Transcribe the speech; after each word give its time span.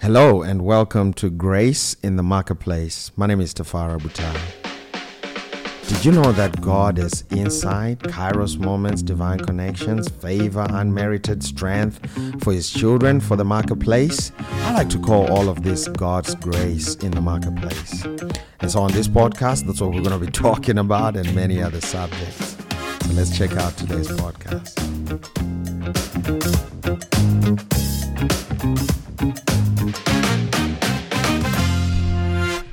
Hello 0.00 0.42
and 0.42 0.62
welcome 0.62 1.12
to 1.14 1.28
Grace 1.28 1.94
in 2.04 2.14
the 2.14 2.22
Marketplace. 2.22 3.10
My 3.16 3.26
name 3.26 3.40
is 3.40 3.52
Tafara 3.52 3.98
Butai. 3.98 4.38
Did 5.88 6.04
you 6.04 6.12
know 6.12 6.30
that 6.32 6.60
God 6.60 7.00
is 7.00 7.24
inside? 7.30 7.98
kairos 7.98 8.58
moments, 8.60 9.02
divine 9.02 9.40
connections, 9.40 10.08
favor, 10.08 10.64
unmerited 10.70 11.42
strength 11.42 11.98
for 12.42 12.52
his 12.52 12.70
children 12.70 13.18
for 13.18 13.34
the 13.34 13.44
marketplace? 13.44 14.30
I 14.38 14.74
like 14.74 14.88
to 14.90 15.00
call 15.00 15.26
all 15.32 15.48
of 15.48 15.64
this 15.64 15.88
God's 15.88 16.36
grace 16.36 16.94
in 16.94 17.10
the 17.10 17.20
marketplace. 17.20 18.04
And 18.60 18.70
so 18.70 18.80
on 18.80 18.92
this 18.92 19.08
podcast, 19.08 19.66
that's 19.66 19.80
what 19.80 19.90
we're 19.90 20.02
going 20.02 20.18
to 20.18 20.24
be 20.24 20.30
talking 20.44 20.78
about 20.78 21.16
and 21.16 21.34
many 21.34 21.60
other 21.60 21.80
subjects. 21.80 22.56
So 23.02 23.12
let's 23.14 23.36
check 23.36 23.56
out 23.56 23.76
today's 23.76 24.08
podcast. 24.08 24.78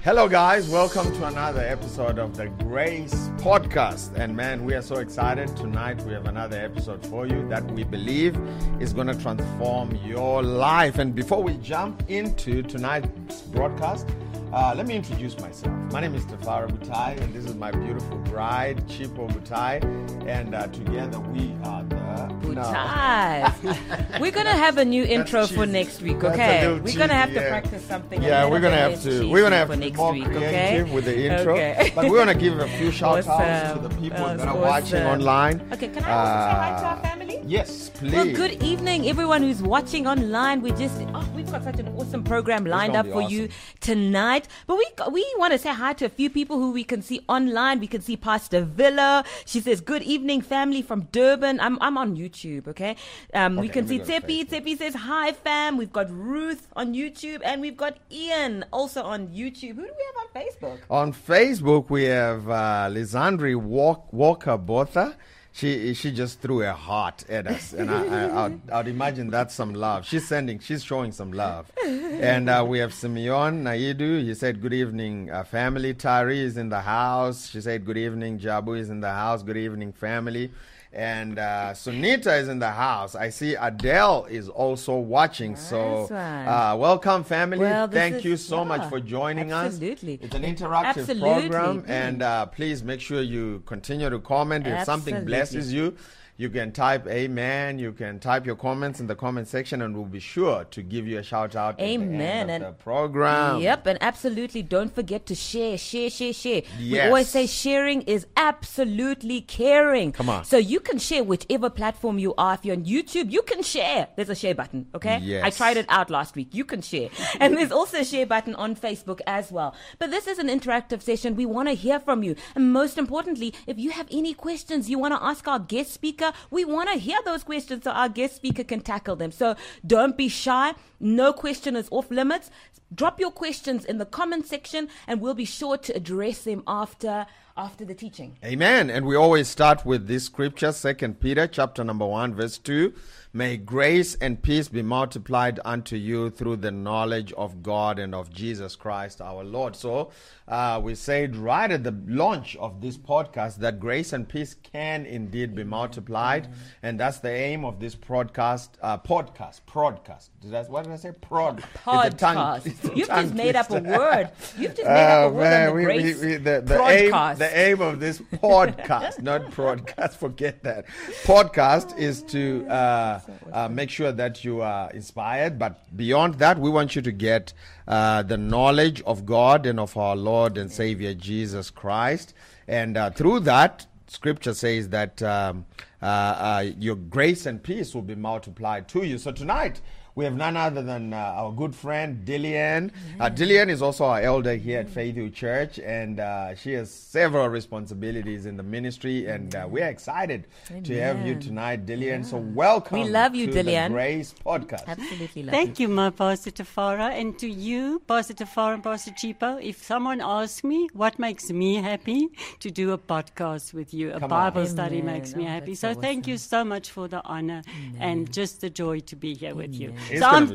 Hello, 0.06 0.30
guys. 0.30 0.70
Welcome 0.70 1.12
to 1.16 1.26
another 1.26 1.62
episode 1.62 2.20
of 2.20 2.38
the 2.38 2.46
Grace 2.46 3.16
Podcast. 3.38 4.14
And 4.14 4.36
man, 4.36 4.64
we 4.64 4.76
are 4.76 4.84
so 4.84 4.98
excited. 4.98 5.58
Tonight, 5.58 6.00
we 6.04 6.14
have 6.14 6.28
another 6.28 6.60
episode 6.60 7.04
for 7.08 7.26
you 7.26 7.50
that 7.50 7.66
we 7.72 7.86
believe 7.86 8.38
is 8.80 8.94
going 8.94 9.08
to 9.08 9.16
transform 9.16 9.96
your 10.06 10.44
life. 10.44 11.00
And 11.00 11.16
before 11.16 11.42
we 11.42 11.56
jump 11.56 12.08
into 12.08 12.62
tonight's 12.62 13.42
broadcast, 13.52 14.08
uh, 14.54 14.76
let 14.78 14.86
me 14.86 14.96
introduce 14.96 15.40
myself. 15.40 15.74
My 15.92 16.02
name 16.02 16.14
is 16.14 16.24
Tafara 16.28 16.70
Butai, 16.70 17.20
and 17.20 17.34
this 17.34 17.46
is 17.46 17.56
my 17.56 17.72
beautiful 17.72 18.18
bride, 18.18 18.88
Chipo 18.88 19.28
Butai. 19.28 19.84
And 20.28 20.54
uh, 20.54 20.68
together 20.68 21.20
we 21.20 21.52
are 21.64 21.84
the. 21.84 22.05
Butai. 22.42 24.20
we're 24.20 24.32
going 24.32 24.46
to 24.46 24.52
have 24.52 24.78
a 24.78 24.86
new 24.86 25.04
intro 25.04 25.48
for 25.48 25.66
next 25.66 26.02
week, 26.02 26.24
okay? 26.24 26.68
We're 26.68 26.80
going 26.80 27.10
to 27.10 27.16
have 27.16 27.30
to 27.30 27.36
yeah. 27.36 27.50
practice 27.50 27.84
something. 27.86 28.22
Yeah, 28.22 28.50
we're 28.50 28.60
going 28.60 28.74
to 28.74 28.80
have 28.80 29.02
to. 29.04 29.30
We're 29.30 29.50
to 29.50 29.56
have 29.56 29.72
to 29.72 29.78
be 29.78 29.92
more 29.92 30.14
week, 30.14 30.26
creative 30.26 30.88
okay? 30.88 30.94
with 30.94 31.06
the 31.06 31.26
intro. 31.30 31.54
Okay. 31.54 31.92
But 31.96 32.10
we're 32.10 32.26
to 32.26 32.36
give 32.36 32.60
a 32.60 32.68
few 32.78 32.92
shout 32.92 33.26
outs 33.28 33.74
to 33.74 33.88
the 33.88 33.96
people 33.96 34.26
that 34.26 34.48
are 34.48 34.58
watching 34.58 35.04
online. 35.04 35.68
Okay, 35.72 35.88
can 35.88 36.04
I 36.04 36.12
also 36.12 36.32
uh, 36.32 36.52
say 36.52 36.60
hi 36.60 36.80
to 36.82 36.86
our 36.88 37.02
family? 37.02 37.42
Yes, 37.48 37.90
please. 37.90 38.14
Well, 38.14 38.32
good 38.34 38.64
evening, 38.64 39.08
everyone 39.08 39.44
who's 39.44 39.62
watching 39.62 40.08
online. 40.08 40.62
We 40.62 40.72
just, 40.72 41.00
oh, 41.14 41.30
we've 41.36 41.50
got 41.52 41.64
such 41.64 41.80
an 41.80 41.88
awesome 41.90 42.24
program 42.24 42.66
lined 42.66 42.96
up 42.96 43.06
for 43.06 43.22
awesome. 43.22 43.32
you 43.32 43.50
tonight. 43.82 44.48
But 44.66 44.78
we 44.78 44.88
we 45.12 45.34
want 45.38 45.54
to 45.54 45.60
say 45.60 45.70
hi 45.70 45.94
to 45.94 46.06
a 46.06 46.10
few 46.10 46.30
people 46.30 46.58
who 46.58 46.72
we 46.72 46.84
can 46.84 47.02
see 47.02 47.22
online. 47.30 47.80
We 47.80 47.88
can 47.88 48.02
see 48.02 48.18
Pastor 48.18 48.62
Villa. 48.62 49.24
She 49.46 49.60
says, 49.60 49.80
"Good 49.80 50.02
evening, 50.02 50.42
family 50.42 50.82
from 50.82 51.02
Durban." 51.12 51.60
I'm 51.60 51.78
I'm 51.82 51.98
on 51.98 52.05
YouTube. 52.14 52.68
Okay. 52.68 52.98
Um, 53.34 53.58
okay 53.58 53.62
we 53.62 53.70
can 53.70 53.88
see 53.88 54.00
Tepi. 54.00 54.46
Tepi 54.46 54.78
says, 54.78 54.94
"Hi, 54.94 55.32
fam." 55.32 55.78
We've 55.78 55.94
got 55.94 56.12
Ruth 56.12 56.68
on 56.76 56.94
YouTube, 56.94 57.42
and 57.44 57.62
we've 57.62 57.78
got 57.78 57.98
Ian 58.12 58.66
also 58.72 59.02
on 59.02 59.30
YouTube. 59.30 59.76
Who 59.80 59.88
do 59.88 59.94
we 60.02 60.06
have 60.10 60.18
on 60.24 60.28
Facebook? 60.36 60.80
On 60.90 61.14
Facebook, 61.14 61.90
we 61.90 62.04
have 62.04 62.50
uh, 62.50 62.90
Lisandri 62.92 63.56
Walk- 63.56 64.12
Walker 64.12 64.58
Botha 64.58 65.16
she 65.56 65.94
she 65.94 66.12
just 66.12 66.42
threw 66.42 66.64
a 66.64 66.74
heart 66.74 67.24
at 67.30 67.48
us, 67.48 67.72
and 67.72 67.90
I, 67.90 68.02
I 68.04 68.46
I'd, 68.46 68.70
I'd, 68.70 68.88
imagine 68.90 69.30
that's 69.30 69.56
some 69.56 69.74
love. 69.74 70.06
She's 70.06 70.28
sending, 70.28 70.60
she's 70.60 70.84
showing 70.84 71.14
some 71.14 71.32
love, 71.32 71.72
and 71.82 72.50
uh, 72.50 72.66
we 72.68 72.80
have 72.80 72.94
Simeon 72.94 73.64
Naidu. 73.64 74.26
He 74.26 74.34
said, 74.34 74.62
"Good 74.62 74.74
evening, 74.74 75.32
uh, 75.32 75.46
family." 75.46 75.94
Tari 75.94 76.42
is 76.42 76.58
in 76.58 76.68
the 76.68 76.82
house. 76.82 77.48
She 77.50 77.62
said, 77.62 77.86
"Good 77.86 77.98
evening." 77.98 78.38
Jabu 78.38 78.78
is 78.78 78.90
in 78.90 79.00
the 79.00 79.12
house. 79.12 79.44
Good 79.44 79.56
evening, 79.56 79.94
family. 79.94 80.52
And 80.96 81.38
uh, 81.40 81.74
Sunita 81.74 82.40
is 82.40 82.48
in 82.48 82.60
the 82.60 82.72
house. 82.72 83.16
I 83.16 83.30
see 83.30 83.56
Adele 83.56 84.28
is 84.30 84.48
also 84.48 84.96
watching. 84.96 85.52
Nice 85.52 85.70
so, 85.70 86.06
uh, 86.06 86.78
welcome, 86.80 87.26
family. 87.26 87.60
Well, 87.60 87.90
Thank 87.90 88.16
is, 88.16 88.26
you 88.26 88.38
so 88.38 88.60
yeah, 88.60 88.64
much 88.64 88.90
for 88.90 89.02
joining 89.02 89.52
absolutely. 89.52 90.14
us. 90.14 90.20
It's 90.24 90.36
an 90.36 90.44
interactive 90.44 91.02
absolutely. 91.02 91.50
program. 91.50 91.84
And 91.88 92.22
uh, 92.22 92.46
please 92.46 92.82
make 92.82 93.02
sure 93.02 93.22
you 93.22 93.62
continue 93.66 94.10
to 94.10 94.20
comment 94.20 94.68
if 94.68 94.74
absolutely. 94.74 95.12
something 95.12 95.26
blesses 95.26 95.74
you 95.74 95.98
you 96.38 96.50
can 96.50 96.74
type 96.74 97.08
amen. 97.08 97.80
You 97.80 97.94
can 97.94 98.20
type 98.20 98.46
your 98.46 98.58
comments 98.58 99.00
in 99.00 99.08
the 99.08 99.16
comment 99.16 99.48
section, 99.48 99.82
and 99.82 99.96
we'll 99.96 100.06
be 100.06 100.20
sure 100.20 100.66
to 100.66 100.82
give 100.82 101.08
you 101.08 101.20
a 101.20 101.24
shout 101.24 101.56
out. 101.56 101.80
Amen. 101.80 102.50
and 102.50 102.64
the 102.64 102.72
program. 102.72 103.62
Yep, 103.62 103.88
and 103.88 103.98
absolutely 104.02 104.62
don't 104.62 104.94
forget 104.94 105.26
to 105.28 105.36
share, 105.36 105.78
share, 105.78 106.10
share, 106.10 106.34
share. 106.34 106.64
Yes. 106.78 106.92
We 106.92 107.00
always 107.00 107.30
say 107.30 107.48
sharing 107.48 108.02
is 108.02 108.28
absolutely 108.36 109.42
caring. 109.42 110.12
Come 110.12 110.30
on. 110.30 110.44
So 110.44 110.58
you 110.58 110.82
can 110.82 110.98
share 110.98 111.24
whichever 111.24 111.70
platform 111.70 112.20
you 112.20 112.34
are. 112.38 112.56
If 112.56 112.66
you're 112.66 112.76
on 112.76 112.84
YouTube, 112.84 113.32
you 113.32 113.42
can 113.42 113.64
share. 113.64 114.10
There's 114.18 114.30
a 114.30 114.36
share 114.36 114.56
button. 114.56 114.88
Okay. 114.94 115.20
Yes. 115.20 115.44
I 115.46 115.50
tried 115.52 115.78
it 115.78 115.86
out 115.88 116.10
last 116.10 116.36
week. 116.36 116.54
You 116.54 116.66
can 116.66 116.82
share, 116.82 117.10
and 117.40 117.56
there's 117.56 117.72
also 117.72 118.00
a 118.00 118.06
share 118.06 118.26
button 118.26 118.56
on 118.56 118.76
Facebook 118.76 119.22
as 119.26 119.54
well. 119.54 119.74
But 120.00 120.12
this 120.12 120.28
is 120.28 120.38
an 120.38 120.50
interactive 120.50 121.02
session. 121.02 121.38
We 121.38 121.46
want 121.46 121.70
to 121.70 121.76
hear 121.76 121.98
from 122.02 122.24
you, 122.24 122.36
and 122.56 122.74
most 122.74 122.98
importantly, 122.98 123.54
if 123.68 123.80
you 123.80 123.92
have 123.92 124.08
any 124.12 124.34
questions 124.34 124.90
you 124.90 125.00
want 125.00 125.14
to 125.14 125.24
ask 125.24 125.48
our 125.48 125.60
guest 125.60 125.94
speaker 125.94 126.25
We 126.50 126.66
want 126.66 126.90
to 126.90 126.98
hear 126.98 127.18
those 127.26 127.44
questions 127.44 127.84
so 127.84 127.92
our 127.92 128.10
guest 128.10 128.36
speaker 128.36 128.64
can 128.64 128.82
tackle 128.82 129.16
them. 129.16 129.32
So 129.32 129.56
don't 129.86 130.18
be 130.18 130.28
shy. 130.28 130.74
No 131.00 131.34
question 131.34 131.76
is 131.76 131.88
off 131.92 132.10
limits. 132.12 132.50
Drop 132.94 133.20
your 133.20 133.32
questions 133.32 133.84
in 133.84 133.98
the 133.98 134.06
comment 134.06 134.46
section 134.46 134.90
and 135.08 135.20
we'll 135.20 135.34
be 135.34 135.46
sure 135.46 135.78
to 135.78 135.96
address 135.96 136.44
them 136.44 136.64
after 136.68 137.26
after 137.58 137.86
the 137.86 137.96
teaching. 137.96 138.38
Amen. 138.44 138.90
And 138.90 139.06
we 139.06 139.16
always 139.16 139.48
start 139.48 139.86
with 139.86 140.08
this 140.08 140.26
scripture, 140.26 140.74
Second 140.74 141.22
Peter 141.22 141.48
chapter 141.48 141.84
number 141.84 142.06
1 142.06 142.36
verse 142.36 142.58
2. 142.58 142.94
May 143.36 143.58
grace 143.58 144.16
and 144.16 144.42
peace 144.42 144.70
be 144.70 144.82
multiplied 144.82 145.60
unto 145.66 145.98
you 145.98 146.30
through 146.30 146.56
the 146.56 146.72
knowledge 146.72 147.34
of 147.34 147.62
God 147.62 148.00
and 148.00 148.16
of 148.16 148.32
Jesus 148.32 148.78
Christ 148.78 149.20
our 149.20 149.44
Lord. 149.44 149.76
So 149.76 150.12
uh, 150.48 150.80
we 150.82 150.96
said 150.96 151.36
right 151.36 151.70
at 151.70 151.84
the 151.84 151.94
launch 152.08 152.56
of 152.56 152.80
this 152.80 152.98
podcast 152.98 153.58
that 153.58 153.82
grace 153.82 154.14
and 154.14 154.30
peace 154.30 154.56
can 154.72 155.06
indeed 155.06 155.54
be 155.54 155.66
multiplied, 155.66 156.48
and 156.82 156.98
that's 156.98 157.20
the 157.20 157.30
aim 157.30 157.66
of 157.66 157.82
this 157.82 157.94
podcast. 157.94 158.70
Uh, 158.82 159.00
podcast, 159.00 159.60
podcast. 159.68 160.30
Did 160.40 160.54
what 160.70 160.86
did 160.86 160.94
I 160.94 160.96
say? 160.96 161.12
Prod. 161.20 161.62
Podcast. 161.84 162.96
You've 162.96 163.10
just 163.10 163.34
made 163.34 163.58
up 163.58 163.70
a 163.70 163.82
word. 163.82 164.30
You've 164.58 164.76
just 164.76 164.88
made 164.88 165.12
up 165.12 165.24
a 165.24 165.26
oh, 165.26 165.32
word. 165.32 165.42
Man, 165.42 165.68
the, 165.68 165.74
we, 165.74 165.86
we, 165.88 166.04
we, 166.14 166.36
the, 166.38 166.62
the 166.66 166.86
aim, 166.88 167.38
the 167.38 167.50
aim 167.54 167.82
of 167.82 168.00
this 168.00 168.20
podcast, 168.36 169.22
not 169.22 169.52
broadcast. 169.52 170.18
Forget 170.18 170.64
that. 170.64 170.86
Podcast 171.26 171.98
is 172.00 172.24
to. 172.24 172.66
Uh, 172.68 173.20
uh, 173.52 173.68
make 173.70 173.90
sure 173.90 174.12
that 174.12 174.44
you 174.44 174.62
are 174.62 174.92
inspired. 174.92 175.58
But 175.58 175.96
beyond 175.96 176.36
that, 176.36 176.60
we 176.60 176.70
want 176.70 176.96
you 176.96 177.02
to 177.02 177.12
get 177.12 177.54
uh, 177.88 178.24
the 178.24 178.38
knowledge 178.38 179.02
of 179.04 179.26
God 179.26 179.66
and 179.66 179.80
of 179.80 179.96
our 179.98 180.16
Lord 180.16 180.58
and 180.58 180.72
Savior 180.72 181.14
Jesus 181.14 181.70
Christ. 181.70 182.34
And 182.68 182.98
uh, 182.98 183.12
through 183.12 183.42
that, 183.42 183.86
Scripture 184.08 184.54
says 184.54 184.90
that 184.90 185.22
um, 185.24 185.66
uh, 186.02 186.06
uh, 186.06 186.66
your 186.78 186.96
grace 186.96 187.46
and 187.46 187.62
peace 187.62 187.96
will 187.96 188.02
be 188.02 188.16
multiplied 188.16 188.88
to 188.90 189.04
you. 189.04 189.18
So 189.18 189.32
tonight, 189.32 189.82
we 190.16 190.24
have 190.24 190.36
none 190.36 190.56
other 190.56 190.82
than 190.82 191.14
uh, 191.14 191.18
our 191.18 191.52
good 191.52 191.76
friend 191.76 192.26
Dillian. 192.26 192.92
Uh, 193.20 193.30
Dillian 193.30 193.70
is 193.70 193.82
also 193.82 194.06
our 194.06 194.22
elder 194.22 194.56
here 194.56 194.80
at 194.80 194.88
Faithview 194.88 195.34
Church, 195.34 195.78
and 195.80 196.22
uh, 196.22 196.56
she 196.56 196.72
has 196.74 196.90
several 196.90 197.50
responsibilities 197.50 198.46
in 198.46 198.56
the 198.56 198.64
ministry. 198.64 199.28
And 199.28 199.54
uh, 199.54 199.68
we're 199.70 199.88
excited 199.88 200.48
Amen. 200.72 200.84
to 200.84 201.02
have 201.02 201.28
you 201.28 201.36
tonight, 201.36 201.86
Dillian. 201.86 202.20
Yeah. 202.20 202.32
So 202.32 202.38
welcome. 202.38 203.02
We 203.02 203.10
love 203.10 203.36
you, 203.36 203.48
Dillian. 203.50 203.92
Grace 203.92 204.34
Podcast. 204.46 204.88
Absolutely 204.88 205.44
love 205.44 205.52
Thank 205.52 205.80
you. 205.80 205.90
you, 205.90 205.94
my 205.94 206.10
Pastor 206.10 206.52
Tafara, 206.52 207.12
and 207.12 207.38
to 207.40 207.50
you, 207.50 208.02
Pastor 208.08 208.34
Tafara 208.34 208.76
and 208.76 208.84
Pastor 208.84 209.12
Chipo. 209.12 209.62
If 209.62 209.84
someone 209.84 210.22
asks 210.22 210.64
me 210.64 210.88
what 210.94 211.20
makes 211.20 211.52
me 211.52 211.76
happy, 211.76 212.30
to 212.62 212.72
do 212.72 212.94
a 212.94 212.98
podcast 212.98 213.74
with 213.74 213.94
you, 213.94 214.14
a 214.14 214.20
Come 214.20 214.30
Bible 214.30 214.62
on. 214.62 214.68
study 214.68 215.00
Amen. 215.00 215.14
makes 215.14 215.36
me 215.36 215.44
oh, 215.44 215.48
happy. 215.48 215.76
So 215.76 215.90
awesome. 215.90 216.02
thank 216.02 216.28
you 216.28 216.38
so 216.38 216.64
much 216.64 216.92
for 216.92 217.10
the 217.10 217.22
honor 217.26 217.64
Amen. 217.68 218.02
and 218.02 218.34
just 218.34 218.62
the 218.62 218.70
joy 218.70 219.02
to 219.02 219.16
be 219.16 219.34
here 219.34 219.56
with 219.56 219.74
you. 219.74 219.94
It's 220.10 220.22
so 220.22 220.28
I'm 220.28 220.48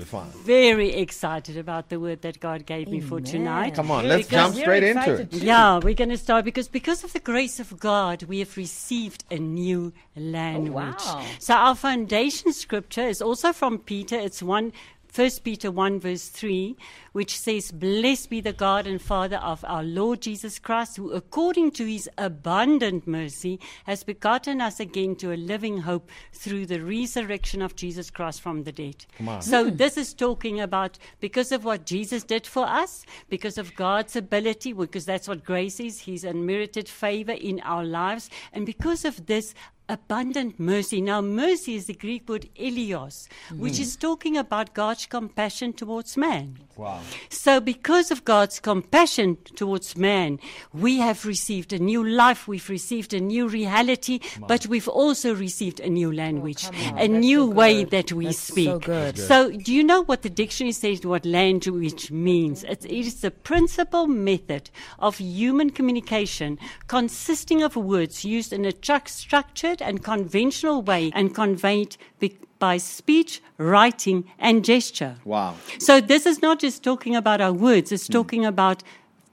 very 0.44 0.94
excited 0.94 1.56
about 1.56 1.88
the 1.88 1.98
word 1.98 2.22
that 2.22 2.40
God 2.40 2.66
gave 2.66 2.88
Amen. 2.88 3.00
me 3.00 3.06
for 3.06 3.20
tonight. 3.20 3.74
Come 3.74 3.90
on, 3.90 4.08
let's 4.08 4.28
jump 4.28 4.54
straight 4.54 4.82
into 4.82 5.14
it. 5.14 5.30
Too. 5.30 5.38
Yeah, 5.38 5.78
we're 5.78 5.94
going 5.94 6.10
to 6.10 6.16
start 6.16 6.44
because 6.44 6.68
because 6.68 7.04
of 7.04 7.12
the 7.12 7.20
grace 7.20 7.60
of 7.60 7.78
God, 7.78 8.22
we 8.24 8.38
have 8.40 8.56
received 8.56 9.24
a 9.30 9.38
new 9.38 9.92
language. 10.16 10.94
Oh, 11.00 11.16
wow. 11.16 11.26
So 11.38 11.54
our 11.54 11.74
foundation 11.74 12.52
scripture 12.52 13.06
is 13.06 13.20
also 13.22 13.52
from 13.52 13.78
Peter. 13.78 14.16
It's 14.16 14.42
one 14.42 14.72
1 15.14 15.30
Peter 15.42 15.70
1, 15.70 15.98
verse 16.00 16.28
3, 16.28 16.76
which 17.12 17.38
says, 17.38 17.72
Blessed 17.72 18.30
be 18.30 18.40
the 18.40 18.52
God 18.52 18.86
and 18.86 19.00
Father 19.00 19.36
of 19.38 19.64
our 19.66 19.82
Lord 19.82 20.20
Jesus 20.20 20.58
Christ, 20.58 20.96
who 20.96 21.12
according 21.12 21.72
to 21.72 21.86
his 21.86 22.08
abundant 22.18 23.06
mercy 23.06 23.58
has 23.84 24.04
begotten 24.04 24.60
us 24.60 24.80
again 24.80 25.16
to 25.16 25.32
a 25.32 25.36
living 25.36 25.78
hope 25.78 26.10
through 26.32 26.66
the 26.66 26.80
resurrection 26.80 27.62
of 27.62 27.76
Jesus 27.76 28.10
Christ 28.10 28.40
from 28.40 28.64
the 28.64 28.72
dead. 28.72 29.06
So, 29.40 29.70
mm. 29.70 29.76
this 29.76 29.96
is 29.96 30.14
talking 30.14 30.60
about 30.60 30.98
because 31.20 31.52
of 31.52 31.64
what 31.64 31.86
Jesus 31.86 32.22
did 32.22 32.46
for 32.46 32.66
us, 32.66 33.04
because 33.28 33.58
of 33.58 33.74
God's 33.74 34.16
ability, 34.16 34.72
because 34.72 35.04
that's 35.04 35.28
what 35.28 35.44
grace 35.44 35.80
is, 35.80 36.00
his 36.00 36.24
unmerited 36.24 36.88
favor 36.88 37.32
in 37.32 37.60
our 37.60 37.84
lives, 37.84 38.30
and 38.52 38.66
because 38.66 39.04
of 39.04 39.26
this, 39.26 39.54
abundant 39.90 40.58
mercy. 40.60 41.00
Now, 41.00 41.20
mercy 41.20 41.74
is 41.74 41.86
the 41.86 41.94
Greek 41.94 42.28
word 42.28 42.48
eleos, 42.56 43.28
which 43.56 43.80
is 43.80 43.96
talking 43.96 44.36
about 44.36 44.72
God's 44.72 45.06
compassion 45.06 45.72
towards 45.72 46.16
man. 46.16 46.58
Wow. 46.80 47.00
So, 47.28 47.60
because 47.60 48.10
of 48.10 48.24
God's 48.24 48.58
compassion 48.58 49.36
towards 49.54 49.98
man, 49.98 50.38
we 50.72 50.96
have 50.96 51.26
received 51.26 51.74
a 51.74 51.78
new 51.78 52.02
life, 52.02 52.48
we've 52.48 52.70
received 52.70 53.12
a 53.12 53.20
new 53.20 53.48
reality, 53.48 54.20
but 54.48 54.66
we've 54.66 54.88
also 54.88 55.34
received 55.34 55.80
a 55.80 55.90
new 55.90 56.10
language, 56.10 56.64
Oh, 56.66 56.70
a 56.96 57.06
That's 57.06 57.08
new 57.10 57.40
so 57.40 57.50
way 57.50 57.84
that 57.84 58.12
we 58.12 58.24
That's 58.26 58.38
speak. 58.38 58.64
so 58.68 58.78
good. 58.78 59.18
So, 59.18 59.50
do 59.50 59.74
you 59.74 59.84
know 59.84 60.04
what 60.04 60.22
the 60.22 60.30
dictionary 60.30 60.72
says 60.72 61.04
what 61.04 61.26
language 61.26 62.10
means? 62.10 62.64
It 62.64 62.86
it 62.86 63.06
is 63.06 63.20
the 63.20 63.30
principal 63.30 64.06
method 64.06 64.70
of 64.98 65.18
human 65.18 65.68
communication 65.68 66.58
consisting 66.86 67.62
of 67.62 67.76
words 67.76 68.24
used 68.24 68.52
in 68.54 68.64
a 68.64 68.72
tru- 68.72 69.00
structured 69.04 69.82
and 69.82 70.02
conventional 70.02 70.80
way 70.80 71.10
and 71.14 71.34
conveyed 71.34 71.98
be- 72.18 72.38
by 72.60 72.76
speech, 72.76 73.42
writing, 73.58 74.24
and 74.38 74.64
gesture. 74.64 75.16
Wow. 75.24 75.56
So 75.78 76.00
this 76.00 76.26
is 76.26 76.40
not 76.40 76.60
just 76.60 76.84
talking 76.84 77.16
about 77.16 77.40
our 77.40 77.52
words, 77.52 77.90
it's 77.90 78.06
hmm. 78.06 78.12
talking 78.12 78.46
about 78.46 78.84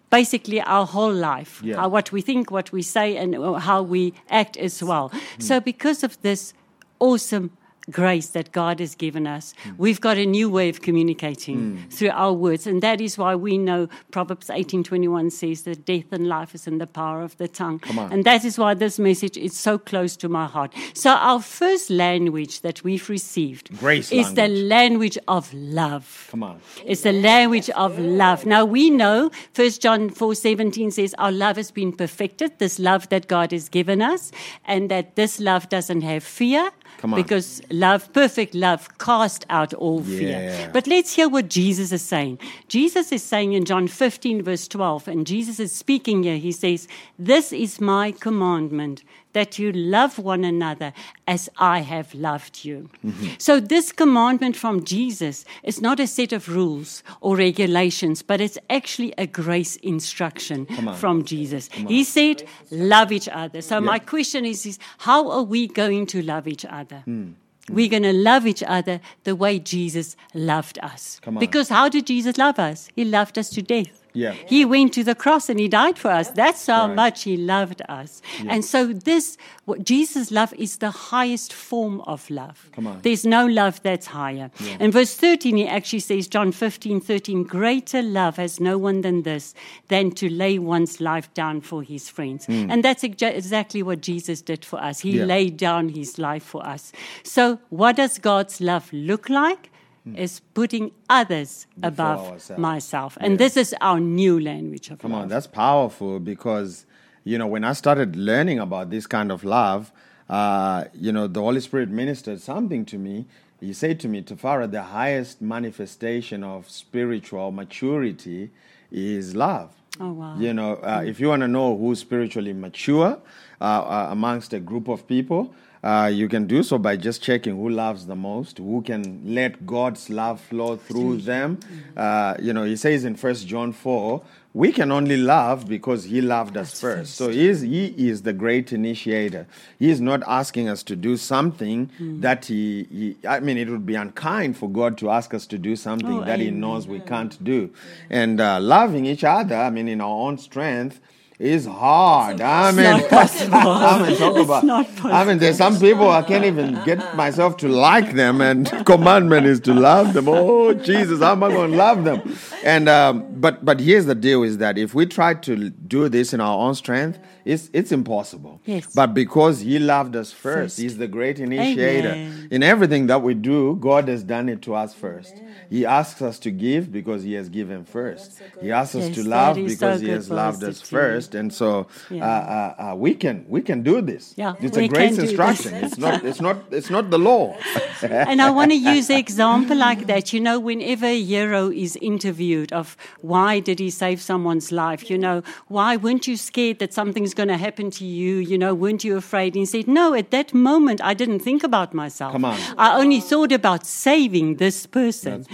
basically 0.10 0.60
our 0.62 0.86
whole 0.86 1.14
life, 1.14 1.62
Yeah. 1.64 1.76
how, 1.76 1.90
what 1.90 2.12
we 2.12 2.22
think, 2.22 2.50
what 2.50 2.72
we 2.72 2.82
say, 2.82 3.16
and 3.18 3.36
how 3.60 3.84
we 3.84 4.14
act 4.30 4.58
as 4.58 4.82
well. 4.82 5.10
Hmm. 5.10 5.42
So 5.42 5.60
because 5.60 6.04
of 6.04 6.20
this 6.22 6.54
awesome 7.00 7.52
grace 7.90 8.28
that 8.30 8.52
God 8.52 8.80
has 8.80 8.96
given 8.96 9.26
us, 9.28 9.54
hmm. 9.64 9.72
we've 9.78 10.02
got 10.02 10.18
a 10.18 10.26
new 10.26 10.50
way 10.50 10.70
of 10.70 10.82
communicating 10.82 11.78
hmm. 11.78 11.90
through 11.90 12.12
our 12.12 12.34
words. 12.34 12.68
And 12.68 12.82
that 12.82 13.02
is 13.02 13.18
why 13.18 13.36
we 13.36 13.58
know 13.58 13.88
Proverbs 14.12 14.48
18.21 14.48 15.32
says 15.32 15.64
that 15.64 15.86
death 15.86 16.12
and 16.12 16.28
life 16.28 16.54
is 16.54 16.68
in 16.68 16.78
the 16.78 16.88
power 16.88 17.22
of 17.22 17.38
the 17.38 17.48
tongue. 17.48 17.82
on. 17.98 18.12
And 18.12 18.26
that 18.26 18.44
is 18.46 18.58
why 18.58 18.74
this 18.74 19.00
message 19.00 19.38
is 19.38 19.58
so 19.58 19.78
close 19.78 20.16
to 20.18 20.30
my 20.30 20.46
heart. 20.46 20.74
So 20.94 21.12
our 21.12 21.42
first 21.42 21.90
language 21.90 22.62
that 22.62 22.84
we've 22.84 23.10
received 23.10 23.78
Grace 23.80 24.12
is 24.12 24.34
the 24.34 24.48
language. 24.48 24.88
language 24.98 25.18
of 25.28 25.54
love. 25.54 26.28
Come 26.32 26.44
on. 26.44 26.60
It's 26.86 27.02
the 27.02 27.14
language 27.14 27.70
of 27.72 28.00
love. 28.00 28.46
Now 28.46 28.66
we 28.66 28.90
know 28.90 29.32
First 29.54 29.82
John 29.82 30.10
four 30.10 30.34
seventeen 30.36 30.92
says 30.92 31.14
our 31.18 31.32
love 31.32 31.58
has 31.58 31.72
been 31.72 31.92
perfected, 31.92 32.60
this 32.60 32.80
love 32.80 33.10
that 33.10 33.28
God 33.28 33.52
has 33.52 33.70
given 33.70 34.02
us, 34.02 34.32
and 34.66 34.90
that 34.90 35.16
this 35.16 35.40
love 35.40 35.70
doesn't 35.70 36.02
have 36.02 36.24
fear. 36.24 36.72
Come 36.98 37.14
on. 37.14 37.22
Because 37.22 37.62
love, 37.70 38.12
perfect 38.14 38.56
love, 38.56 38.98
cast 38.98 39.46
out 39.50 39.74
all 39.74 40.04
fear. 40.04 40.70
But 40.74 40.88
let's 40.88 41.14
hear 41.14 41.30
what 41.30 41.50
Jesus 41.50 41.92
is 41.92 42.02
saying. 42.02 42.40
Jesus 42.68 43.12
is 43.12 43.24
saying 43.24 43.54
in 43.54 43.66
John 43.66 43.88
15, 43.88 44.42
verse 44.42 44.68
12, 44.68 45.08
and 45.08 45.28
Jesus 45.28 45.60
is 45.60 45.72
speaking 45.72 46.24
here. 46.24 46.38
He 46.38 46.52
says, 46.52 46.88
This 47.20 47.54
is 47.54 47.80
my 47.80 48.12
commandment, 48.12 49.04
that 49.38 49.60
you 49.60 49.72
love 49.72 50.18
one 50.18 50.44
another 50.44 50.92
as 51.28 51.48
I 51.60 51.82
have 51.82 52.12
loved 52.16 52.66
you. 52.66 52.90
Mm-hmm. 53.06 53.36
So, 53.38 53.60
this 53.60 53.92
commandment 53.92 54.56
from 54.56 54.84
Jesus 54.84 55.46
is 55.62 55.80
not 55.80 56.00
a 56.00 56.08
set 56.08 56.34
of 56.34 56.50
rules 56.50 57.04
or 57.22 57.38
regulations, 57.38 58.24
but 58.24 58.42
it's 58.42 58.58
actually 58.68 59.14
a 59.16 59.28
grace 59.28 59.76
instruction 59.78 60.66
from 60.96 61.24
Jesus. 61.24 61.70
He 61.72 62.04
said, 62.04 62.44
Love 62.72 63.12
each 63.12 63.30
other. 63.30 63.62
So, 63.62 63.80
my 63.80 64.00
question 64.00 64.44
is, 64.44 64.66
is 64.66 64.80
how 64.98 65.30
are 65.30 65.44
we 65.44 65.68
going 65.68 66.08
to 66.08 66.24
love 66.24 66.48
each 66.48 66.66
other? 66.66 67.02
Hmm. 67.06 67.34
We're 67.70 67.90
going 67.90 68.04
to 68.04 68.14
love 68.14 68.48
each 68.48 68.64
other 68.64 69.02
the 69.24 69.36
way 69.36 69.60
Jesus 69.60 70.16
loved 70.34 70.80
us. 70.82 71.20
Because 71.38 71.70
how 71.70 71.90
did 71.90 72.08
Jesus 72.08 72.38
love 72.38 72.58
us? 72.58 72.90
He 72.96 73.04
loved 73.04 73.38
us 73.38 73.50
to 73.50 73.62
death. 73.62 74.07
Yeah. 74.24 74.34
He 74.54 74.66
went 74.66 74.94
to 74.94 75.04
the 75.04 75.16
cross 75.24 75.50
and 75.50 75.60
he 75.60 75.68
died 75.68 75.98
for 76.04 76.12
us. 76.20 76.30
That's 76.42 76.66
how 76.68 76.88
Right. 76.88 76.96
much 77.04 77.18
he 77.24 77.36
loved 77.38 77.82
us. 78.02 78.22
And 78.48 78.64
so 78.74 78.80
this, 79.10 79.38
what 79.66 79.80
Jesus' 79.84 80.32
love 80.32 80.54
is 80.66 80.78
the 80.78 80.92
highest 80.92 81.52
form 81.54 82.02
of 82.14 82.30
love. 82.30 82.58
Come 82.76 82.88
on. 82.88 83.00
There's 83.04 83.26
no 83.26 83.46
love 83.46 83.76
that's 83.84 84.08
higher. 84.08 84.50
In 84.80 84.92
verse 84.92 85.14
13, 85.16 85.58
he 85.58 85.68
actually 85.68 86.00
says, 86.00 86.28
John 86.28 86.52
15, 86.52 87.02
13, 87.02 87.44
greater 87.44 88.02
love 88.02 88.38
has 88.38 88.60
no 88.60 88.78
one 88.78 89.02
than 89.02 89.24
this, 89.24 89.54
than 89.90 90.12
to 90.12 90.30
lay 90.30 90.58
one's 90.60 91.00
life 91.00 91.28
down 91.34 91.62
for 91.62 91.84
his 91.84 92.10
friends. 92.10 92.46
Hmm. 92.48 92.72
And 92.72 92.84
that's 92.84 93.04
exa- 93.04 93.36
exactly 93.36 93.84
what 93.84 94.02
Jesus 94.02 94.42
did 94.42 94.64
for 94.66 94.82
us. 94.82 95.00
He. 95.02 95.12
Yeah. 95.18 95.26
laid 95.28 95.58
down 95.58 95.90
his 95.90 96.18
life 96.18 96.44
for 96.44 96.66
us. 96.66 96.92
So 97.24 97.60
what 97.70 97.96
does 97.98 98.18
God's 98.20 98.62
love 98.62 98.86
look 98.94 99.30
like? 99.30 99.70
Is 100.16 100.40
putting 100.54 100.92
others 101.10 101.68
above 101.84 102.20
ourselves. 102.32 102.62
myself. 102.62 103.18
And 103.20 103.38
this 103.38 103.58
is 103.58 103.76
our 103.82 104.00
new 104.00 104.40
language 104.40 104.90
of 104.90 105.00
Come 105.00 105.12
love. 105.12 105.24
on, 105.24 105.28
that's 105.28 105.48
powerful 105.48 106.20
because, 106.20 106.86
you 107.24 107.38
know, 107.38 107.48
when 107.48 107.64
I 107.64 107.74
started 107.74 108.16
learning 108.16 108.60
about 108.60 108.90
this 108.90 109.08
kind 109.08 109.32
of 109.32 109.44
love, 109.44 109.92
uh, 110.30 110.86
you 110.94 111.12
know, 111.12 111.28
the 111.28 111.42
Holy 111.42 111.60
Spirit 111.62 111.90
ministered 111.90 112.42
something 112.42 112.86
to 112.86 112.98
me. 112.98 113.26
He 113.60 113.74
said 113.74 114.00
to 114.02 114.08
me, 114.08 114.22
Tafara, 114.22 114.70
the 114.70 114.84
highest 114.84 115.42
manifestation 115.42 116.44
of 116.44 116.70
spiritual 116.70 117.52
maturity 117.52 118.52
is 118.92 119.36
love. 119.36 119.72
Oh, 120.00 120.12
wow. 120.12 120.38
You 120.38 120.54
know, 120.54 120.76
uh, 120.76 121.04
if 121.06 121.20
you 121.20 121.30
want 121.30 121.42
to 121.42 121.48
know 121.48 121.76
who's 121.76 122.00
spiritually 122.00 122.54
mature 122.54 123.20
uh, 123.60 123.64
uh, 123.64 124.08
amongst 124.12 124.54
a 124.54 124.60
group 124.60 124.88
of 124.88 125.08
people, 125.08 125.54
uh, 125.84 126.10
you 126.14 126.28
can 126.28 126.48
do 126.48 126.64
so 126.64 126.78
by 126.78 126.98
just 126.98 127.22
checking 127.22 127.56
who 127.56 127.70
loves 127.70 128.06
the 128.08 128.16
most, 128.16 128.58
who 128.58 128.82
can 128.82 129.22
let 129.26 129.66
God's 129.66 130.10
love 130.10 130.42
flow 130.42 130.76
through 130.78 131.18
them. 131.18 131.60
Uh, 131.96 132.36
you 132.40 132.54
know, 132.54 132.64
he 132.64 132.76
says 132.76 133.06
in 133.06 133.16
First 133.16 133.48
John 133.48 133.72
4, 133.72 134.22
we 134.54 134.72
can 134.72 134.92
only 134.92 135.18
love 135.18 135.68
because 135.68 136.06
he 136.06 136.20
loved 136.20 136.58
us 136.58 136.82
first. 136.82 137.14
So 137.14 137.30
he 137.30 137.48
is, 137.48 137.62
he 137.62 138.10
is 138.10 138.24
the 138.24 138.34
great 138.34 138.74
initiator. 138.74 139.46
He 139.78 139.92
is 139.92 140.02
not 140.02 140.24
asking 140.26 140.68
us 140.68 140.82
to 140.84 140.96
do 140.96 141.16
something 141.16 141.92
that 142.00 142.46
he, 142.46 142.88
he, 142.90 143.28
I 143.28 143.40
mean, 143.40 143.60
it 143.60 143.70
would 143.70 143.86
be 143.86 143.94
unkind 143.94 144.58
for 144.58 144.68
God 144.68 144.98
to 144.98 145.12
ask 145.12 145.36
us 145.36 145.46
to 145.48 145.60
do 145.60 145.76
something 145.76 146.22
Oh, 146.22 146.24
that 146.24 146.40
he 146.40 146.50
knows 146.50 146.88
we 146.88 147.02
can't 147.02 147.42
do. 147.44 147.70
And 148.10 148.42
uh, 148.42 148.60
loving 148.60 149.06
each 149.06 149.24
other, 149.24 149.56
I 149.56 149.70
mean, 149.70 149.88
in 149.88 150.02
our 150.02 150.10
own 150.10 150.40
strength, 150.40 151.02
is 151.40 151.68
hard. 151.68 152.42
I 152.42 152.72
mean, 152.72 152.84
not 152.84 153.10
possible. 153.10 153.56
I 153.56 154.08
mean, 154.08 154.18
talk 154.18 154.38
about. 154.38 154.64
not 154.64 155.06
I 155.06 155.24
mean, 155.24 155.38
there's 155.38 155.58
some 155.58 155.80
people 155.80 156.10
I 156.10 156.24
can't 156.24 156.46
even 156.46 156.84
get 156.84 157.16
myself 157.16 157.58
to 157.58 157.68
like 157.68 158.14
them, 158.14 158.42
and 158.42 158.68
commandment 158.86 159.46
is 159.46 159.60
to 159.62 159.74
love 159.74 160.14
them. 160.14 160.28
Oh, 160.28 160.74
Jesus, 160.74 161.20
how 161.20 161.34
am 161.34 161.44
I 161.44 161.50
going 161.50 161.72
to 161.72 161.78
love 161.78 162.04
them? 162.04 162.36
And 162.64 162.90
um, 162.90 163.28
but 163.40 163.64
but 163.64 163.80
here's 163.80 164.06
the 164.06 164.16
deal: 164.16 164.42
is 164.42 164.58
that 164.58 164.78
if 164.80 164.96
we 164.96 165.06
try 165.06 165.36
to 165.36 165.70
do 165.70 166.10
this 166.10 166.34
in 166.34 166.42
our 166.42 166.58
own 166.58 166.74
strength, 166.74 167.20
it's 167.54 167.70
it's 167.74 167.92
impossible. 167.92 168.54
Yes. 168.66 168.86
But 169.00 169.10
because 169.14 169.56
He 169.62 169.80
loved 169.80 170.16
us 170.16 170.32
first, 170.32 170.58
First. 170.58 170.78
He's 170.84 170.98
the 170.98 171.08
great 171.18 171.38
initiator. 171.40 172.10
Amen. 172.10 172.48
In 172.52 172.62
everything 172.74 173.08
that 173.08 173.22
we 173.22 173.34
do, 173.34 173.60
God 173.90 174.08
has 174.08 174.24
done 174.24 174.48
it 174.54 174.62
to 174.68 174.72
us 174.84 174.94
first. 174.94 175.34
He 175.70 175.86
asks 175.86 176.22
us 176.22 176.40
to 176.46 176.52
give 176.52 176.92
because 177.00 177.22
He 177.24 177.34
has 177.40 177.48
given 177.50 177.84
first. 177.98 178.40
He 178.62 178.72
asks 178.72 178.96
us 178.96 179.10
to 179.18 179.22
love 179.38 179.56
because 179.56 180.00
so 180.00 180.06
He 180.06 180.12
has 180.18 180.30
loved 180.30 180.64
us 180.64 180.78
first. 180.82 181.36
And 181.36 181.48
so 181.60 181.88
Yeah. 182.10 182.26
uh, 182.30 182.44
uh, 182.58 182.84
uh, 182.84 182.96
we 182.96 183.12
can 183.24 183.46
we 183.56 183.62
can 183.70 183.80
do 183.84 183.96
this. 184.12 184.34
Yeah, 184.38 184.56
it's 184.66 184.78
we 184.78 184.86
a 184.86 184.88
grace 184.88 185.16
can 185.16 185.16
do 185.16 185.22
this. 185.22 185.30
instruction. 185.32 185.72
It's 185.86 185.98
not 186.06 186.16
it's 186.30 186.42
not 186.48 186.58
it's 186.72 186.90
not 186.90 187.06
the 187.16 187.20
law. 187.32 187.46
and 188.32 188.42
I 188.42 188.50
want 188.60 188.72
to 188.72 188.78
use 188.96 189.10
an 189.10 189.18
example 189.18 189.78
like 189.78 190.08
that. 190.08 190.34
You 190.34 190.40
know, 190.48 190.58
whenever 190.60 191.06
a 191.06 191.22
hero 191.34 191.70
is 191.86 191.96
interviewed 192.02 192.72
of 192.82 192.96
why 193.22 193.60
did 193.60 193.78
he 193.80 193.90
save 193.90 194.20
someone's 194.22 194.72
life, 194.72 195.10
you 195.12 195.18
know, 195.26 195.38
why 195.68 195.98
weren't 195.98 196.26
you 196.28 196.38
scared 196.38 196.80
that 196.80 196.94
something's 196.94 197.34
going 197.38 197.48
to 197.48 197.58
happen 197.58 197.90
to 197.92 198.06
you? 198.06 198.36
You 198.52 198.58
know, 198.58 198.74
weren't 198.74 199.04
you 199.06 199.16
afraid? 199.16 199.50
And 199.56 199.62
he 199.62 199.66
said, 199.66 199.88
no, 199.88 200.14
at 200.14 200.32
that 200.32 200.54
moment 200.54 201.00
I 201.02 201.14
didn't 201.14 201.40
think 201.40 201.64
about 201.64 201.94
myself. 201.94 202.34
Come 202.34 202.44
on. 202.44 202.60
I 202.78 203.00
only 203.00 203.22
thought 203.22 203.54
about 203.54 203.86
saving 203.86 204.58
this 204.58 204.86
person. 204.86 205.46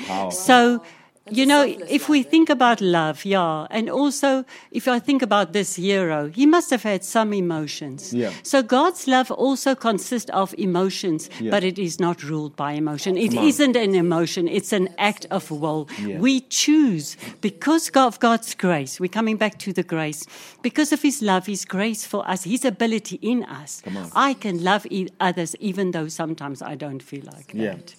That's 1.26 1.38
you 1.38 1.46
know, 1.46 1.64
if 1.90 2.10
we 2.10 2.22
think 2.22 2.50
about 2.50 2.82
love, 2.82 3.24
yeah, 3.24 3.66
and 3.70 3.90
also 3.90 4.44
if 4.72 4.90
I 4.90 5.00
think 5.00 5.22
about 5.22 5.54
this 5.54 5.76
hero, 5.78 6.28
he 6.28 6.46
must 6.46 6.70
have 6.70 6.84
had 6.84 7.06
some 7.06 7.32
emotions. 7.34 8.14
Yeah. 8.14 8.34
So 8.44 8.62
God's 8.62 9.08
love 9.08 9.32
also 9.32 9.74
consists 9.74 10.30
of 10.32 10.54
emotions, 10.58 11.30
Yeah. 11.40 11.52
but 11.52 11.64
it 11.64 11.80
is 11.80 11.98
not 11.98 12.24
ruled 12.24 12.58
by 12.58 12.74
emotion. 12.74 13.16
It 13.16 13.30
Come 13.30 13.38
on. 13.40 13.48
isn't 13.48 13.76
an 13.78 13.96
emotion, 13.96 14.50
it's 14.50 14.74
an 14.74 14.90
act 14.98 15.26
of 15.32 15.50
will. 15.50 15.88
Yeah. 16.06 16.20
We 16.20 16.42
choose 16.42 17.16
because 17.40 17.90
of 17.96 18.20
God's 18.20 18.54
grace. 18.54 19.00
We're 19.00 19.08
coming 19.08 19.38
back 19.38 19.58
to 19.60 19.72
the 19.72 19.84
grace. 19.84 20.26
Because 20.62 20.92
of 20.92 21.02
His 21.02 21.22
love, 21.22 21.46
His 21.46 21.64
grace 21.64 22.06
for 22.06 22.28
us, 22.30 22.44
His 22.44 22.66
ability 22.66 23.18
in 23.22 23.46
us. 23.46 23.82
Come 23.86 23.96
on. 23.96 24.12
I 24.14 24.34
can 24.34 24.62
love 24.62 24.86
e- 24.90 25.08
others 25.22 25.56
even 25.62 25.92
though 25.92 26.10
sometimes 26.10 26.62
I 26.62 26.76
don't 26.76 27.02
feel 27.02 27.24
like 27.34 27.54
Yeah. 27.54 27.76
that. 27.76 27.96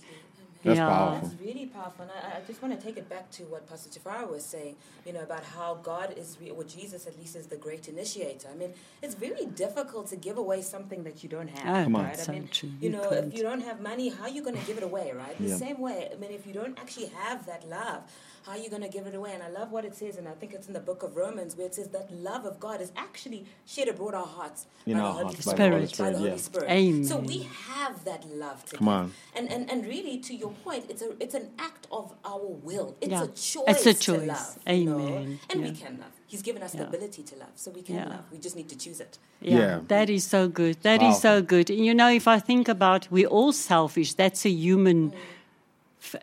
That's 0.65 0.79
Yeah. 0.79 0.87
powerful. 0.89 1.29
It's 1.31 1.41
really 1.41 1.67
powerful. 1.67 2.03
And 2.05 2.11
I, 2.13 2.39
I 2.39 2.41
just 2.47 2.63
want 2.63 2.79
to 2.79 2.85
take 2.87 2.97
it 2.97 3.09
back 3.09 3.31
to 3.33 3.43
what 3.45 3.69
Pastor 3.69 3.91
Tafara 4.01 4.29
was 4.31 4.45
saying, 4.45 4.77
you 5.07 5.13
know, 5.13 5.21
about 5.23 5.45
how 5.45 5.75
God 5.83 6.15
is, 6.17 6.39
re- 6.41 6.51
or 6.51 6.65
Jesus 6.65 7.07
at 7.07 7.19
least 7.19 7.37
is 7.37 7.47
the 7.49 7.57
great 7.57 7.87
initiator. 7.89 8.49
I 8.51 8.57
mean, 8.57 8.73
it's 9.03 9.15
very 9.15 9.45
difficult 9.47 10.09
to 10.09 10.17
give 10.17 10.39
away 10.39 10.63
something 10.63 11.05
that 11.05 11.23
you 11.23 11.29
don't 11.29 11.49
have, 11.49 11.69
Oh, 11.81 11.85
Come 11.85 11.97
on. 11.97 12.05
right? 12.05 12.19
so 12.19 12.33
I 12.33 12.35
mean, 12.35 12.49
true. 12.51 12.71
you 12.81 12.89
You 12.89 12.91
know, 12.97 13.11
can't. 13.11 13.27
if 13.27 13.35
you 13.35 13.43
don't 13.43 13.61
have 13.63 13.81
money, 13.81 14.09
how 14.09 14.25
are 14.25 14.29
you 14.31 14.43
going 14.43 14.57
to 14.57 14.67
give 14.67 14.79
it 14.79 14.83
away, 14.83 15.13
right? 15.15 15.37
The 15.39 15.49
Yeah. 15.49 15.57
same 15.57 15.79
way, 15.81 16.09
I 16.13 16.17
mean, 16.17 16.31
if 16.31 16.47
you 16.47 16.55
don't 16.55 16.79
actually 16.79 17.07
have 17.07 17.45
that 17.47 17.69
love, 17.69 18.03
how 18.45 18.53
are 18.53 18.59
you 18.59 18.69
going 18.69 18.83
to 18.83 18.89
give 18.89 19.07
it 19.07 19.15
away? 19.15 19.33
And 19.33 19.43
I 19.43 19.49
love 19.49 19.73
what 19.73 19.85
it 19.85 19.95
says, 19.95 20.17
and 20.17 20.29
I 20.29 20.33
think 20.33 20.53
it's 20.53 20.67
in 20.67 20.75
the 20.75 20.81
book 20.81 21.03
of 21.03 21.17
Romans 21.17 21.57
where 21.57 21.67
it 21.67 21.75
says 21.75 21.89
that 21.89 22.13
love 22.13 22.45
of 22.45 22.61
God 22.61 22.81
is 22.81 22.93
actually 22.97 23.47
shed 23.67 23.89
abroad 23.89 24.15
our 24.15 24.27
hearts 24.27 24.67
In 24.87 24.99
by 24.99 25.01
our 25.01 25.07
the 25.07 25.13
Holy 25.13 25.25
hearts 25.25 25.45
by 25.47 25.55
the 25.55 25.71
Holy 25.71 25.87
Spirit. 25.87 26.13
By 26.13 26.13
the 26.13 26.17
Spirit, 26.17 26.19
Holy 26.19 26.31
yeah. 26.31 26.37
Spirit. 26.37 26.71
Amen. 26.71 27.05
So 27.05 27.19
we 27.19 27.49
have 27.69 28.05
that 28.05 28.27
love 28.29 28.65
to 28.67 28.77
Come 28.77 28.89
on. 28.89 29.13
And, 29.35 29.51
and 29.51 29.71
and 29.71 29.87
really, 29.87 30.19
to 30.19 30.35
your 30.35 30.51
point, 30.65 30.85
it's 30.91 31.03
a 31.03 31.11
it's 31.23 31.35
an 31.35 31.51
act 31.59 31.87
of 31.91 32.13
our 32.25 32.47
will. 32.69 32.97
It's 33.01 33.11
Yeah. 33.13 33.25
a 33.25 33.29
choice. 33.29 33.65
It's 33.69 33.87
a 33.87 33.95
To 33.95 34.01
choice. 34.19 34.27
love, 34.29 34.59
you 34.67 34.85
know? 34.85 34.99
Amen. 35.01 35.41
And 35.51 35.63
we 35.63 35.73
can 35.73 35.99
love. 35.99 36.11
He's 36.27 36.43
given 36.43 36.63
us 36.63 36.73
the 36.73 36.87
ability 36.89 37.23
to 37.23 37.37
love, 37.37 37.53
so 37.55 37.71
we 37.71 37.83
can 37.83 37.95
Yeah. 37.95 38.09
love. 38.09 38.25
We 38.33 38.39
just 38.39 38.57
need 38.57 38.69
to 38.71 38.77
choose 38.77 38.99
it. 39.01 39.19
Yeah, 39.41 39.57
Yeah. 39.59 39.81
that 39.89 40.11
is 40.11 40.25
so 40.25 40.49
good. 40.49 40.77
That 40.83 41.01
is 41.03 41.21
so 41.21 41.41
good. 41.43 41.71
And 41.71 41.85
you 41.87 41.95
know, 41.95 42.11
if 42.11 42.27
I 42.27 42.39
think 42.41 42.69
about 42.69 43.09
we're 43.11 43.29
all 43.29 43.53
selfish, 43.53 44.15
that's 44.15 44.45
a 44.45 44.51
human, 44.51 45.13
f- 45.15 45.21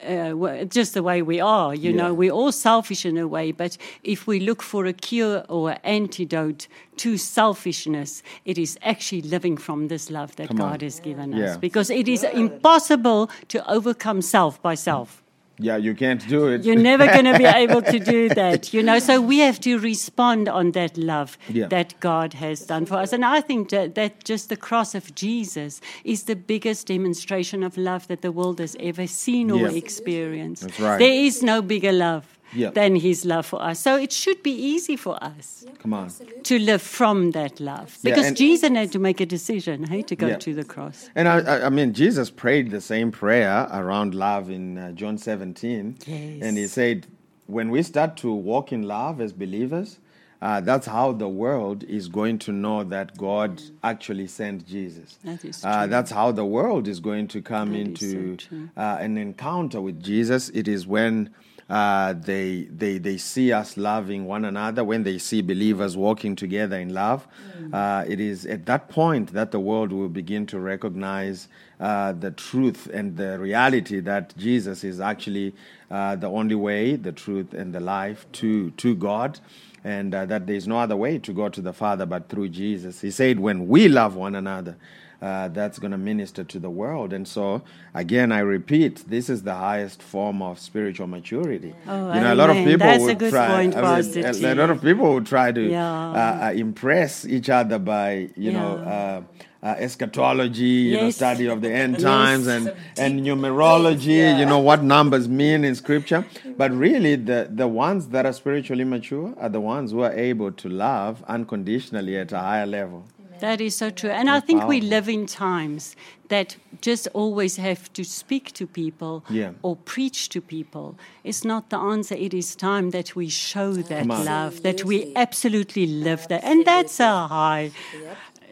uh, 0.06 0.66
just 0.66 0.94
the 0.94 1.04
way 1.04 1.22
we 1.22 1.40
are. 1.40 1.74
You 1.76 1.92
know, 1.94 2.14
we're 2.14 2.32
all 2.40 2.52
selfish 2.52 3.06
in 3.06 3.18
a 3.18 3.28
way. 3.28 3.52
But 3.52 3.78
if 4.04 4.28
we 4.28 4.40
look 4.40 4.62
for 4.62 4.86
a 4.86 4.94
cure 4.94 5.44
or 5.50 5.76
antidote 5.84 6.68
to 6.98 7.18
selfishness, 7.18 8.22
it 8.46 8.58
is 8.58 8.78
actually 8.84 9.22
living 9.36 9.58
from 9.58 9.88
this 9.88 10.10
love 10.12 10.36
that 10.36 10.48
Come 10.50 10.62
on. 10.62 10.72
God 10.72 10.82
has 10.82 11.00
given 11.00 11.32
Yeah. 11.34 11.52
us. 11.52 11.58
Because 11.58 11.90
it 11.90 12.08
is 12.08 12.24
impossible 12.24 13.30
to 13.54 13.58
overcome 13.78 14.22
self 14.22 14.62
by 14.62 14.76
self. 14.76 15.24
Yeah, 15.62 15.78
you 15.78 15.94
can't 15.94 16.28
do 16.28 16.48
it. 16.48 16.64
You're 16.66 16.76
never 16.92 17.06
going 17.06 17.26
to 17.26 17.38
be 17.38 17.46
able 17.64 17.82
to 17.84 18.00
do 18.00 18.30
that, 18.30 18.74
you 18.74 18.82
know. 18.82 18.98
So 19.00 19.22
we 19.22 19.40
have 19.40 19.60
to 19.62 19.78
respond 19.80 20.50
on 20.50 20.72
that 20.72 20.98
love 20.98 21.38
Yeah. 21.50 21.68
that 21.68 22.00
God 22.00 22.34
has 22.34 22.66
done 22.66 22.86
for 22.86 22.96
us. 22.96 23.14
And 23.14 23.24
I 23.24 23.42
think 23.42 23.70
that, 23.70 23.94
that 23.96 24.24
just 24.24 24.50
the 24.50 24.58
cross 24.58 24.96
of 24.96 25.14
Jesus 25.14 25.80
is 26.04 26.24
the 26.24 26.36
biggest 26.36 26.88
demonstration 26.88 27.64
of 27.64 27.78
love 27.78 28.08
that 28.08 28.22
the 28.22 28.32
world 28.32 28.60
has 28.60 28.76
ever 28.80 29.06
seen 29.08 29.52
or 29.52 29.70
Yeah. 29.70 29.78
experienced. 29.78 30.80
Right. 30.80 30.98
There 31.00 31.14
is 31.14 31.44
no 31.44 31.62
bigger 31.62 31.92
love 31.92 32.26
Yeah. 32.54 32.70
than 32.72 32.96
His 32.96 33.26
love 33.26 33.46
for 33.46 33.62
us. 33.62 33.80
So 33.80 33.96
it 33.98 34.12
should 34.12 34.44
be 34.44 34.52
easy 34.52 34.96
for 34.98 35.22
us 35.24 35.66
Come 35.80 35.94
on. 35.94 36.10
to 36.44 36.60
live 36.60 36.82
from 36.82 37.32
that 37.32 37.60
love. 37.60 37.98
Because 38.04 38.28
and- 38.28 38.38
Jesus 38.38 38.70
had 38.70 38.92
to 38.92 39.00
make 39.00 39.20
a 39.22 39.26
decision, 39.26 39.84
hey, 39.86 40.02
to 40.04 40.16
go 40.16 40.28
Yeah. 40.28 40.38
to 40.38 40.54
the 40.54 40.64
cross. 40.64 41.10
And 41.16 41.28
I, 41.28 41.40
I, 41.40 41.66
I 41.68 41.70
mean, 41.70 41.94
Jesus 41.94 42.30
prayed 42.30 42.72
the 42.72 42.82
same 42.82 43.12
prayer 43.12 43.68
around 43.72 44.14
love 44.16 44.50
in 44.50 44.78
uh, 44.78 44.92
John 44.92 45.18
17. 45.18 45.98
Yes. 46.06 46.42
And 46.42 46.58
he 46.58 46.68
said, 46.68 47.08
when 47.48 47.70
we 47.72 47.84
start 47.84 48.18
to 48.18 48.32
walk 48.34 48.72
in 48.72 48.84
love 48.84 49.20
as 49.22 49.34
believers, 49.34 50.00
uh, 50.42 50.60
that's 50.60 50.88
how 50.88 51.12
the 51.12 51.30
world 51.30 51.84
is 51.84 52.08
going 52.08 52.40
to 52.40 52.52
know 52.52 52.84
that 52.84 53.16
God 53.18 53.62
actually 53.84 54.26
sent 54.28 54.66
Jesus. 54.66 55.20
That 55.24 55.46
is 55.46 55.64
Uh, 55.64 55.82
true. 55.84 55.90
that's 55.92 56.10
how 56.12 56.32
the 56.32 56.46
world 56.46 56.88
is 56.88 57.00
going 57.00 57.28
to 57.28 57.42
come 57.42 57.74
That 57.74 57.80
is 58.02 58.14
into 58.14 58.38
so 58.50 58.82
uh, 58.82 58.98
an 59.00 59.18
encounter 59.18 59.80
with 59.80 60.02
Jesus. 60.02 60.50
It 60.50 60.68
is 60.68 60.88
when 60.88 61.30
uh, 61.72 62.12
they, 62.12 62.64
they, 62.64 62.98
they 62.98 63.18
see 63.18 63.54
us 63.54 63.78
loving 63.78 64.26
one 64.26 64.44
another, 64.44 64.84
when 64.84 65.04
they 65.04 65.18
see 65.18 65.42
believers 65.42 65.96
walking 65.96 66.36
together 66.36 66.78
in 66.78 66.94
love. 66.94 67.26
Mm. 67.58 67.74
Uh, 67.74 68.04
it 68.12 68.20
is 68.20 68.46
at 68.46 68.66
that 68.66 68.90
point 68.90 69.32
that 69.32 69.52
the 69.52 69.60
world 69.60 69.94
will 69.94 70.10
begin 70.10 70.46
to 70.48 70.60
recognize 70.60 71.48
uh, 71.80 72.12
the 72.12 72.32
truth 72.32 72.90
and 72.94 73.16
the 73.16 73.40
reality 73.40 74.02
that 74.02 74.36
Jesus 74.38 74.84
is 74.84 75.00
actually 75.00 75.54
uh, 75.90 76.18
the 76.18 76.28
only 76.28 76.56
way, 76.56 76.98
the 76.98 77.14
truth, 77.14 77.54
and 77.54 77.74
the 77.74 77.80
life 77.80 78.26
to, 78.34 78.72
to 78.72 78.94
God. 78.94 79.40
And 79.84 80.14
uh, 80.14 80.26
that 80.26 80.46
there 80.46 80.58
is 80.58 80.68
no 80.68 80.78
other 80.78 80.98
way 80.98 81.20
to 81.20 81.34
go 81.34 81.50
to 81.50 81.62
the 81.62 81.74
Father 81.74 82.06
but 82.06 82.28
through 82.28 82.50
Jesus. 82.50 83.02
He 83.02 83.12
said, 83.12 83.40
when 83.40 83.68
we 83.68 83.88
love 83.88 84.16
one 84.16 84.36
another, 84.36 84.76
uh, 85.22 85.48
that's 85.50 85.78
going 85.80 85.92
to 85.92 85.98
minister 85.98 86.44
to 86.44 86.60
the 86.60 86.70
world. 86.70 87.14
And 87.14 87.28
so, 87.28 87.62
again, 87.94 88.32
I 88.32 88.40
repeat, 88.40 89.04
this 89.08 89.30
is 89.30 89.44
the 89.44 89.54
highest 89.54 90.02
form 90.02 90.42
of 90.42 90.60
spiritual 90.60 91.08
maturity. 91.08 91.76
Oh, 91.88 92.14
you 92.14 92.20
know, 92.22 92.34
a 92.34 92.36
lot 92.36 92.50
of 92.50 92.58
people 92.58 92.78
That's 92.80 93.04
would 93.04 93.30
try. 93.30 93.48
point, 93.48 93.76
I 93.76 93.82
mean, 93.82 94.04
Pastor 94.14 94.20
a, 94.28 94.34
T. 94.34 94.46
a 94.46 94.56
lot 94.56 94.70
of 94.72 94.82
people 94.82 95.14
would 95.14 95.26
try 95.28 95.52
to 95.52 95.62
Yeah. 95.62 96.12
uh, 96.12 96.48
uh, 96.48 96.54
impress 96.54 97.26
each 97.26 97.50
other 97.50 97.80
by, 97.80 98.30
you 98.36 98.52
know. 98.52 98.78
Uh, 98.78 99.22
uh, 99.64 99.76
eschatology, 99.78 100.64
you 100.66 100.98
know, 100.98 101.12
study 101.12 101.46
of 101.48 101.62
the 101.62 101.72
end 101.72 101.94
Yes. 101.94 102.02
times, 102.02 102.48
and 102.48 102.74
and 102.98 103.24
numerology, 103.24 104.40
you 104.40 104.46
know, 104.46 104.58
what 104.58 104.84
numbers 104.84 105.30
mean 105.30 105.64
in 105.64 105.76
Scripture. 105.76 106.26
But 106.58 106.72
really, 106.72 107.16
the 107.16 107.48
the 107.48 107.68
ones 107.68 108.08
that 108.08 108.26
are 108.26 108.34
spiritually 108.34 108.84
mature 108.84 109.36
are 109.40 109.50
the 109.50 109.62
ones 109.62 109.92
who 109.92 110.02
are 110.02 110.14
able 110.14 110.52
to 110.52 110.68
love 110.68 111.24
unconditionally 111.28 112.18
at 112.18 112.32
a 112.32 112.40
higher 112.40 112.66
level. 112.66 113.04
That 113.42 113.60
is 113.60 113.76
so 113.76 113.90
true. 113.90 114.10
And 114.12 114.30
I 114.30 114.40
think 114.40 114.64
we 114.68 114.80
live 114.82 115.10
in 115.10 115.26
times 115.26 115.96
that 116.30 116.56
just 116.82 117.08
always 117.14 117.58
have 117.58 117.92
to 117.94 118.04
speak 118.04 118.52
to 118.54 118.66
people 118.66 119.24
Yeah. 119.30 119.52
or 119.64 119.76
preach 119.76 120.30
to 120.30 120.40
people. 120.42 120.96
It's 121.24 121.44
not 121.44 121.70
the 121.70 121.78
answer. 121.78 122.16
It 122.16 122.34
is 122.34 122.56
time 122.56 122.92
that 122.92 123.16
we 123.16 123.28
show 123.30 123.74
that 123.74 124.06
love, 124.08 124.62
that 124.64 124.84
we 124.86 124.98
Absolutely. 125.16 125.16
absolutely 125.16 125.86
live 125.88 126.28
that. 126.30 126.44
And 126.44 126.66
that's 126.66 127.00
a 127.00 127.28
high. 127.28 127.72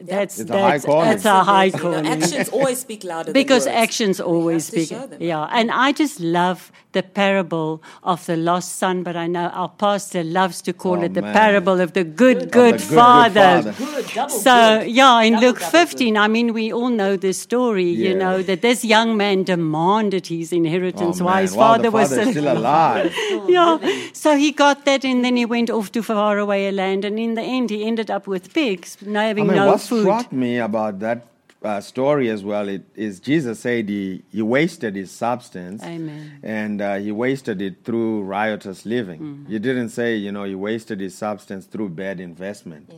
That's, 0.01 0.39
It's 0.39 0.50
a 0.50 0.53
high 0.53 0.72
that's, 0.72 0.86
calling. 0.86 1.10
that's 1.10 1.25
a 1.25 1.43
high 1.43 1.65
You 1.65 1.72
know, 1.74 1.79
calling. 1.79 2.08
actions 2.08 2.50
always 2.50 2.79
speak 2.79 3.03
louder 3.03 3.34
because 3.34 3.65
than 3.65 3.74
words. 3.74 3.84
actions 3.89 4.19
always 4.22 4.72
We 4.72 4.86
speak. 4.86 4.89
to 4.89 4.96
show 4.96 5.08
them. 5.08 5.22
Yeah, 5.22 5.43
and 5.60 5.69
I 5.72 5.91
just 5.91 6.19
love 6.22 6.72
the 6.91 7.03
parable 7.03 7.84
of 8.03 8.25
the 8.25 8.36
lost 8.36 8.77
son, 8.77 9.03
but 9.03 9.15
I 9.15 9.27
know 9.27 9.48
our 9.50 9.69
pastor 9.69 10.24
loves 10.24 10.62
to 10.63 10.74
call 10.74 10.98
Oh, 11.00 11.03
it 11.03 11.13
the 11.13 11.22
man. 11.22 11.34
parable 11.34 11.79
of 11.79 11.93
the 11.93 12.03
good, 12.03 12.38
Of 12.38 12.43
the 12.43 12.50
good, 12.50 12.72
good, 12.79 12.79
good 12.79 12.81
father. 12.81 13.62
father. 13.62 13.74
Good, 13.77 14.05
double 14.15 14.29
So, 14.29 14.79
good. 14.79 14.91
yeah, 14.91 15.22
in 15.22 15.34
Double, 15.34 15.48
Luke 15.48 15.60
15, 15.60 16.17
I 16.17 16.27
mean, 16.27 16.51
we 16.53 16.74
all 16.74 16.89
know 16.89 17.15
this 17.15 17.39
story, 17.39 17.89
you 17.89 18.15
know, 18.15 18.41
that 18.41 18.62
this 18.63 18.84
young 18.84 19.15
man 19.17 19.43
demanded 19.43 20.27
his 20.27 20.51
inheritance 20.51 21.22
Oh, 21.22 21.25
while 21.25 21.36
man. 21.36 21.41
his 21.43 21.53
While 21.55 21.67
father 21.75 21.84
the 21.84 21.91
was 21.91 22.10
father 22.10 22.22
is 22.24 22.29
still 22.31 22.51
alive. 22.58 23.15
yeah. 23.48 23.77
So 24.13 24.36
he 24.38 24.51
got 24.51 24.86
that, 24.86 25.05
and 25.05 25.24
then 25.24 25.36
he 25.38 25.46
went 25.46 25.69
off 25.69 25.91
to 25.91 26.01
far 26.01 26.39
away 26.39 26.67
a 26.67 26.72
land, 26.72 27.05
and 27.05 27.19
in 27.19 27.36
the 27.36 27.43
end, 27.43 27.69
he 27.69 27.86
ended 27.86 28.10
up 28.10 28.25
with 28.25 28.51
pigs, 28.53 28.98
no 29.05 29.19
I 29.19 29.25
having 29.25 29.46
mean, 29.48 29.58
no 29.58 29.67
what 29.67 29.81
food. 29.81 30.01
struck 30.01 30.31
me 30.31 30.58
about 30.58 31.00
that 31.00 31.25
uh, 31.62 31.82
story 31.82 32.30
as 32.30 32.44
well 32.44 32.70
it, 32.70 32.84
is 32.96 33.20
Jesus 33.20 33.60
said 33.60 33.89
he, 33.89 34.24
he 34.32 34.42
wasted 34.42 34.96
his 34.96 35.12
substance 35.12 35.84
Amen. 35.84 36.39
and 36.42 36.82
uh, 36.82 36.96
he 36.96 37.12
wasted 37.12 37.62
it 37.62 37.84
through 37.84 38.22
riotous 38.24 38.86
living. 38.86 39.20
Mm. 39.20 39.48
He 39.50 39.60
didn't 39.60 39.89
say, 39.89 40.16
you 40.16 40.32
know, 40.32 40.46
he 40.46 40.56
wasted 40.56 41.00
his 41.01 41.16
substance 41.16 41.66
through 41.66 41.89
bad 41.89 42.20
investment. 42.20 42.92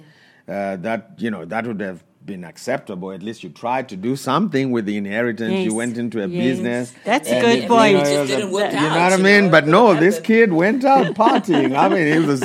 Uh, 0.47 0.75
that, 0.77 1.13
you 1.17 1.31
know, 1.31 1.45
that 1.45 1.65
would 1.65 1.79
have 1.79 2.03
been 2.31 2.43
acceptable. 2.53 3.07
At 3.11 3.23
least 3.27 3.39
you 3.45 3.49
tried 3.65 3.85
to 3.89 3.97
do 4.07 4.13
something 4.15 4.65
with 4.75 4.85
the 4.89 4.95
inheritance. 5.03 5.51
Yes. 5.53 5.65
You 5.67 5.73
went 5.81 5.95
into 6.03 6.17
a 6.23 6.27
Yes. 6.27 6.43
business. 6.47 6.85
That's 7.11 7.29
a 7.37 7.39
good 7.45 7.59
it- 7.63 7.67
point. 7.75 7.91
You, 7.97 8.03
know, 8.03 8.03
just 8.19 8.31
didn't 8.31 8.49
a- 8.49 8.53
work 8.59 8.71
you 8.71 8.79
know 8.93 9.03
what 9.05 9.13
I 9.13 9.17
mean? 9.29 9.43
know, 9.45 9.51
But 9.55 9.63
no, 9.67 9.83
couldn't 9.87 10.03
this 10.05 10.17
kid 10.31 10.49
went 10.63 10.81
out 10.93 11.05
partying. 11.23 11.71
I 11.83 11.85
mean, 11.93 12.07
he 12.15 12.19
was 12.33 12.41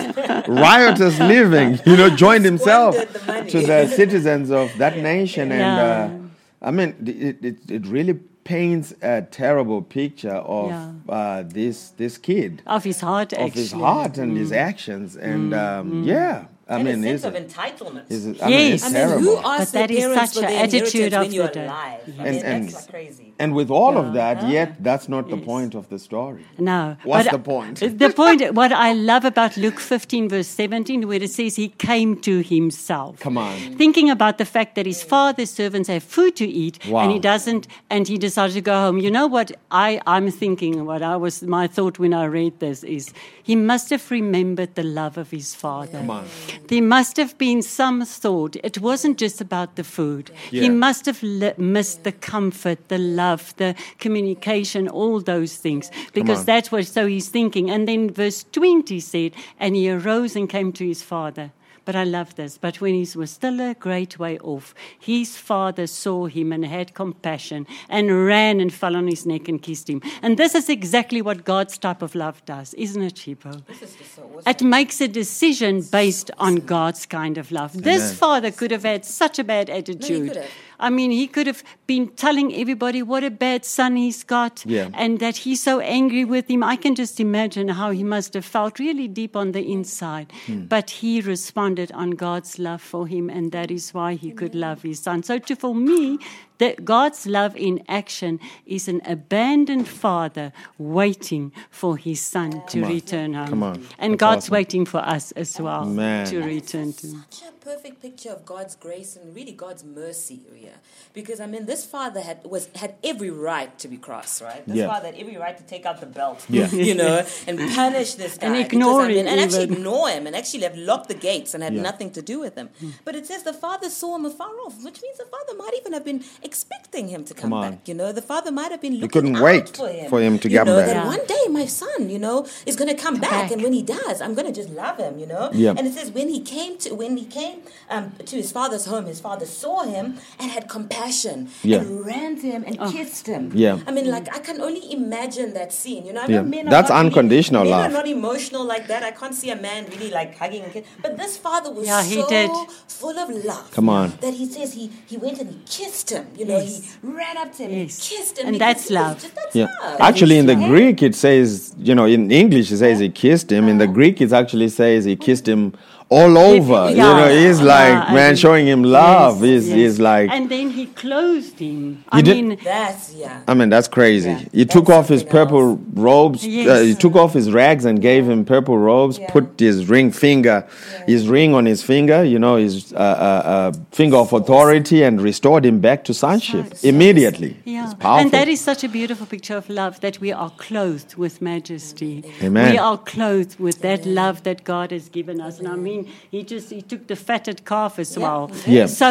riotous 0.49 1.16
living. 1.35 1.71
You 1.87 1.97
know, 2.00 2.09
joined 2.26 2.45
himself 2.52 2.93
the 2.97 3.45
to 3.52 3.59
the 3.73 3.81
citizens 4.00 4.50
of 4.61 4.66
that 4.83 4.95
nation, 4.99 5.47
and 5.52 5.61
Yeah. 5.61 5.87
uh, 5.88 6.69
I 6.69 6.71
mean, 6.76 6.90
it, 7.28 7.37
it 7.50 7.57
it 7.78 7.83
really 7.97 8.14
paints 8.55 8.88
a 9.02 9.23
terrible 9.43 9.81
picture 9.83 10.38
of 10.59 10.69
Yeah. 10.71 11.16
uh, 11.19 11.43
this 11.59 11.76
this 12.02 12.14
kid, 12.28 12.50
Of 12.76 12.83
his 12.90 13.00
heart, 13.09 13.31
of 13.33 13.38
actually. 13.38 13.62
his 13.62 13.73
heart 13.73 14.14
and 14.23 14.31
his 14.43 14.50
actions, 14.71 15.09
and 15.31 15.47
um, 15.55 15.87
yeah, 16.05 16.37
I 16.69 16.77
and 16.81 16.85
mean, 16.85 17.05
a 17.05 17.09
it's, 17.15 17.23
sense 17.23 17.37
of 17.37 17.43
entitlement. 17.47 18.05
it's, 18.11 18.25
I 18.43 18.49
mean, 18.49 18.73
it's 18.73 18.83
Yes. 18.83 18.83
I 18.83 18.87
mean, 18.89 18.95
terrible. 18.95 19.23
who 19.23 19.37
asked 19.37 19.73
But 19.73 19.73
their 19.73 19.87
that 19.87 19.91
is 19.93 19.99
parents 20.05 20.33
such 20.33 20.43
for 20.43 20.47
an 20.49 20.53
their 20.53 20.65
attitude 20.65 20.85
inheritance 21.13 21.15
of 21.15 21.21
when 21.23 21.33
you're 21.33 21.47
the 21.47 21.53
day. 21.53 21.65
alive? 21.67 22.01
I 22.19 22.23
And- 22.27 22.37
mean, 22.37 22.45
and- 22.45 22.65
that's 22.69 22.75
like 22.75 22.89
crazy. 22.91 23.35
And 23.38 23.55
with 23.55 23.71
all 23.71 23.99
of 23.99 24.14
that, 24.14 24.49
yet 24.49 24.83
that's 24.83 25.09
not 25.09 25.28
the 25.28 25.37
point 25.37 25.75
of 25.75 25.88
the 25.88 25.99
story. 25.99 26.45
No. 26.59 26.97
What's 27.05 27.28
but, 27.28 27.33
the 27.33 27.38
point? 27.38 27.83
uh, 27.83 27.88
The 27.88 28.11
point, 28.11 28.55
what 28.55 28.73
I 28.73 28.93
love 28.95 29.25
about 29.26 29.57
Luke 29.59 29.78
15, 29.78 30.28
verse 30.31 30.49
17, 30.49 31.07
where 31.07 31.23
it 31.23 31.31
says 31.31 31.57
he 31.57 31.69
came 31.69 32.16
to 32.23 32.40
himself. 32.43 33.21
Come 33.21 33.37
on. 33.38 33.55
Thinking 33.76 34.09
about 34.11 34.38
the 34.38 34.45
fact 34.47 34.75
that 34.76 34.87
his 34.87 35.02
father's 35.02 35.50
servants 35.50 35.88
have 35.88 36.02
food 36.02 36.35
to 36.37 36.47
eat 36.47 36.78
Wow. 36.88 37.00
and 37.02 37.12
he 37.12 37.19
doesn't, 37.19 37.66
and 37.90 38.09
he 38.09 38.16
decided 38.16 38.55
to 38.55 38.61
go 38.62 38.75
home. 38.85 38.99
You 38.99 39.11
know 39.11 39.26
what 39.26 39.52
I, 39.71 40.00
I'm 40.07 40.31
thinking, 40.31 40.87
what 40.87 41.02
I 41.02 41.16
was, 41.16 41.43
my 41.43 41.66
thought 41.66 41.99
when 41.99 42.14
I 42.14 42.25
read 42.25 42.59
this 42.61 42.83
is 42.85 43.12
he 43.43 43.55
must 43.57 43.90
have 43.90 44.11
remembered 44.11 44.75
the 44.76 44.83
love 45.00 45.19
of 45.19 45.31
his 45.31 45.55
father. 45.55 45.99
Come 45.99 46.11
on. 46.11 46.25
There 46.69 46.83
must 46.83 47.16
have 47.19 47.37
been 47.37 47.61
some 47.62 48.05
thought. 48.05 48.57
It 48.64 48.78
wasn't 48.81 49.19
just 49.19 49.40
about 49.43 49.76
the 49.76 49.85
food. 49.85 50.31
Yeah. 50.50 50.62
He 50.62 50.69
must 50.71 51.05
have 51.07 51.23
li- 51.23 51.52
missed 51.59 52.05
the 52.05 52.12
comfort, 52.12 52.78
the 52.88 52.99
love, 52.99 53.25
the 53.56 53.75
communication, 53.99 54.88
all 54.88 55.21
those 55.21 55.56
things. 55.56 55.90
Because 56.12 56.45
that's 56.45 56.71
what, 56.71 56.87
so 56.87 57.06
he's 57.06 57.28
thinking. 57.28 57.71
And 57.71 57.87
then 57.87 58.11
verse 58.11 58.45
20 58.52 59.00
said, 59.00 59.33
and 59.59 59.75
he 59.76 59.90
arose 59.90 60.37
and 60.37 60.49
came 60.49 60.73
to 60.73 60.87
his 60.87 61.02
father. 61.02 61.52
But 61.87 61.95
I 61.95 62.02
love 62.02 62.35
this. 62.35 62.59
But 62.59 62.80
when 62.80 62.95
he 62.95 63.06
was 63.16 63.30
still 63.30 63.61
a 63.61 63.73
great 63.75 64.18
way 64.18 64.38
off, 64.40 64.75
his 64.99 65.37
father 65.37 65.87
saw 65.87 66.26
him 66.26 66.52
and 66.52 66.66
had 66.66 66.95
compassion 66.95 67.64
and 67.88 68.26
ran 68.26 68.59
and 68.61 68.75
fell 68.75 68.97
on 68.97 69.06
his 69.06 69.25
neck 69.25 69.49
and 69.49 69.62
kissed 69.62 69.88
him. 69.88 70.02
And 70.21 70.37
this 70.37 70.56
is 70.56 70.68
exactly 70.68 71.23
what 71.23 71.45
God's 71.45 71.78
type 71.78 72.02
of 72.02 72.16
love 72.16 72.45
does, 72.45 72.75
isn't 72.75 73.00
it, 73.00 73.14
Chipo? 73.14 73.64
This 73.66 73.83
is 73.83 73.95
just 73.95 74.16
so 74.16 74.23
awesome. 74.23 74.42
It 74.50 74.62
makes 74.62 75.00
a 75.00 75.06
decision 75.06 75.80
based 75.80 76.33
on 76.38 76.56
God's 76.56 77.06
kind 77.06 77.38
of 77.38 77.52
love. 77.52 77.80
This 77.80 78.02
Amen. 78.02 78.14
father 78.16 78.50
could 78.50 78.73
have 78.73 78.83
had 78.83 79.04
such 79.04 79.38
a 79.38 79.45
bad 79.45 79.71
attitude. 79.71 80.28
could 80.33 80.37
have. 80.42 80.50
I 80.78 80.90
mean, 80.90 81.11
he 81.11 81.26
could 81.26 81.47
have 81.47 81.62
been 81.87 82.09
telling 82.09 82.54
everybody 82.54 83.02
what 83.02 83.25
a 83.25 83.30
bad 83.30 83.64
son 83.64 83.97
he's 83.97 84.23
got 84.25 84.64
Yeah. 84.66 84.88
and 84.95 85.21
that 85.21 85.37
he's 85.38 85.62
so 85.62 85.80
angry 85.80 86.25
with 86.25 86.50
him. 86.50 86.62
I 86.62 86.76
can 86.76 86.95
just 86.95 87.18
imagine 87.21 87.68
how 87.68 87.90
he 87.90 88.04
must 88.04 88.35
have 88.35 88.45
felt 88.45 88.78
really 88.78 89.09
deep 89.09 89.37
on 89.37 89.52
the 89.52 89.61
inside. 89.73 90.33
Hmm. 90.47 90.64
But 90.66 90.90
he 90.90 91.21
responded 91.21 91.92
on 91.92 92.11
God's 92.11 92.59
love 92.59 92.83
for 92.83 93.06
him, 93.06 93.30
and 93.30 93.52
that 93.52 93.71
is 93.71 93.95
why 93.95 94.14
he 94.14 94.30
could 94.30 94.54
love 94.54 94.83
his 94.83 95.00
son. 95.00 95.23
So, 95.23 95.38
to, 95.38 95.56
for 95.56 95.75
me, 95.75 96.18
that 96.59 96.85
God's 96.85 97.27
love 97.27 97.57
in 97.57 97.83
action 97.89 98.41
is 98.67 98.89
an 98.89 99.01
abandoned 99.05 99.89
father 99.89 100.53
waiting 100.79 101.53
for 101.71 101.97
his 101.97 102.21
son 102.21 102.63
to 102.69 102.83
on. 102.83 102.89
return 102.91 103.35
home. 103.35 103.49
Come 103.49 103.63
on. 103.63 103.75
And 103.99 104.13
That's 104.15 104.21
God's 104.21 104.45
awesome. 104.47 104.53
waiting 104.53 104.85
for 104.87 104.99
us 104.99 105.33
as 105.33 105.61
well 105.61 105.85
Man. 105.85 106.27
to 106.27 106.43
return 106.43 106.93
to. 106.95 107.07
Such 107.07 107.43
a 107.49 107.53
perfect 107.65 108.01
picture 108.01 108.31
of 108.31 108.45
God's 108.47 108.75
grace 108.77 109.17
and 109.17 109.35
really 109.35 109.53
God's 109.53 109.83
mercy 109.85 110.41
here, 110.55 110.75
because 111.13 111.41
I 111.41 111.47
mean, 111.47 111.67
this 111.67 111.85
father 111.85 112.21
had 112.21 112.39
was 112.45 112.69
had 112.77 112.95
every 113.03 113.31
right 113.31 113.77
to 113.81 113.89
be 113.89 113.97
cross, 113.97 114.41
right? 114.41 114.65
This 114.67 114.77
Yeah. 114.77 114.87
father 114.87 115.07
had 115.07 115.17
every 115.17 115.37
right 115.37 115.57
to 115.59 115.65
take 115.65 115.85
out 115.85 116.01
the 116.01 116.07
belt, 116.07 116.45
Yeah. 116.49 116.69
you 116.89 116.95
know, 116.95 117.27
and 117.49 117.59
punish 117.75 118.15
this 118.15 118.39
guy, 118.39 118.47
And 118.47 118.55
because, 118.57 118.73
ignore 118.73 119.03
I 119.03 119.09
mean, 119.09 119.17
him 119.19 119.27
and 119.27 119.41
actually 119.41 119.65
even. 119.65 119.77
ignore 119.79 120.09
him, 120.09 120.27
and 120.27 120.37
actually 120.37 120.63
have 120.63 120.77
locked 120.77 121.09
the 121.09 121.15
gates 121.31 121.55
and 121.55 121.63
had 121.63 121.75
Yeah. 121.75 121.83
nothing 121.91 122.11
to 122.13 122.23
do 122.23 122.39
with 122.41 122.55
him. 122.55 122.69
But 123.05 123.17
it 123.17 123.27
says 123.27 123.43
the 123.43 123.53
father 123.67 123.91
saw 123.91 124.15
him 124.17 124.25
afar 124.27 124.55
off, 124.65 124.77
which 124.85 125.03
means 125.03 125.19
the 125.19 125.27
father 125.37 125.55
might 125.63 125.75
even 125.81 125.93
have 125.93 126.05
been 126.05 126.23
expecting 126.50 127.09
him 127.15 127.23
to 127.29 127.35
come, 127.35 127.53
on. 127.53 127.62
back. 127.73 127.88
You 127.88 127.95
know, 128.00 128.09
the 128.21 128.23
father 128.33 128.50
might 128.61 128.71
have 128.75 128.81
been 128.87 128.95
looking 128.95 129.11
couldn't 129.17 129.37
out 129.37 129.43
wait 129.49 129.76
for 129.76 129.88
him, 129.88 130.09
for 130.12 130.21
him 130.26 130.35
to 130.43 130.49
you 130.50 130.57
come 130.59 130.67
know, 130.69 130.76
back. 130.79 130.87
That 130.87 130.97
Yeah. 131.05 131.15
one 131.17 131.25
day 131.35 131.45
my 131.61 131.67
son, 131.67 132.00
you 132.15 132.19
know, 132.26 132.37
is 132.65 132.75
going 132.81 132.88
to 132.97 133.00
come 133.07 133.17
back, 133.29 133.31
back. 133.43 133.50
and 133.53 133.61
when 133.65 133.75
he 133.79 133.83
does, 133.83 134.17
I'm 134.25 134.35
going 134.38 134.47
to 134.53 134.57
just 134.61 134.71
love 134.83 134.97
him, 135.05 135.19
you 135.23 135.26
know. 135.26 135.45
Yeah. 135.53 135.75
And 135.76 135.87
it 135.88 135.93
says 135.99 136.11
when 136.19 136.29
he 136.29 136.41
came 136.41 136.73
to 136.85 136.95
when 136.95 137.12
he 137.23 137.26
came 137.41 137.59
um, 137.95 138.05
to 138.31 138.35
his 138.43 138.50
father's 138.59 138.87
home, 138.93 139.05
his 139.07 139.21
father 139.29 139.47
saw 139.62 139.76
him 139.95 140.07
and 140.41 140.50
had 140.57 140.65
compassion 140.69 141.37
Yeah. 141.62 141.79
and 141.81 142.07
ran 142.11 142.31
to 142.41 142.47
him 142.55 142.62
and 142.67 142.75
kissed 142.95 143.26
him. 143.26 143.43
Yeah. 143.55 143.79
I 143.87 143.91
mean, 143.97 144.07
like 144.17 144.26
I 144.35 144.41
can 144.49 144.61
only 144.61 144.85
imagine 145.00 145.49
that 145.55 145.71
scene. 145.73 146.03
You 146.07 146.12
know, 146.15 146.23
I 146.23 146.29
Yeah. 146.29 146.37
know 146.43 146.45
men 146.57 146.65
That's 146.67 146.88
not 146.91 146.97
really- 146.97 147.07
unconditional 147.09 147.62
men 147.65 147.71
love. 147.73 147.91
are 147.91 147.95
not 148.00 148.09
emotional 148.09 148.65
like 148.65 148.87
that. 148.93 149.03
I 149.03 149.12
can't 149.21 149.35
see 149.35 149.50
a 149.50 149.57
man 149.69 149.81
really 149.93 150.11
like 150.11 150.31
hugging 150.38 150.62
a 150.65 150.71
kid. 150.71 150.85
But 151.03 151.17
this 151.23 151.37
father 151.37 151.71
was 151.73 151.87
Yeah, 151.87 152.03
he 152.03 152.15
so 152.23 152.29
did. 152.29 152.50
full 152.88 153.19
of 153.19 153.29
love. 153.45 153.71
Come 153.73 153.88
on. 153.88 154.12
That 154.21 154.35
he 154.35 154.47
says 154.47 154.69
he 154.75 154.91
he 155.07 155.17
went 155.17 155.38
and 155.41 155.49
he 155.50 155.59
kissed 155.79 156.11
him. 156.11 156.26
You 156.38 156.45
know, 156.45 156.59
Yes. 156.59 156.97
he 157.02 157.09
ran 157.09 157.37
up 157.38 157.55
to 157.57 157.62
him 157.64 157.71
Yes. 157.73 157.81
and 158.11 158.19
kissed 158.19 158.38
him. 158.38 158.47
And 158.49 158.61
that's 158.61 158.88
he 158.88 158.95
love. 158.95 159.21
Just, 159.23 159.35
that's 159.35 159.57
Yeah. 159.57 159.66
love. 159.83 160.00
Actually, 160.00 160.38
in 160.38 160.47
the 160.47 160.55
Yeah. 160.55 160.69
Greek, 160.69 161.02
it 161.02 161.14
says, 161.14 161.75
you 161.78 161.95
know, 161.95 162.05
in 162.07 162.31
English, 162.31 162.71
it 162.71 162.78
says 162.78 162.99
he 162.99 163.09
kissed 163.09 163.50
him. 163.50 163.69
In 163.69 163.78
the 163.78 163.87
Greek, 163.87 164.21
it 164.21 164.33
actually 164.33 164.69
says 164.69 165.05
he 165.05 165.16
kissed 165.16 165.49
him 165.49 165.73
all 166.09 166.39
over. 166.39 166.91
You 166.91 166.97
know, 166.99 167.29
he's 167.29 167.59
Yeah, 167.59 167.65
like, 167.67 168.09
I 168.11 168.15
man, 168.15 168.29
mean, 168.31 168.37
showing 168.37 168.67
him 168.67 168.83
love. 168.85 169.43
yes, 169.43 169.65
he's, 169.65 169.69
yes. 169.69 169.77
he's 169.77 170.01
like, 170.01 170.31
And 170.31 170.49
then 170.49 170.71
he 170.71 170.87
clothed 170.87 171.59
him. 171.59 171.97
He 171.97 172.05
I 172.13 172.21
did- 172.23 172.45
mean, 172.45 172.59
That's 172.63 173.13
yeah. 173.15 173.43
I 173.49 173.55
mean, 173.55 173.71
that's 173.71 173.89
crazy. 173.89 174.29
Yeah, 174.31 174.39
he 174.53 174.65
that's 174.65 174.73
took 174.73 174.89
off 174.89 175.09
his 175.09 175.25
purple 175.25 175.71
else. 175.73 175.81
robes. 175.95 176.45
Uh, 176.45 176.83
he 176.91 176.95
took 176.95 177.17
off 177.17 177.33
his 177.35 177.51
rags 177.51 177.85
and 177.85 178.01
gave 178.01 178.29
him 178.29 178.45
purple 178.45 178.79
robes. 178.79 179.19
Yeah. 179.19 179.31
Put 179.33 179.59
his 179.59 179.87
ring 179.89 180.13
finger, 180.13 180.67
his 181.07 181.29
ring 181.29 181.55
on 181.55 181.67
his 181.67 181.83
finger. 181.83 182.23
You 182.23 182.39
know, 182.39 182.55
his 182.57 182.93
uh, 182.93 182.97
uh, 182.97 183.01
uh, 183.01 183.73
finger 183.91 184.17
of 184.19 184.33
authority, 184.33 185.03
and 185.03 185.21
restored 185.21 185.65
him 185.67 185.81
back 185.81 186.05
to 186.05 186.15
sonship 186.15 186.67
immediately. 186.85 187.57
Yeah. 187.65 187.91
It's. 187.91 187.95
And 188.05 188.31
that 188.31 188.49
is 188.49 188.61
such 188.61 188.85
a 188.85 188.89
beautiful 188.89 189.27
picture 189.27 189.57
of 189.57 189.69
love 189.69 190.01
that 190.01 190.21
we 190.21 190.31
are 190.33 190.51
clothed 190.51 191.17
with 191.17 191.43
majesty. 191.43 192.23
Amen. 192.43 192.71
We 192.73 192.79
are 192.79 192.99
clothed 192.99 193.59
with 193.59 193.81
that 193.83 194.07
love 194.07 194.43
that 194.45 194.63
God 194.65 194.91
has 194.93 195.09
given 195.09 195.41
us. 195.41 195.59
And 195.59 195.69
I 195.69 195.77
mean, 195.77 195.96
he 196.31 196.43
just 196.43 196.71
he 196.71 196.83
took 196.83 197.07
the 197.07 197.17
fatted 197.17 197.65
calf 197.65 197.99
as 197.99 198.17
Yeah, 198.17 198.23
well. 198.23 198.47
he. 198.65 198.76
Yeah. 198.79 198.87
So 198.88 199.09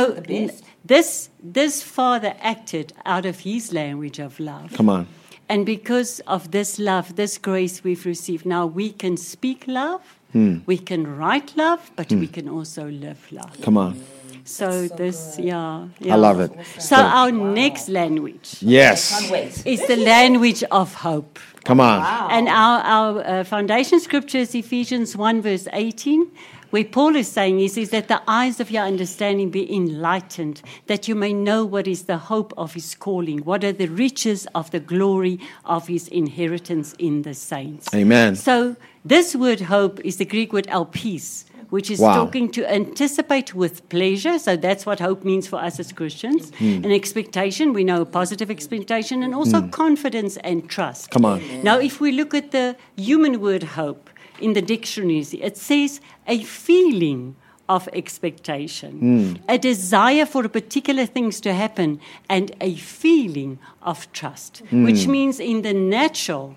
this 0.85 1.29
this 1.53 1.81
father 1.83 2.33
acted 2.41 2.93
out 3.05 3.25
of 3.25 3.39
his 3.39 3.71
language 3.73 4.19
of 4.19 4.39
love. 4.39 4.73
Come 4.77 4.89
on. 4.89 5.07
And 5.47 5.65
because 5.65 6.21
of 6.25 6.49
this 6.51 6.79
love, 6.79 7.15
this 7.15 7.37
grace 7.37 7.83
we've 7.83 8.05
received, 8.05 8.45
now 8.45 8.65
we 8.65 8.91
can 8.91 9.15
speak 9.17 9.65
love, 9.67 10.01
Hmm. 10.33 10.57
we 10.65 10.77
can 10.77 11.03
write 11.17 11.55
love, 11.55 11.79
but 11.95 12.11
we 12.11 12.27
can 12.27 12.49
also 12.49 12.83
live 12.89 13.17
love. 13.31 13.55
Come 13.61 13.77
on. 13.77 13.93
So 14.43 14.87
this, 14.97 15.37
yeah, 15.39 15.87
yeah, 15.99 16.13
I 16.13 16.17
love 16.17 16.39
it. 16.39 16.51
So 16.79 16.95
our 16.95 17.31
next 17.31 17.89
language 17.89 18.57
Yes. 18.61 19.11
Can't 19.29 19.65
is 19.65 19.81
the 19.87 19.95
language 19.95 20.63
of 20.71 20.93
hope. 20.93 21.39
Come 21.63 21.79
on. 21.79 21.99
Wow. 21.99 22.27
And 22.31 22.47
our, 22.47 22.79
our 22.81 23.23
uh, 23.25 23.43
foundation 23.43 23.99
scripture 23.99 24.39
is 24.39 24.53
Ephesians 24.53 25.15
1, 25.17 25.41
verse 25.41 25.67
18, 25.73 26.27
where 26.75 26.83
Paul 26.83 27.15
is 27.15 27.29
saying, 27.29 27.61
is, 27.61 27.75
says, 27.75 27.91
that 27.91 28.09
the 28.09 28.21
eyes 28.27 28.59
of 28.59 28.69
your 28.69 28.83
understanding 28.83 29.49
be 29.49 29.73
enlightened, 29.73 30.61
that 30.87 31.07
you 31.07 31.15
may 31.15 31.31
know 31.31 31.63
what 31.63 31.87
is 31.87 32.03
the 32.03 32.17
hope 32.17 32.53
of 32.57 32.73
his 32.73 32.95
calling, 32.95 33.37
what 33.45 33.63
are 33.63 33.71
the 33.71 33.87
riches 33.87 34.45
of 34.53 34.71
the 34.71 34.81
glory 34.81 35.39
of 35.63 35.87
his 35.87 36.09
inheritance 36.09 36.93
in 36.99 37.21
the 37.21 37.33
saints. 37.33 37.87
Amen. 37.95 38.35
So, 38.35 38.75
this 39.05 39.37
word 39.37 39.61
hope 39.61 40.01
is 40.03 40.17
the 40.17 40.25
Greek 40.25 40.51
word 40.51 40.67
elpis, 40.67 41.45
which 41.69 41.89
is 41.89 41.99
Wow. 41.99 42.25
talking 42.25 42.51
to 42.51 42.69
anticipate 42.69 43.55
with 43.55 43.87
pleasure. 43.87 44.37
So, 44.37 44.57
that's 44.57 44.85
what 44.85 44.99
hope 44.99 45.23
means 45.23 45.47
for 45.47 45.59
us 45.67 45.79
as 45.79 45.93
Christians. 45.93 46.51
Hmm. 46.59 46.83
An 46.83 46.91
expectation, 46.91 47.71
we 47.71 47.85
know 47.85 48.01
a 48.01 48.05
positive 48.05 48.51
expectation, 48.51 49.23
and 49.23 49.33
also 49.33 49.61
hmm. 49.61 49.69
confidence 49.69 50.35
and 50.43 50.67
trust. 50.67 51.09
Come 51.11 51.23
on. 51.23 51.39
Now, 51.63 51.79
if 51.79 52.01
we 52.01 52.11
look 52.11 52.33
at 52.33 52.51
the 52.51 52.75
human 52.97 53.39
word 53.39 53.63
hope 53.63 54.09
in 54.39 54.51
the 54.53 54.61
dictionaries, 54.61 55.33
it 55.33 55.55
says 55.55 56.01
a 56.27 56.43
feeling 56.43 57.35
of 57.67 57.89
expectation, 57.93 58.99
hmm. 58.99 59.33
a 59.49 59.57
desire 59.57 60.25
for 60.25 60.47
particular 60.47 61.05
things 61.05 61.41
to 61.41 61.53
happen, 61.53 61.99
and 62.29 62.51
a 62.61 62.75
feeling 62.75 63.57
of 63.81 64.11
trust, 64.13 64.61
which 64.71 65.05
hmm. 65.05 65.11
means 65.11 65.39
in 65.39 65.63
the 65.63 65.73
natural, 65.73 66.55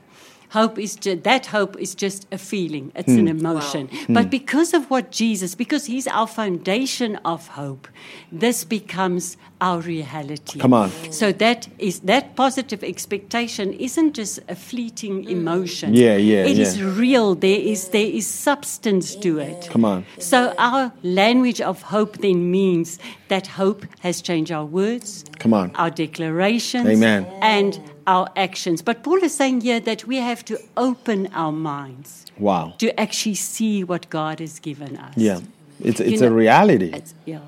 Hope 0.51 0.79
is 0.79 0.97
ju- 0.97 1.17
that 1.17 1.47
hope 1.47 1.77
is 1.79 1.95
just 1.95 2.27
a 2.33 2.39
feeling. 2.39 2.93
It's 2.95 3.09
an 3.09 3.27
hmm. 3.27 3.39
emotion. 3.39 3.89
But 4.09 4.25
hmm. 4.25 4.31
because 4.31 4.75
of 4.75 4.91
what 4.91 5.11
Jesus, 5.11 5.55
because 5.55 5.87
He's 5.87 6.07
our 6.07 6.27
foundation 6.27 7.17
of 7.25 7.49
hope, 7.49 7.89
this 8.33 8.65
becomes 8.65 9.37
our 9.61 9.81
reality. 9.81 10.61
Come 10.61 10.73
on. 10.73 10.91
So 11.11 11.33
that 11.33 11.69
is 11.79 12.01
that 12.01 12.37
positive 12.37 12.85
expectation 12.85 13.73
isn't 13.73 14.15
just 14.15 14.39
a 14.49 14.55
fleeting 14.55 15.25
mm. 15.25 15.31
emotion. 15.31 15.95
Yeah, 15.95 16.17
yeah, 16.17 16.45
It 16.45 16.59
is 16.59 16.79
yeah. 16.79 16.93
real. 16.95 17.35
There 17.35 17.59
is 17.59 17.89
there 17.89 18.07
is 18.07 18.27
substance 18.27 19.17
to 19.17 19.39
it. 19.39 19.69
Come 19.71 19.85
on. 19.85 20.05
So 20.19 20.55
our 20.59 20.93
language 21.03 21.61
of 21.61 21.83
hope 21.83 22.19
then 22.19 22.51
means 22.51 22.99
that 23.29 23.47
hope 23.47 23.85
has 24.01 24.23
changed 24.23 24.53
our 24.53 24.65
words, 24.65 25.25
Come 25.39 25.55
on. 25.55 25.75
our 25.75 25.91
declarations, 25.91 26.87
Amen. 26.89 27.27
and 27.43 27.81
our 28.15 28.27
actions. 28.47 28.83
But 28.89 28.97
Paul 29.05 29.23
is 29.29 29.35
saying 29.41 29.61
here 29.69 29.81
that 29.81 30.01
we 30.11 30.17
have 30.31 30.41
to 30.47 30.55
open 30.77 31.29
our 31.35 31.53
minds 31.53 32.11
Wow. 32.39 32.75
to 32.79 32.87
actually 33.05 33.35
see 33.37 33.85
what 33.85 34.09
God 34.11 34.41
has 34.41 34.59
given 34.69 34.97
us. 34.97 35.15
Yeah. 35.17 35.41
It's, 35.89 36.01
it's 36.01 36.21
You 36.23 36.27
a 36.27 36.31
know, 36.31 36.37
reality 36.45 36.87
It's- 37.01 37.15
yeah, 37.27 37.41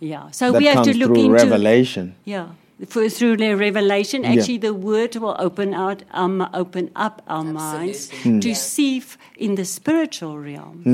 yeah. 0.00 0.30
So 0.32 0.52
we 0.52 0.66
have 0.66 0.82
to 0.84 0.94
look 1.00 1.12
through 1.14 1.24
into 1.26 1.44
revelation. 1.44 2.14
yeah. 2.24 2.48
For, 2.86 3.08
through 3.08 3.38
the 3.38 3.54
revelation, 3.56 4.22
Yeah. 4.22 4.34
actually, 4.34 4.58
the 4.58 4.72
word 4.72 5.16
will 5.16 5.34
open 5.40 5.74
out, 5.74 6.04
um, 6.12 6.46
open 6.54 6.90
up 6.94 7.22
our 7.26 7.42
minds 7.42 8.08
Absolutely. 8.12 8.40
to 8.40 8.48
Yeah. 8.50 8.54
see 8.54 8.96
f- 8.98 9.18
in 9.36 9.56
the 9.56 9.64
spiritual 9.64 10.38
realm, 10.38 10.84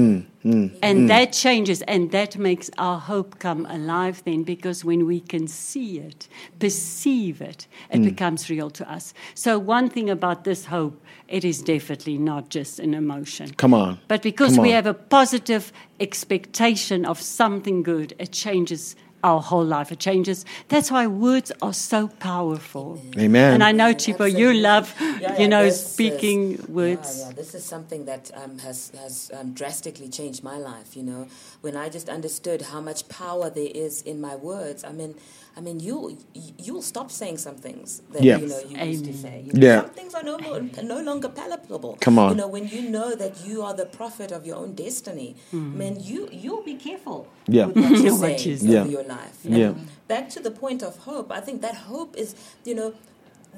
Mm, 0.44 0.70
and 0.82 1.08
that 1.10 1.32
changes, 1.32 1.82
and 1.82 2.10
that 2.10 2.38
makes 2.38 2.70
our 2.78 2.98
hope 2.98 3.38
come 3.38 3.66
alive. 3.68 4.22
Then, 4.24 4.44
because 4.44 4.82
when 4.82 5.04
we 5.06 5.20
can 5.20 5.46
see 5.46 5.98
it, 5.98 6.26
perceive 6.58 7.42
it, 7.42 7.66
it 7.90 8.00
Mm. 8.00 8.04
becomes 8.04 8.48
real 8.48 8.70
to 8.70 8.90
us. 8.90 9.12
So, 9.34 9.58
one 9.58 9.90
thing 9.90 10.08
about 10.08 10.44
this 10.44 10.66
hope, 10.66 10.98
it 11.28 11.44
is 11.44 11.60
definitely 11.60 12.16
not 12.16 12.48
just 12.48 12.78
an 12.80 12.94
emotion. 12.94 13.50
Come 13.58 13.74
on. 13.74 13.98
But 14.08 14.22
because 14.22 14.54
Come 14.54 14.62
we 14.62 14.68
on. 14.70 14.76
have 14.76 14.86
a 14.86 14.94
positive 14.94 15.70
expectation 16.00 17.04
of 17.04 17.20
something 17.20 17.82
good, 17.82 18.14
it 18.18 18.32
changes 18.32 18.96
our 19.24 19.40
whole 19.40 19.64
life. 19.64 19.90
It 19.90 19.98
changes. 19.98 20.44
That's 20.68 20.90
why 20.90 21.06
words 21.06 21.50
are 21.62 21.72
so 21.72 22.08
powerful. 22.08 23.00
Amen. 23.18 23.54
And 23.54 23.64
I 23.64 23.72
know, 23.72 23.94
Chipo, 23.94 24.26
you 24.30 24.52
love, 24.52 24.94
Yeah, 25.00 25.40
you 25.40 25.48
know, 25.48 25.64
this 25.64 25.80
is- 25.80 25.92
speaking 25.94 26.40
words. 26.68 27.08
Yeah, 27.20 27.28
yeah, 27.28 27.32
this 27.34 27.54
is 27.54 27.64
something 27.64 28.04
that 28.04 28.30
um, 28.34 28.58
has 28.58 28.92
has 29.02 29.30
um, 29.38 29.54
drastically 29.54 30.08
changed 30.08 30.44
my 30.44 30.58
life. 30.58 30.96
You 30.96 31.04
know, 31.10 31.26
when 31.62 31.74
I 31.76 31.88
just 31.88 32.08
understood 32.08 32.60
how 32.72 32.80
much 32.80 33.08
power 33.08 33.48
there 33.50 33.72
is 33.86 34.02
in 34.02 34.20
my 34.20 34.36
words. 34.36 34.84
I 34.84 34.92
mean, 34.92 35.14
I 35.56 35.60
mean, 35.60 35.78
you 35.78 36.18
you'll 36.58 36.82
stop 36.82 37.10
saying 37.10 37.38
some 37.38 37.54
things 37.54 38.02
that 38.12 38.22
Yeah. 38.24 38.38
you 38.38 38.48
know 38.48 38.60
you 38.68 38.76
used 38.92 39.04
to 39.04 39.14
say. 39.14 39.44
You 39.46 39.52
know, 39.52 39.66
Yeah. 39.66 39.80
Some 39.82 39.90
things 39.90 40.14
are 40.14 40.22
no 40.24 40.38
more, 40.38 40.60
no 40.82 41.00
longer 41.00 41.28
palatable. 41.28 41.96
Come 42.00 42.18
on. 42.18 42.30
You 42.30 42.36
know, 42.36 42.48
when 42.48 42.66
you 42.68 42.82
know 42.90 43.14
that 43.14 43.46
you 43.46 43.62
are 43.62 43.74
the 43.74 43.86
prophet 43.86 44.32
of 44.32 44.44
your 44.46 44.56
own 44.56 44.74
destiny, 44.74 45.36
hmm. 45.52 45.78
man, 45.78 46.00
you 46.00 46.28
you'll 46.32 46.62
be 46.64 46.74
careful. 46.74 47.28
Yeah. 47.46 47.66
With 47.66 47.76
what 47.76 47.90
you 47.90 48.16
say 48.16 48.36
you 48.38 48.54
over 48.56 48.72
Yeah. 48.72 48.84
your 48.96 49.04
life. 49.04 49.38
Yeah. 49.44 49.74
Back 50.08 50.28
to 50.30 50.40
the 50.40 50.50
point 50.50 50.82
of 50.82 50.96
hope, 50.98 51.30
I 51.30 51.40
think 51.40 51.62
that 51.62 51.76
hope 51.92 52.16
is, 52.16 52.34
you 52.64 52.74
know, 52.74 52.94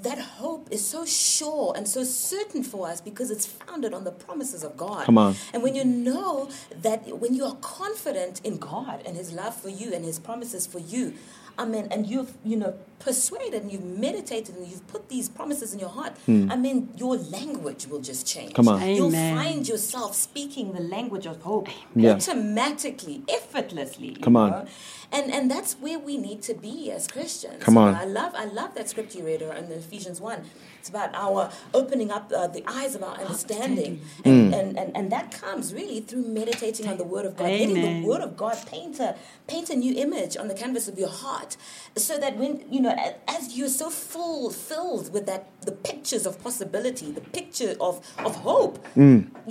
that 0.03 0.19
hope 0.19 0.69
is 0.71 0.87
so 0.87 1.07
sure 1.07 1.73
and 1.77 1.89
so 1.89 2.05
certain 2.05 2.63
for 2.63 2.87
us 2.87 3.01
because 3.01 3.31
it's 3.31 3.47
founded 3.47 3.95
on 3.95 4.05
the 4.05 4.13
promises 4.13 4.63
of 4.63 4.77
God. 4.77 5.07
Come 5.07 5.17
on. 5.19 5.35
And 5.55 5.63
when 5.63 5.75
you 5.75 5.85
know 5.85 6.51
that, 6.83 7.07
when 7.19 7.33
you 7.35 7.45
are 7.47 7.57
confident 7.63 8.41
in 8.45 8.59
God 8.59 9.03
and 9.07 9.17
His 9.17 9.33
love 9.33 9.55
for 9.57 9.71
you 9.71 9.95
and 9.95 10.05
His 10.05 10.19
promises 10.19 10.67
for 10.67 10.79
you, 10.79 11.15
I 11.59 11.65
mean, 11.65 11.89
and 11.91 12.07
you've, 12.07 12.35
you 12.45 12.57
know, 12.57 12.75
persuaded 12.99 13.63
and 13.63 13.73
you've 13.73 13.85
meditated 13.85 14.57
and 14.57 14.67
you've 14.67 14.87
put 14.89 15.09
these 15.09 15.29
promises 15.29 15.73
in 15.73 15.81
your 15.81 15.89
heart, 15.89 16.17
hmm. 16.27 16.51
I 16.51 16.57
mean, 16.57 16.91
your 16.97 17.17
language 17.17 17.87
will 17.87 18.01
just 18.01 18.27
change. 18.27 18.55
Come 18.55 18.69
on. 18.69 18.87
You'll 18.89 19.11
find 19.11 19.67
yourself 19.67 20.15
speaking 20.15 20.73
the 20.73 20.81
language 20.81 21.27
of 21.27 21.41
hope 21.43 21.69
Yeah. 21.95 22.13
automatically, 22.15 23.23
effortlessly. 23.29 24.17
Come 24.17 24.37
on. 24.37 24.51
know? 24.51 24.67
And 25.13 25.33
and 25.33 25.51
that's 25.51 25.75
where 25.75 25.99
we 25.99 26.17
need 26.17 26.43
to 26.43 26.55
be 26.55 26.91
as 26.91 27.07
Christians. 27.07 27.63
Come 27.63 27.79
on. 27.79 27.95
I 27.95 28.05
love 28.05 28.33
I 28.35 28.47
love 28.47 28.75
that 28.75 28.89
scripture 28.89 29.19
you 29.19 29.27
read 29.27 29.43
in 29.43 29.71
Ephesians 29.73 30.21
one. 30.21 30.43
It's 30.81 30.89
about 30.89 31.15
our 31.15 31.51
opening 31.75 32.11
up 32.11 32.33
uh, 32.35 32.47
the 32.47 32.63
eyes 32.67 32.95
of 32.95 33.03
our 33.03 33.17
understanding, 33.17 34.01
and, 34.25 34.55
and, 34.55 34.79
and 34.79 34.97
and 34.97 35.13
that 35.13 35.33
comes 35.33 35.75
really 35.75 36.01
through 36.01 36.23
meditating 36.23 36.89
on 36.89 36.97
the 36.97 37.05
Word 37.05 37.27
of 37.27 37.37
God, 37.37 37.45
letting 37.49 37.75
the 37.75 38.07
Word 38.07 38.21
of 38.21 38.37
God 38.37 38.57
paint 38.67 39.01
a 39.01 39.17
paint 39.49 39.71
a 39.71 39.77
new 39.77 39.95
image 39.95 40.37
on 40.37 40.49
the 40.49 40.55
canvas 40.55 40.87
of 40.87 40.99
your 40.99 41.09
heart, 41.09 41.57
so 41.97 42.19
that 42.19 42.37
when 42.37 42.65
you 42.71 42.81
know 42.81 42.95
as 43.27 43.57
you're 43.57 43.69
so 43.69 43.91
full 43.91 44.51
filled 44.51 45.13
with 45.13 45.27
that 45.27 45.56
the 45.67 45.73
pictures 45.91 46.25
of 46.27 46.33
possibility, 46.47 47.07
the 47.21 47.27
picture 47.39 47.73
of 47.81 47.95
of 48.29 48.33
hope, 48.51 48.75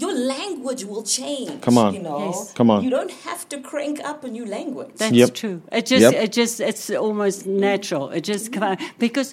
your 0.04 0.14
language 0.36 0.84
will 0.92 1.04
change. 1.04 1.50
Mm. 1.50 1.62
Come 1.68 1.78
on. 1.84 1.94
you 1.94 2.02
know, 2.08 2.20
Yes. 2.26 2.54
Come 2.60 2.70
on. 2.74 2.84
You 2.86 2.90
don't 2.98 3.12
have 3.28 3.42
to 3.50 3.58
crank 3.72 3.98
up 4.10 4.24
a 4.24 4.30
new 4.38 4.46
language. 4.58 4.92
That's 5.02 5.14
Yep. 5.22 5.34
true. 5.42 5.58
It 5.72 5.86
just, 5.94 6.02
Yep. 6.02 6.14
it 6.24 6.32
just, 6.42 6.56
it's 6.70 6.90
almost 7.06 7.40
natural. 7.46 8.06
It 8.18 8.24
just 8.34 8.46
come 8.54 8.64
out. 8.70 8.80
because 9.08 9.30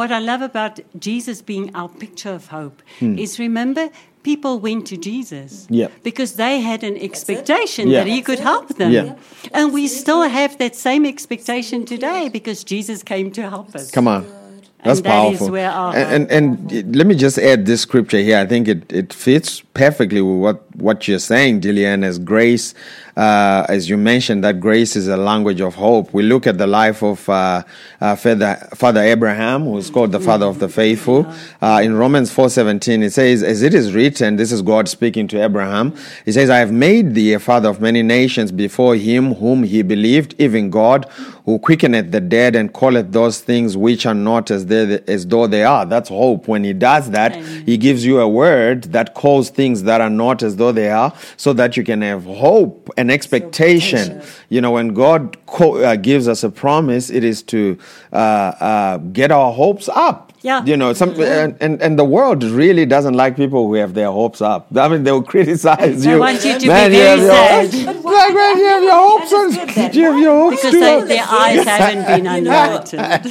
what 0.00 0.10
I 0.18 0.20
love 0.30 0.42
about 0.42 0.74
Jesus 1.08 1.36
being 1.42 1.66
our 1.74 1.88
picture 2.04 2.34
of 2.40 2.44
hope 2.58 2.82
is 3.24 3.38
remember 3.38 3.84
people 4.22 4.54
went 4.68 4.86
to 4.92 4.96
Jesus 4.96 5.66
Yep. 5.70 5.90
because 6.02 6.30
they 6.44 6.54
had 6.70 6.82
an 6.90 6.96
expectation 7.08 7.84
Yeah. 7.88 7.98
that 7.98 8.06
he 8.16 8.20
could 8.28 8.40
help 8.40 8.66
them, 8.80 8.92
Yeah. 8.92 9.14
and 9.52 9.72
we 9.78 9.86
still 9.88 10.22
have 10.22 10.56
that 10.58 10.74
same 10.74 11.04
expectation 11.14 11.84
today 11.84 12.30
because 12.38 12.58
Jesus 12.64 13.02
came 13.02 13.30
to 13.32 13.42
help 13.54 13.68
us. 13.78 13.90
Come 13.90 14.08
on. 14.08 14.24
That's 14.84 15.00
And 15.00 15.06
powerful. 15.06 15.46
our 15.66 15.96
and, 15.96 16.30
and 16.30 16.72
and 16.72 16.96
let 16.96 17.06
me 17.06 17.14
just 17.14 17.38
add 17.38 17.66
this 17.66 17.82
scripture 17.82 18.18
here. 18.18 18.38
I 18.38 18.46
think 18.46 18.68
it, 18.68 18.92
it 18.92 19.12
fits 19.14 19.62
perfectly 19.74 20.22
with 20.22 20.38
what, 20.40 20.76
what 20.76 21.08
you're 21.08 21.18
saying, 21.20 21.62
Dillian, 21.62 22.04
as 22.04 22.18
grace, 22.18 22.74
uh, 23.16 23.64
as 23.68 23.88
you 23.88 23.96
mentioned, 23.96 24.42
that 24.42 24.58
grace 24.58 24.96
is 24.96 25.06
a 25.08 25.16
language 25.16 25.60
of 25.60 25.74
hope. 25.74 26.12
We 26.12 26.22
look 26.24 26.46
at 26.46 26.58
the 26.58 26.66
life 26.66 27.02
of 27.02 27.28
uh, 27.28 27.62
uh, 28.00 28.16
Father, 28.16 28.56
Father 28.74 29.00
Abraham, 29.00 29.64
who's 29.64 29.88
called 29.90 30.10
the 30.10 30.20
father 30.20 30.46
of 30.46 30.58
the 30.58 30.68
faithful. 30.68 31.26
Uh, 31.62 31.80
in 31.82 31.94
Romans 31.94 32.34
4.17, 32.34 33.04
it 33.04 33.12
says, 33.12 33.42
as 33.42 33.62
it 33.62 33.72
is 33.72 33.94
written, 33.94 34.36
this 34.36 34.50
is 34.50 34.62
God 34.62 34.88
speaking 34.88 35.28
to 35.28 35.42
Abraham, 35.42 35.96
he 36.24 36.32
says, 36.32 36.50
I 36.50 36.58
have 36.58 36.72
made 36.72 37.14
thee 37.14 37.34
a 37.34 37.38
father 37.38 37.68
of 37.68 37.80
many 37.80 38.02
nations 38.02 38.50
before 38.50 38.96
him 38.96 39.34
whom 39.34 39.62
he 39.62 39.82
believed, 39.82 40.34
even 40.38 40.70
God, 40.70 41.04
who 41.44 41.58
quickeneth 41.58 42.10
the 42.10 42.20
dead 42.20 42.56
and 42.56 42.72
calleth 42.72 43.12
those 43.12 43.40
things 43.40 43.76
which 43.76 44.06
are 44.06 44.14
not 44.14 44.50
as 44.50 44.66
they, 44.66 45.00
as 45.06 45.26
though 45.26 45.46
they 45.46 45.62
are. 45.62 45.86
That's 45.86 46.08
hope. 46.08 46.48
When 46.48 46.64
he 46.64 46.72
does 46.72 47.10
that, 47.10 47.36
he 47.36 47.76
gives 47.76 48.04
you 48.04 48.18
a 48.18 48.28
word 48.28 48.84
that 48.84 49.14
calls 49.14 49.50
things 49.50 49.84
that 49.84 50.00
are 50.00 50.10
not 50.10 50.42
as 50.42 50.56
though 50.56 50.72
they 50.72 50.90
are, 50.90 51.14
so 51.36 51.52
that 51.52 51.76
you 51.76 51.84
can 51.84 52.02
have 52.02 52.24
hope 52.24 52.90
and 52.96 53.03
expectation. 53.10 54.22
You 54.48 54.60
know, 54.60 54.72
when 54.72 54.94
God 54.94 55.36
co- 55.46 55.76
uh, 55.82 55.96
gives 55.96 56.28
us 56.28 56.44
a 56.44 56.50
promise, 56.50 57.10
it 57.10 57.24
is 57.24 57.42
to 57.44 57.78
uh, 58.12 58.16
uh, 58.16 58.96
get 58.98 59.30
our 59.32 59.52
hopes 59.52 59.88
up. 59.88 60.32
Yeah. 60.42 60.62
You 60.66 60.76
know, 60.76 60.92
some 60.92 61.18
and, 61.22 61.56
and 61.62 61.80
and 61.80 61.98
the 61.98 62.04
world 62.04 62.44
really 62.44 62.84
doesn't 62.84 63.14
like 63.14 63.34
people 63.34 63.66
who 63.66 63.74
have 63.74 63.94
their 63.94 64.10
hopes 64.12 64.42
up. 64.42 64.66
I 64.76 64.88
mean, 64.88 65.02
they 65.02 65.10
will 65.10 65.22
criticize 65.34 66.04
They 66.04 66.10
you. 66.10 66.18
want 66.18 66.44
you 66.44 66.58
to 66.58 66.66
Man, 66.68 66.90
be 66.90 66.96
you 66.98 67.02
very 67.02 67.20
have 67.20 67.70
sad. 67.72 67.74
Your, 67.74 67.94
like, 67.94 68.34
man, 68.34 68.58
you 68.58 68.64
have 68.66 68.82
your 68.82 69.08
hopes 69.08 69.32
on. 69.32 69.52
You 69.94 70.02
have 70.04 70.18
your 70.18 70.36
hopes 70.50 70.56
Because 70.56 70.72
too 70.72 70.80
they, 70.80 71.00
their 71.16 71.24
eyes 71.26 71.64
haven't 71.72 72.04
been 72.06 72.24
You 72.44 72.52
enlightened. 72.52 73.22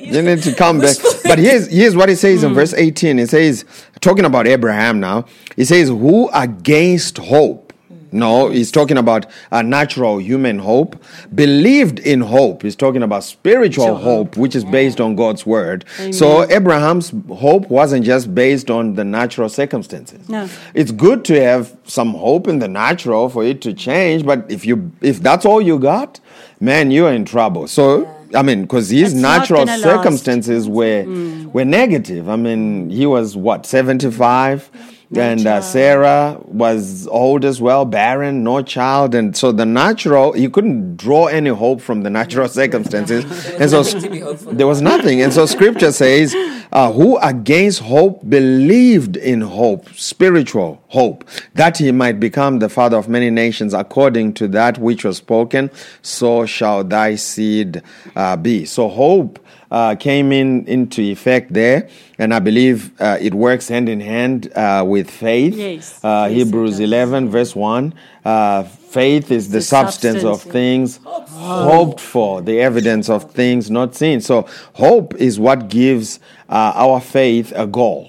You 0.00 0.22
need 0.22 0.42
to 0.44 0.54
come 0.54 0.78
back. 0.80 0.96
But 1.24 1.40
here's 1.40 1.66
here's 1.66 1.96
what 1.96 2.08
it 2.08 2.18
says 2.18 2.44
in 2.44 2.54
verse 2.54 2.72
18. 2.72 3.18
It 3.18 3.30
says, 3.30 3.64
talking 4.00 4.24
about 4.24 4.46
Abraham 4.46 5.00
now, 5.00 5.26
he 5.56 5.64
says, 5.64 5.88
Who 5.88 6.28
against 6.32 7.18
hope? 7.18 7.70
No, 8.12 8.48
he's 8.48 8.72
talking 8.72 8.98
about 8.98 9.26
a 9.52 9.62
natural 9.62 10.18
human 10.18 10.58
hope. 10.58 11.02
Believed 11.34 12.00
in 12.00 12.20
hope. 12.20 12.62
He's 12.62 12.76
talking 12.76 13.02
about 13.02 13.24
spiritual 13.24 13.96
hope, 13.96 14.36
which 14.36 14.56
is 14.56 14.64
based 14.64 15.00
on 15.00 15.14
God's 15.14 15.46
word. 15.46 15.84
So 16.12 16.50
Abraham's 16.50 17.12
hope 17.32 17.68
wasn't 17.70 18.04
just 18.04 18.34
based 18.34 18.70
on 18.70 18.94
the 18.94 19.04
natural 19.04 19.48
circumstances. 19.48 20.28
No. 20.28 20.48
It's 20.74 20.90
good 20.90 21.24
to 21.26 21.40
have 21.40 21.76
some 21.84 22.14
hope 22.14 22.48
in 22.48 22.58
the 22.58 22.68
natural 22.68 23.28
for 23.28 23.44
it 23.44 23.62
to 23.62 23.72
change, 23.72 24.24
but 24.24 24.50
if 24.50 24.66
you 24.66 24.90
if 25.00 25.20
that's 25.22 25.46
all 25.46 25.60
you 25.60 25.78
got, 25.78 26.20
man, 26.58 26.90
you're 26.90 27.12
in 27.12 27.24
trouble. 27.24 27.68
So 27.68 28.19
I 28.34 28.42
mean, 28.42 28.62
because 28.62 28.90
his 28.90 29.12
It's 29.12 29.20
natural 29.20 29.64
gonna 29.66 29.72
last. 29.78 29.82
circumstances 29.82 30.68
were 30.68 31.04
were 31.52 31.64
negative. 31.64 32.28
I 32.28 32.36
mean, 32.36 32.90
he 32.90 33.06
was 33.06 33.36
what 33.36 33.66
seventy 33.66 34.10
five. 34.10 34.70
and 35.16 35.44
uh, 35.44 35.60
Sarah 35.60 36.38
was 36.46 37.08
old 37.08 37.44
as 37.44 37.60
well, 37.60 37.84
barren, 37.84 38.44
no 38.44 38.62
child, 38.62 39.12
and 39.16 39.36
so 39.36 39.50
the 39.50 39.66
natural 39.66 40.36
you 40.36 40.48
couldn't 40.48 40.96
draw 40.96 41.26
any 41.26 41.50
hope 41.50 41.80
from 41.80 42.02
the 42.04 42.10
natural 42.10 42.48
circumstances, 42.60 43.24
and 43.60 43.68
so 43.70 43.78
nothing 43.82 44.02
to 44.02 44.10
be 44.10 44.20
hopeful 44.20 44.52
there 44.52 44.68
was 44.68 44.80
nothing. 44.80 45.20
And 45.20 45.32
so 45.32 45.46
Scripture 45.46 45.90
says, 45.90 46.32
uh, 46.72 46.92
"Who 46.92 47.18
against 47.18 47.80
hope 47.80 48.28
believed 48.28 49.16
in 49.16 49.40
hope, 49.40 49.88
spiritual 49.94 50.82
hope, 50.88 51.24
that 51.54 51.78
he 51.78 51.92
might 51.92 52.18
become 52.20 52.58
the 52.58 52.68
father 52.68 52.96
of 52.96 53.08
many 53.08 53.30
nations, 53.30 53.74
according 53.74 54.34
to 54.34 54.48
that 54.48 54.78
which 54.78 55.04
was 55.04 55.16
spoken, 55.16 55.70
so 56.02 56.46
shall 56.46 56.84
thy 56.84 57.16
seed 57.16 57.82
uh, 58.16 58.36
be." 58.36 58.64
So 58.64 58.88
hope 58.88 59.38
uh, 59.70 59.94
came 59.94 60.32
in 60.32 60.66
into 60.66 61.00
effect 61.00 61.52
there, 61.52 61.88
and 62.18 62.34
I 62.34 62.38
believe 62.40 62.92
uh, 63.00 63.18
it 63.20 63.34
works 63.34 63.68
hand 63.68 63.88
in 63.88 64.00
hand 64.00 64.52
uh, 64.56 64.84
with 64.86 65.10
faith. 65.10 65.54
Yes. 65.54 66.00
Uh, 66.02 66.28
Yes, 66.30 66.38
Hebrews 66.38 66.80
eleven 66.80 67.30
verse 67.30 67.54
one. 67.56 67.94
Uh, 68.24 68.64
faith 68.64 69.30
is 69.30 69.48
the, 69.48 69.58
The 69.58 69.62
substance, 69.62 70.24
of 70.24 70.40
substance, 70.42 70.52
things 70.52 71.00
hoped 71.04 72.00
for, 72.00 72.42
the 72.42 72.60
evidence 72.60 73.08
of 73.08 73.30
things 73.32 73.70
not 73.70 73.94
seen. 73.94 74.20
So 74.20 74.46
hope 74.74 75.14
is 75.14 75.38
what 75.38 75.68
gives 75.68 76.20
uh, 76.50 76.72
our 76.74 77.00
faith 77.00 77.52
a 77.56 77.66
goal. 77.66 78.08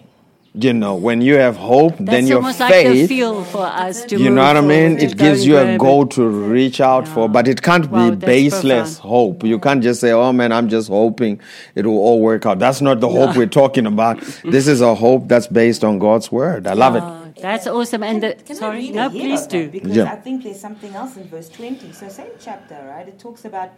You 0.53 0.73
know, 0.73 0.95
when 0.95 1.21
you 1.21 1.35
have 1.35 1.55
hope, 1.55 1.95
then 1.95 2.05
That's 2.07 2.27
your 2.27 2.39
almost 2.39 2.59
like 2.59 2.73
the 2.73 2.83
faith. 2.91 3.07
feel 3.07 3.41
for 3.45 3.63
us 3.65 4.03
to 4.07 4.17
you 4.17 4.25
move 4.25 4.33
know 4.33 4.43
what 4.43 4.57
I 4.57 4.61
mean? 4.61 4.99
It 4.99 5.15
gives 5.17 5.45
you 5.47 5.57
a 5.57 5.77
goal 5.77 6.05
to 6.07 6.27
reach 6.27 6.81
out 6.81 7.07
for, 7.07 7.29
but 7.29 7.47
it 7.47 7.61
can't 7.61 7.89
Wow, 7.89 8.09
be 8.09 8.17
baseless 8.17 8.95
profound. 8.99 9.11
hope. 9.11 9.43
You 9.45 9.59
can't 9.59 9.81
just 9.81 10.01
say, 10.01 10.11
"Oh 10.11 10.33
man, 10.33 10.51
I'm 10.51 10.67
just 10.67 10.89
hoping 10.89 11.39
it 11.73 11.85
will 11.85 11.99
all 11.99 12.19
work 12.19 12.45
out." 12.45 12.59
That's 12.59 12.81
not 12.81 12.99
the 12.99 13.07
hope 13.07 13.37
we're 13.37 13.45
talking 13.63 13.85
about. 13.85 14.19
this 14.43 14.67
is 14.67 14.81
a 14.81 14.93
hope 14.93 15.29
that's 15.29 15.47
based 15.47 15.85
on 15.85 15.99
God's 15.99 16.29
word. 16.33 16.67
I 16.67 16.73
love 16.73 16.97
it. 16.97 17.03
That's 17.41 17.65
awesome. 17.65 18.03
And 18.03 18.21
the, 18.21 18.33
Can 18.33 18.57
I 18.57 18.59
sorry, 18.59 18.77
read 18.79 18.95
no, 18.95 19.09
please 19.09 19.47
do. 19.47 19.69
Because 19.69 19.95
Yeah. 19.95 20.11
I 20.11 20.17
think 20.17 20.43
there's 20.43 20.59
something 20.59 20.93
else 20.93 21.15
in 21.15 21.23
verse 21.29 21.47
20. 21.47 21.93
So, 21.93 22.09
same 22.09 22.27
chapter, 22.41 22.75
right? 22.93 23.07
It 23.07 23.17
talks 23.19 23.45
about 23.45 23.69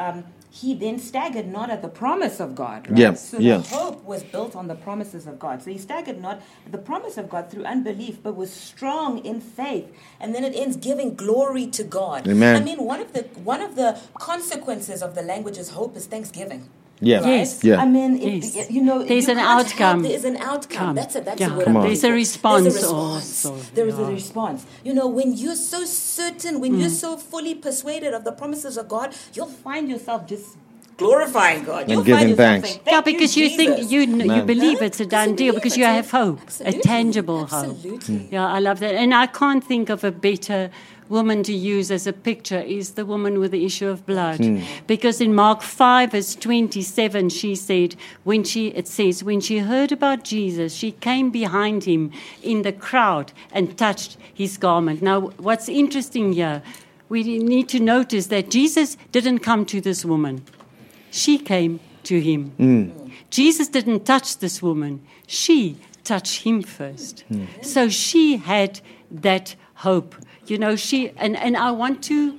um, 0.00 0.24
he 0.52 0.74
then 0.74 0.98
staggered 0.98 1.46
not 1.46 1.70
at 1.70 1.80
the 1.80 1.88
promise 1.88 2.40
of 2.40 2.54
God. 2.56 2.88
Right? 2.90 2.98
Yeah, 2.98 3.14
So, 3.14 3.38
yeah. 3.38 3.58
the 3.58 3.68
hope 3.68 4.04
was 4.04 4.22
built 4.24 4.56
on 4.56 4.66
the 4.66 4.74
promises 4.74 5.26
of 5.26 5.38
God. 5.38 5.62
So, 5.62 5.70
he 5.70 5.78
staggered 5.78 6.20
not 6.20 6.42
at 6.66 6.72
the 6.72 6.78
promise 6.78 7.16
of 7.16 7.30
God 7.30 7.50
through 7.50 7.64
unbelief, 7.64 8.18
but 8.22 8.34
was 8.34 8.52
strong 8.52 9.18
in 9.24 9.40
faith. 9.40 9.86
And 10.20 10.34
then 10.34 10.42
it 10.42 10.54
ends 10.56 10.76
giving 10.76 11.14
glory 11.14 11.66
to 11.78 11.84
God. 11.84 12.26
Amen. 12.26 12.56
I 12.56 12.64
mean, 12.64 12.80
one 12.84 13.00
of 13.00 13.12
the 13.12 13.22
one 13.54 13.62
of 13.62 13.76
the 13.76 13.90
consequences 14.14 15.02
of 15.02 15.14
the 15.14 15.22
language's 15.22 15.70
hope 15.70 15.96
is 15.96 16.06
thanksgiving. 16.06 16.68
Yeah. 17.02 17.20
Right? 17.20 17.26
Yes. 17.38 17.64
Yeah. 17.64 17.80
I 17.80 17.86
mean, 17.86 18.16
it, 18.20 18.42
Yes. 18.44 18.56
it- 18.56 18.70
you 18.70 18.82
know, 18.82 19.02
There's 19.02 19.26
you 19.26 19.32
an 19.32 19.38
can't 19.38 19.48
help- 19.48 19.66
outcome. 19.66 20.02
There 20.02 20.12
is 20.12 20.24
an 20.24 20.36
outcome. 20.36 20.76
Come. 20.86 20.94
That's 20.96 21.16
it. 21.16 21.24
That's 21.24 21.40
Yeah. 21.40 21.48
the 21.48 21.54
word. 21.56 21.64
Come 21.64 21.76
I'm 21.76 21.82
on. 21.82 21.86
There's 21.88 22.04
a 22.04 22.12
response 22.12 22.62
There's 22.64 22.76
a 22.76 22.78
response. 22.80 23.44
also. 23.46 23.56
There 23.74 23.86
is 23.88 23.98
a 23.98 24.04
response. 24.04 24.66
You 24.84 24.92
know, 24.94 25.06
when 25.08 25.32
you're 25.34 25.56
so 25.56 25.84
certain, 25.86 26.60
when 26.60 26.72
Mm. 26.74 26.80
you're 26.80 26.90
so 27.06 27.16
fully 27.16 27.54
persuaded 27.54 28.12
of 28.12 28.24
the 28.24 28.32
promises 28.32 28.76
of 28.76 28.88
God, 28.88 29.14
you'll 29.34 29.46
find 29.68 29.88
yourself 29.88 30.26
just 30.26 30.44
glorifying 30.98 31.64
God. 31.64 31.88
You'll 31.90 32.02
giving 32.02 32.36
find 32.36 32.36
thanks. 32.36 32.68
saying, 32.68 32.80
Yeah, 32.86 33.00
because 33.00 33.34
you, 33.36 33.48
think 33.48 33.90
you 33.90 34.06
kn- 34.06 34.28
you 34.36 34.42
believe 34.42 34.82
it's 34.82 35.00
a 35.00 35.06
done 35.06 35.30
you 35.30 35.36
deal 35.36 35.54
because 35.54 35.76
you 35.78 35.84
have 35.84 36.10
hope, 36.10 36.40
a 36.40 36.42
Absolutely. 36.42 36.82
tangible 36.82 37.46
hope. 37.46 37.70
Absolutely. 37.70 38.28
Yeah, 38.30 38.46
I 38.46 38.58
love 38.58 38.80
that, 38.80 38.94
and 38.94 39.14
I 39.14 39.26
can't 39.26 39.64
think 39.64 39.88
of 39.88 40.04
a 40.04 40.10
better 40.12 40.70
woman 41.10 41.42
to 41.42 41.52
use 41.52 41.90
as 41.90 42.06
a 42.06 42.12
picture 42.12 42.60
is 42.60 42.92
the 42.92 43.04
woman 43.04 43.38
with 43.38 43.50
the 43.50 43.64
issue 43.64 43.88
of 43.88 44.06
blood, 44.06 44.38
hmm. 44.38 44.60
because 44.86 45.20
in 45.20 45.34
Mark 45.34 45.60
five 45.60 46.12
verse 46.12 46.34
twenty 46.34 46.82
seven 46.82 47.28
she 47.28 47.54
said 47.54 47.96
when 48.24 48.44
she 48.44 48.68
it 48.68 48.88
says 48.88 49.22
when 49.22 49.40
she 49.40 49.58
heard 49.58 49.92
about 49.92 50.24
Jesus 50.24 50.72
she 50.72 50.92
came 50.92 51.30
behind 51.30 51.84
him 51.84 52.10
in 52.42 52.62
the 52.62 52.72
crowd 52.72 53.32
and 53.52 53.76
touched 53.76 54.16
his 54.32 54.56
garment. 54.56 55.02
Now, 55.02 55.20
what's 55.36 55.68
interesting 55.68 56.32
here. 56.32 56.62
We 57.10 57.24
need 57.38 57.68
to 57.70 57.80
notice 57.80 58.28
that 58.28 58.50
Jesus 58.50 58.96
didn't 59.10 59.40
come 59.40 59.66
to 59.66 59.80
this 59.80 60.04
woman. 60.04 60.44
She 61.10 61.38
came 61.38 61.80
to 62.04 62.20
him. 62.20 62.50
Hmm. 62.50 63.10
Jesus 63.30 63.66
didn't 63.66 64.06
touch 64.06 64.38
this 64.38 64.62
woman. 64.62 65.04
She 65.26 65.76
touched 66.04 66.44
him 66.44 66.62
first. 66.62 67.24
Hmm. 67.28 67.46
So 67.62 67.88
she 67.88 68.36
had 68.36 68.80
that 69.10 69.56
hope. 69.74 70.14
You 70.50 70.58
know, 70.58 70.76
she 70.76 71.10
and, 71.16 71.36
and 71.36 71.56
I 71.56 71.70
want 71.70 72.02
to 72.04 72.38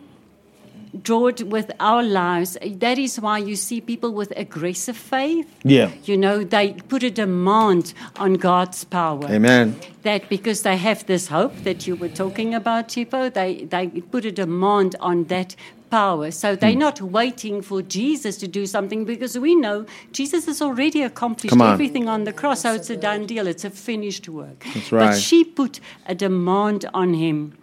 draw 1.01 1.27
it 1.27 1.47
with 1.47 1.71
our 1.79 2.03
lives. 2.03 2.57
That 2.65 2.97
is 2.97 3.19
why 3.19 3.37
you 3.37 3.55
see 3.55 3.79
people 3.79 4.11
with 4.13 4.33
aggressive 4.35 4.97
faith. 4.97 5.47
Yeah. 5.63 5.91
You 6.03 6.17
know, 6.17 6.43
they 6.43 6.73
put 6.89 7.03
a 7.03 7.09
demand 7.09 7.93
on 8.17 8.33
God's 8.33 8.83
power. 8.83 9.25
Amen. 9.29 9.75
That 10.03 10.27
because 10.27 10.63
they 10.63 10.75
have 10.77 11.05
this 11.05 11.27
hope 11.27 11.55
that 11.63 11.87
you 11.87 11.95
were 11.95 12.09
talking 12.09 12.53
about, 12.53 12.89
Chipo, 12.89 13.33
they, 13.33 13.63
they 13.65 13.87
put 13.87 14.25
a 14.25 14.31
demand 14.31 14.95
on 14.99 15.25
that 15.25 15.55
power. 15.89 16.31
So 16.31 16.55
they're 16.57 16.73
Hmm. 16.73 16.79
not 16.79 17.01
waiting 17.01 17.61
for 17.61 17.81
Jesus 17.81 18.35
to 18.37 18.47
do 18.47 18.65
something 18.65 19.05
because 19.05 19.37
we 19.39 19.55
know 19.55 19.85
Jesus 20.11 20.45
has 20.45 20.61
already 20.61 21.03
accomplished 21.03 21.53
on. 21.53 21.73
everything 21.73 22.09
on 22.09 22.25
the 22.25 22.33
cross. 22.33 22.61
So 22.61 22.73
it's 22.73 22.89
a 22.89 22.97
done 22.97 23.25
deal. 23.25 23.47
It's 23.47 23.63
a 23.65 23.69
finished 23.69 24.27
work. 24.27 24.65
That's 24.73 24.91
right. 24.91 25.07
But 25.11 25.17
she 25.17 25.43
put 25.45 25.79
a 26.05 26.15
demand 26.15 26.85
on 26.93 27.13
him. 27.13 27.53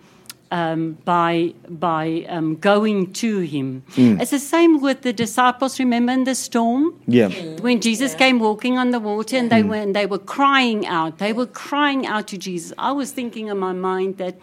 Um, 0.51 0.97
by 1.05 1.53
by 1.69 2.25
um, 2.27 2.57
going 2.57 3.13
to 3.23 3.41
him, 3.41 3.83
Hmm. 3.97 4.19
it's 4.19 4.31
the 4.31 4.39
same 4.39 4.81
with 4.81 5.03
the 5.03 5.13
disciples. 5.13 5.79
Remember 5.79 6.11
in 6.13 6.25
the 6.25 6.35
storm, 6.35 6.95
Yeah. 7.07 7.29
when 7.61 7.83
Jesus 7.83 8.15
came 8.15 8.39
walking 8.39 8.79
on 8.79 8.91
the 8.91 8.99
water 8.99 9.37
and 9.37 9.51
they 9.51 9.61
Hmm. 9.61 9.69
were 9.69 9.83
and 9.83 9.95
they 9.95 10.07
were 10.07 10.25
crying 10.37 10.87
out. 10.87 11.19
They 11.19 11.35
were 11.35 11.45
crying 11.69 12.07
out 12.07 12.29
to 12.29 12.39
Jesus. 12.39 12.73
I 12.79 12.93
was 12.93 13.13
thinking 13.13 13.49
in 13.49 13.59
my 13.59 13.75
mind 13.75 14.17
that 14.17 14.37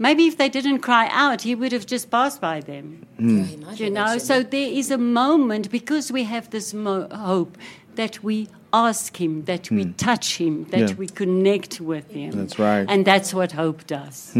maybe 0.00 0.22
if 0.26 0.36
they 0.38 0.48
didn't 0.48 0.80
cry 0.80 1.08
out, 1.12 1.42
he 1.42 1.54
would 1.54 1.70
have 1.72 1.86
just 1.86 2.10
passed 2.10 2.40
by 2.40 2.60
them. 2.60 2.84
You 3.20 3.90
know, 3.90 4.18
so 4.18 4.42
there 4.42 4.70
is 4.80 4.90
a 4.90 4.98
moment 4.98 5.70
because 5.70 6.10
we 6.12 6.24
have 6.24 6.50
this 6.50 6.74
mo- 6.74 7.06
hope 7.12 7.56
that 7.94 8.24
we 8.24 8.48
ask 8.72 9.20
him, 9.20 9.44
that 9.44 9.70
we 9.70 9.84
touch 9.96 10.38
him, 10.38 10.66
that 10.72 10.80
Hmm. 10.80 10.86
Yeah. 10.88 10.94
we 11.02 11.06
connect 11.06 11.80
with 11.80 12.10
him. 12.10 12.32
That's 12.32 12.58
right. 12.58 12.84
Hmm. 12.86 12.90
And 12.92 13.04
that's 13.04 13.32
what 13.32 13.52
hope 13.52 13.86
does. 13.86 14.34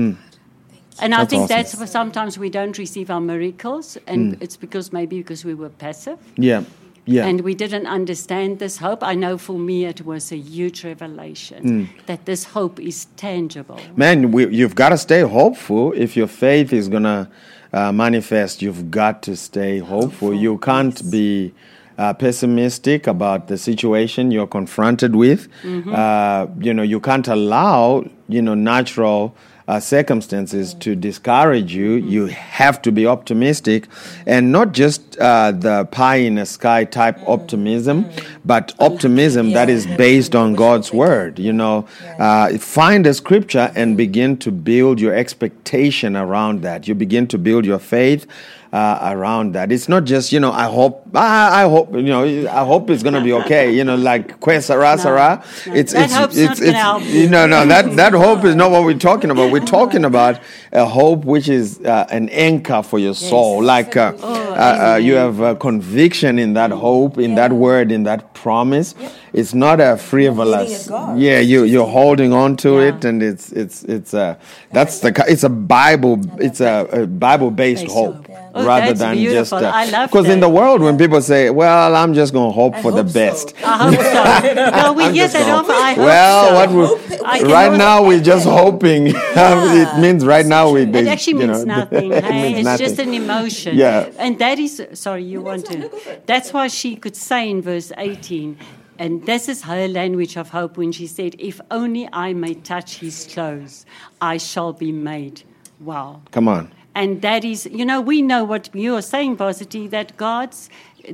And 1.00 1.14
I 1.14 1.24
think 1.24 1.42
awesome. 1.42 1.56
that's 1.56 1.74
why 1.76 1.86
sometimes 1.86 2.38
we 2.38 2.50
don't 2.50 2.76
receive 2.78 3.10
our 3.10 3.20
miracles, 3.20 3.96
and 4.06 4.34
Hmm. 4.34 4.42
it's 4.42 4.56
because 4.56 4.92
maybe 4.92 5.18
because 5.18 5.44
we 5.44 5.54
were 5.54 5.70
passive. 5.70 6.18
Yeah. 6.36 6.62
Yeah. 7.10 7.26
And 7.26 7.40
we 7.40 7.54
didn't 7.54 7.86
understand 7.86 8.58
this 8.58 8.76
hope. 8.78 9.02
I 9.02 9.14
know 9.14 9.38
for 9.38 9.58
me 9.58 9.86
it 9.86 10.04
was 10.04 10.30
a 10.30 10.36
huge 10.36 10.84
revelation 10.84 11.62
Hmm. 11.62 11.84
that 12.06 12.26
this 12.26 12.44
hope 12.54 12.78
is 12.78 13.06
tangible. 13.16 13.80
Man, 13.96 14.30
we, 14.30 14.46
you've 14.48 14.74
got 14.74 14.90
to 14.90 14.98
stay 14.98 15.22
hopeful. 15.22 15.92
If 15.96 16.16
your 16.18 16.26
faith 16.28 16.70
is 16.72 16.88
going 16.88 17.04
to 17.04 17.26
uh, 17.72 17.92
manifest, 17.92 18.60
you've 18.60 18.90
got 18.90 19.22
to 19.22 19.36
stay 19.36 19.78
hopeful. 19.78 20.34
You 20.34 20.58
can't 20.58 21.10
be 21.10 21.52
uh, 21.96 22.12
pessimistic 22.12 23.06
about 23.06 23.48
the 23.48 23.56
situation 23.56 24.30
you're 24.30 24.46
confronted 24.46 25.16
with. 25.16 25.48
Uh, 25.64 26.46
you 26.60 26.72
know, 26.74 26.82
you 26.82 27.00
can't 27.00 27.26
allow, 27.28 28.04
you 28.28 28.42
know, 28.42 28.54
natural 28.54 29.34
uh, 29.68 29.78
circumstances 29.78 30.74
to 30.74 30.96
discourage 30.96 31.74
you. 31.74 31.92
You 31.92 32.26
have 32.26 32.80
to 32.82 32.90
be 32.90 33.06
optimistic 33.06 33.86
and 34.26 34.50
not 34.50 34.72
just 34.72 35.18
uh, 35.18 35.52
the 35.52 35.84
pie 35.92 36.16
in 36.16 36.36
the 36.36 36.46
sky 36.46 36.84
type 36.84 37.18
optimism, 37.28 38.10
but 38.44 38.74
optimism 38.80 39.52
that 39.52 39.68
is 39.68 39.86
based 39.86 40.34
on 40.34 40.54
God's 40.54 40.92
word. 40.92 41.38
You 41.38 41.52
know, 41.52 41.86
uh, 42.18 42.56
find 42.58 43.06
a 43.06 43.12
scripture 43.12 43.70
and 43.76 43.96
begin 43.96 44.38
to 44.38 44.50
build 44.50 45.00
your 45.00 45.14
expectation 45.14 46.16
around 46.16 46.62
that. 46.62 46.88
You 46.88 46.94
begin 46.94 47.26
to 47.28 47.38
build 47.38 47.66
your 47.66 47.78
faith. 47.78 48.26
Uh, 48.70 48.98
around 49.14 49.54
that, 49.54 49.72
it's 49.72 49.88
not 49.88 50.04
just 50.04 50.30
you 50.30 50.38
know. 50.38 50.52
I 50.52 50.64
hope, 50.66 51.02
I, 51.14 51.62
I 51.64 51.68
hope 51.70 51.90
you 51.94 52.02
know. 52.02 52.24
I 52.50 52.66
hope 52.66 52.90
it's 52.90 53.02
gonna 53.02 53.22
be 53.22 53.32
okay. 53.32 53.74
You 53.74 53.82
know, 53.82 53.96
like 53.96 54.38
que 54.42 54.60
sera 54.60 54.98
sera. 54.98 55.42
no. 55.66 55.72
It's 55.74 55.94
That 55.94 56.04
it's 56.04 56.14
hope's 56.14 56.36
it's, 56.36 56.60
it's 56.60 56.72
help. 56.76 57.02
you 57.04 57.30
know 57.30 57.46
no 57.46 57.64
that 57.64 57.96
that 57.96 58.12
hope 58.26 58.44
is 58.44 58.54
not 58.54 58.70
what 58.70 58.84
we're 58.84 58.98
talking 58.98 59.30
about. 59.30 59.50
We're 59.52 59.64
talking 59.64 60.04
about 60.04 60.38
a 60.70 60.84
hope 60.84 61.24
which 61.24 61.48
is 61.48 61.80
uh, 61.80 62.06
an 62.10 62.28
anchor 62.28 62.82
for 62.82 62.98
your 62.98 63.14
soul. 63.14 63.62
Like 63.64 63.96
uh, 63.96 64.12
Oh, 64.20 64.52
uh, 64.52 64.92
uh, 64.92 64.96
you 64.96 65.14
have 65.14 65.40
a 65.40 65.56
conviction 65.56 66.38
in 66.38 66.52
that 66.52 66.70
hope, 66.70 67.16
in 67.16 67.36
that 67.36 67.54
word, 67.54 67.90
in 67.90 68.02
that 68.02 68.34
promise. 68.34 68.94
It's 69.32 69.54
not 69.54 69.80
a 69.80 69.96
frivolous. 69.96 70.90
Yeah, 71.16 71.40
you 71.40 71.64
you're 71.64 71.86
holding 71.86 72.34
on 72.34 72.56
to 72.58 72.80
Yeah. 72.80 72.88
it, 72.88 73.04
and 73.06 73.22
it's 73.22 73.50
it's 73.52 73.82
it's 73.84 74.12
a 74.12 74.36
that's 74.72 74.98
the 75.00 75.10
it's 75.26 75.42
a 75.44 75.48
Bible 75.48 76.20
it's 76.38 76.60
a, 76.60 76.86
a 76.92 77.06
Bible 77.06 77.50
Based 77.50 77.86
hope. 77.86 78.26
Hope. 78.48 78.56
Oh, 78.56 78.66
Rather 78.66 78.86
that's 78.86 78.98
than 79.00 79.16
just 79.16 79.50
beautiful. 79.50 79.58
I 79.66 79.84
love 79.90 80.10
because 80.10 80.28
in 80.28 80.40
the 80.40 80.48
world 80.48 80.80
when 80.80 80.96
people 80.98 81.20
say, 81.22 81.50
"Well, 81.50 81.94
I'm 81.94 82.14
just 82.14 82.32
going 82.32 82.50
to 82.50 82.54
hope 82.54 82.76
for 82.76 82.90
the 82.90 83.02
hope 83.02 83.08
so. 83.08 83.14
best," 83.14 83.54
I 83.64 83.76
hope 83.90 83.94
so. 83.94 84.70
no, 84.82 84.92
we 84.94 85.04
hear 85.04 85.14
just 85.28 85.34
that 85.34 85.48
often. 85.50 85.74
I 85.74 85.92
hope 85.94 85.98
well, 85.98 86.48
so. 86.48 86.54
what 86.54 86.68
Hope- 86.88 87.10
we 87.10 87.16
I 87.24 87.40
right 87.42 87.76
now 87.78 88.04
we're 88.04 88.22
just 88.22 88.46
hoping. 88.46 89.06
it 89.14 90.00
means 90.00 90.24
right 90.24 90.46
now 90.46 90.70
we. 90.70 90.82
It 90.82 91.06
actually 91.06 91.40
you 91.40 91.46
means 91.48 91.64
know, 91.64 91.76
nothing. 91.80 92.12
it 92.12 92.24
hey? 92.24 92.42
means 92.42 92.58
It's 92.58 92.64
nothing. 92.64 92.86
just 92.86 92.98
an 92.98 93.14
emotion. 93.14 93.76
Yeah. 93.76 94.10
And 94.18 94.38
that 94.38 94.58
is, 94.58 94.82
sorry, 94.94 95.24
you 95.24 95.40
want 95.42 95.66
to. 95.66 95.90
That's 96.26 96.52
why 96.52 96.68
she 96.68 96.96
could 96.96 97.16
say 97.16 97.50
in 97.50 97.60
verse 97.62 97.92
18, 97.96 98.56
and 98.98 99.24
this 99.26 99.48
is 99.48 99.62
her 99.62 99.86
language 99.88 100.36
of 100.36 100.50
hope 100.50 100.76
when 100.76 100.90
she 100.92 101.06
said, 101.06 101.36
If 101.38 101.60
only 101.70 102.08
I 102.12 102.32
may 102.32 102.54
touch 102.54 102.98
his 102.98 103.26
clothes, 103.32 103.84
I 104.20 104.38
shall 104.38 104.72
be 104.72 104.90
made. 104.92 105.42
Wow. 105.80 106.22
Come 106.32 106.48
on. 106.48 106.72
And 107.00 107.22
that 107.22 107.42
is, 107.44 107.60
you 107.80 107.84
know, 107.90 108.00
we 108.12 108.16
know 108.22 108.42
what 108.52 108.64
you 108.84 108.90
are 108.98 109.06
saying, 109.14 109.36
Varsity, 109.36 109.82
that 109.96 110.08
God's, 110.16 110.68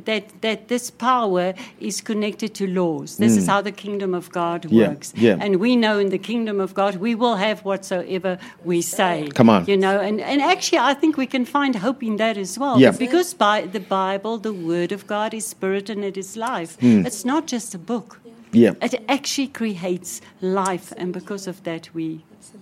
that, 0.09 0.25
that 0.40 0.61
this 0.68 0.90
power 0.90 1.47
is 1.88 2.01
connected 2.11 2.51
to 2.59 2.64
laws. 2.66 3.11
This 3.18 3.37
is 3.40 3.47
how 3.53 3.61
the 3.70 3.77
kingdom 3.85 4.14
of 4.20 4.27
God 4.42 4.61
Mm. 4.64 4.73
Yeah, 4.73 4.88
works. 4.88 5.12
yeah. 5.27 5.37
And 5.44 5.53
we 5.66 5.70
know 5.85 5.94
in 6.05 6.09
the 6.16 6.23
kingdom 6.31 6.59
of 6.66 6.70
God, 6.81 6.92
we 7.07 7.12
will 7.23 7.37
have 7.47 7.59
whatsoever 7.70 8.33
we 8.70 8.79
say. 8.83 9.29
Come 9.40 9.51
on. 9.57 9.61
You 9.73 9.77
know, 9.85 9.97
and, 10.09 10.20
and 10.33 10.40
actually, 10.53 10.79
I 10.90 10.94
think 11.01 11.16
we 11.25 11.27
can 11.27 11.44
find 11.44 11.73
hope 11.87 12.01
in 12.03 12.16
that 12.16 12.37
as 12.37 12.59
well. 12.59 12.77
Yeah. 12.81 12.92
Because 13.07 13.35
by 13.49 13.57
the 13.77 13.81
Bible, 13.81 14.35
the 14.49 14.55
word 14.70 14.90
of 14.99 15.07
God 15.07 15.31
is 15.35 15.44
spirit 15.47 15.90
and 15.90 16.03
it 16.11 16.16
is 16.16 16.37
life. 16.37 16.73
Hmm. 16.81 17.07
It's 17.09 17.25
not 17.25 17.42
just 17.55 17.75
a 17.75 17.79
book. 17.92 18.20
Yeah. 18.53 18.75
It 18.81 18.94
actually 19.09 19.49
creates 19.61 20.20
life, 20.40 20.92
and 21.01 21.12
because 21.12 21.44
of 21.53 21.57
that, 21.64 21.85
we 21.94 22.07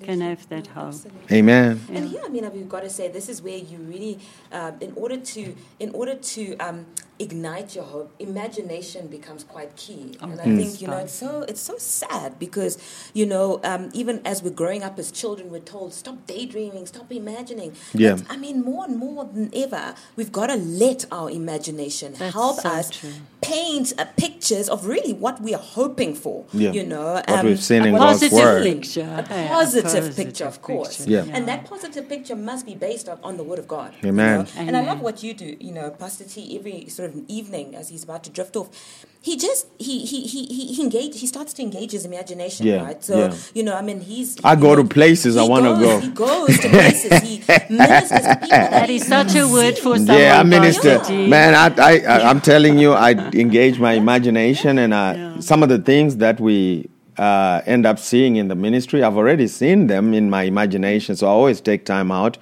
can 0.02 0.20
have 0.20 0.48
that 0.48 0.66
hope. 0.68 0.94
Amen. 1.30 1.80
And 1.90 2.08
here, 2.08 2.22
I 2.24 2.28
mean, 2.28 2.50
we've 2.52 2.68
got 2.68 2.82
to 2.82 2.90
say 2.90 3.08
this 3.08 3.28
is 3.28 3.42
where 3.42 3.56
you 3.58 3.78
really, 3.78 4.18
um, 4.52 4.74
in 4.80 4.92
order 4.96 5.16
to, 5.16 5.54
in 5.78 5.90
order 5.94 6.14
to 6.14 6.56
um, 6.58 6.86
ignite 7.18 7.74
your 7.74 7.84
hope, 7.84 8.12
imagination 8.18 9.06
becomes 9.06 9.44
quite 9.44 9.74
key. 9.76 10.16
and 10.20 10.40
I 10.40 10.44
think 10.44 10.80
you 10.80 10.88
know 10.88 10.98
it's 10.98 11.12
so 11.12 11.42
it's 11.48 11.60
so 11.60 11.76
sad 11.78 12.38
because 12.38 12.78
you 13.14 13.26
know 13.26 13.60
um, 13.64 13.90
even 13.94 14.20
as 14.24 14.42
we're 14.42 14.50
growing 14.50 14.82
up 14.82 14.98
as 14.98 15.10
children, 15.12 15.50
we're 15.50 15.60
told 15.60 15.92
stop 15.94 16.26
daydreaming, 16.26 16.86
stop 16.86 17.10
imagining. 17.12 17.74
Yeah. 17.94 18.14
But, 18.16 18.26
I 18.30 18.36
mean, 18.36 18.62
more 18.62 18.84
and 18.84 18.96
more 18.98 19.24
than 19.24 19.50
ever, 19.54 19.94
we've 20.16 20.32
got 20.32 20.46
to 20.48 20.56
let 20.56 21.04
our 21.12 21.30
imagination 21.30 22.14
That's 22.18 22.34
help 22.34 22.60
so 22.60 22.68
us 22.68 22.90
true. 22.90 23.12
paint 23.40 23.92
uh, 23.98 24.06
pictures 24.16 24.68
of 24.68 24.86
really 24.86 25.12
what 25.12 25.40
we 25.40 25.54
are 25.54 25.62
hoping 25.62 26.14
for. 26.14 26.44
Yeah. 26.52 26.72
You 26.72 26.84
know, 26.84 27.22
What 27.26 27.44
we've 27.44 27.62
seen 27.62 27.82
a 27.82 27.86
in 27.86 27.94
God's 27.94 28.20
Positive 28.20 28.32
word. 28.38 28.62
picture. 28.64 29.02
a 29.18 29.22
Hey, 29.28 29.46
positive, 29.80 30.16
picture, 30.16 30.44
of 30.44 30.60
course. 30.62 30.98
picture. 30.98 31.10
Yeah. 31.10 31.24
And 31.36 31.48
that 31.48 31.64
positive 31.64 32.08
picture 32.08 32.36
must 32.36 32.66
be 32.66 32.74
based 32.74 33.08
on, 33.08 33.18
on 33.22 33.36
the 33.36 33.42
Word 33.42 33.58
of 33.58 33.68
God. 33.68 33.94
you 34.02 34.08
Amen. 34.10 34.46
And 34.56 34.76
I 34.76 34.82
love 34.82 35.00
what 35.00 35.22
you 35.22 35.34
do, 35.34 35.56
you 35.60 35.72
know, 35.72 35.90
Pastor 35.90 36.24
T, 36.24 36.58
every 36.58 36.88
sort 36.88 37.10
of 37.10 37.22
evening 37.28 37.74
as 37.74 37.88
he's 37.88 38.04
about 38.04 38.24
to 38.24 38.30
drift 38.30 38.56
off. 38.56 39.06
He 39.24 39.36
just 39.36 39.68
he 39.78 40.04
he 40.04 40.26
he 40.26 40.46
he, 40.46 40.74
he 40.74 40.82
engage 40.82 41.20
he 41.20 41.28
starts 41.28 41.52
to 41.52 41.62
engage 41.62 41.92
his 41.92 42.04
imagination, 42.04 42.66
Yeah, 42.66 42.82
right? 42.82 43.04
So 43.04 43.16
yeah. 43.18 43.36
you 43.54 43.62
know, 43.62 43.76
I 43.76 43.80
mean 43.80 44.00
he's 44.00 44.36
I 44.42 44.54
you 44.54 44.60
go 44.60 44.74
know, 44.74 44.82
to 44.82 44.88
places 44.88 45.36
I 45.36 45.44
wanna 45.44 45.78
go. 45.78 46.00
He 46.00 46.08
goes 46.08 46.58
to 46.58 46.68
places, 46.68 47.20
he 47.22 47.38
ministers 47.70 48.26
to 48.26 48.36
people 48.40 48.48
that, 48.48 48.70
That 48.72 48.90
is 48.90 49.06
such 49.06 49.36
a 49.36 49.46
word 49.46 49.78
for 49.78 49.96
someone. 49.96 50.18
Yeah, 50.18 50.40
I 50.40 50.42
minister. 50.42 50.96
Varsity. 50.96 51.28
Man, 51.28 51.54
I, 51.54 51.66
I, 51.80 52.00
I, 52.00 52.30
I'm 52.30 52.40
telling 52.40 52.78
you, 52.78 52.94
I 52.94 53.12
engage 53.34 53.78
my 53.78 53.92
imagination, 53.92 54.78
and 54.78 54.92
I, 54.92 55.38
some 55.38 55.62
of 55.62 55.68
the 55.68 55.78
things 55.78 56.16
that 56.16 56.40
we 56.40 56.88
uh, 57.18 57.60
end 57.66 57.86
up 57.86 57.98
seeing 57.98 58.36
in 58.36 58.48
the 58.48 58.54
ministry, 58.54 59.02
I've 59.02 59.16
already 59.16 59.46
seen 59.48 59.86
them 59.86 60.14
in 60.14 60.30
my 60.30 60.42
imagination. 60.44 61.16
So 61.16 61.26
I 61.26 61.30
always 61.30 61.60
take 61.60 61.84
time 61.84 62.10
out 62.10 62.38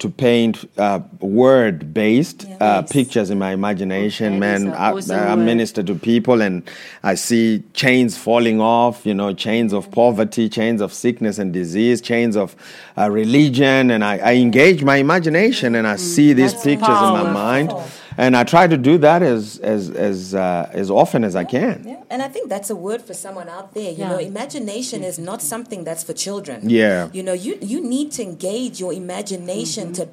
to 0.00 0.10
paint 0.10 0.68
uh, 0.76 1.00
word-based 1.20 2.44
uh, 2.44 2.48
Yes. 2.82 2.92
pictures 2.92 3.30
in 3.30 3.38
my 3.38 3.52
imagination. 3.52 4.34
Is 4.34 4.40
Man, 4.40 4.72
I, 4.74 4.92
awesome 4.92 5.18
I 5.18 5.34
word. 5.36 5.44
minister 5.44 5.82
to 5.84 5.94
people, 5.94 6.42
and 6.42 6.62
I 7.02 7.14
see 7.14 7.62
chains 7.74 8.16
falling 8.18 8.60
off. 8.60 9.06
You 9.06 9.14
know, 9.14 9.32
chains 9.32 9.72
of 9.72 9.90
poverty, 9.90 10.48
chains 10.48 10.80
of 10.80 10.92
sickness 10.92 11.38
and 11.38 11.52
disease, 11.52 12.00
chains 12.00 12.36
of 12.36 12.56
uh, 12.98 13.10
religion, 13.10 13.90
and 13.90 14.02
I, 14.04 14.18
I 14.18 14.34
engage 14.34 14.82
my 14.82 14.96
imagination, 14.96 15.74
and 15.74 15.86
I 15.86 15.96
see 15.96 16.32
these 16.32 16.54
pictures 16.54 17.00
in 17.06 17.12
my 17.12 17.22
powerful. 17.22 17.32
mind, 17.32 17.72
and 18.16 18.36
I 18.36 18.44
try 18.44 18.66
to 18.66 18.76
do 18.76 18.98
that 18.98 19.22
as 19.22 19.58
as 19.58 19.90
as 19.90 20.34
uh, 20.34 20.68
as 20.72 20.90
often 20.90 21.24
as 21.24 21.34
I 21.36 21.44
can. 21.44 21.84
Yeah, 21.86 22.02
and 22.10 22.22
I 22.22 22.28
think 22.28 22.48
that's 22.48 22.70
a 22.70 22.76
word 22.76 23.02
for 23.02 23.14
someone 23.14 23.48
out 23.48 23.74
there. 23.74 23.90
You 23.92 23.98
Yeah. 23.98 24.08
know, 24.10 24.18
imagination 24.18 25.02
is 25.04 25.18
not 25.18 25.42
something 25.42 25.84
that's 25.84 26.04
for 26.04 26.12
children. 26.12 26.68
Yeah. 26.68 27.08
You 27.12 27.22
know, 27.22 27.32
you 27.32 27.58
you 27.60 27.80
need 27.80 28.12
to 28.12 28.22
engage 28.22 28.80
your 28.80 28.92
imagination 28.92 29.92
to 29.94 30.08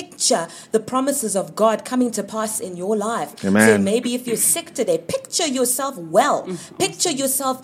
picture 0.00 0.44
the 0.74 0.80
promises 0.92 1.32
of 1.40 1.46
God 1.62 1.76
coming 1.90 2.10
to 2.18 2.22
pass 2.34 2.52
in 2.66 2.72
your 2.82 2.94
life. 3.08 3.30
So 3.40 3.78
maybe 3.92 4.08
if 4.18 4.22
you're 4.28 4.44
sick 4.56 4.66
today, 4.80 4.98
picture 5.16 5.48
yourself 5.58 5.94
well. 6.18 6.38
Picture 6.86 7.14
yourself 7.22 7.56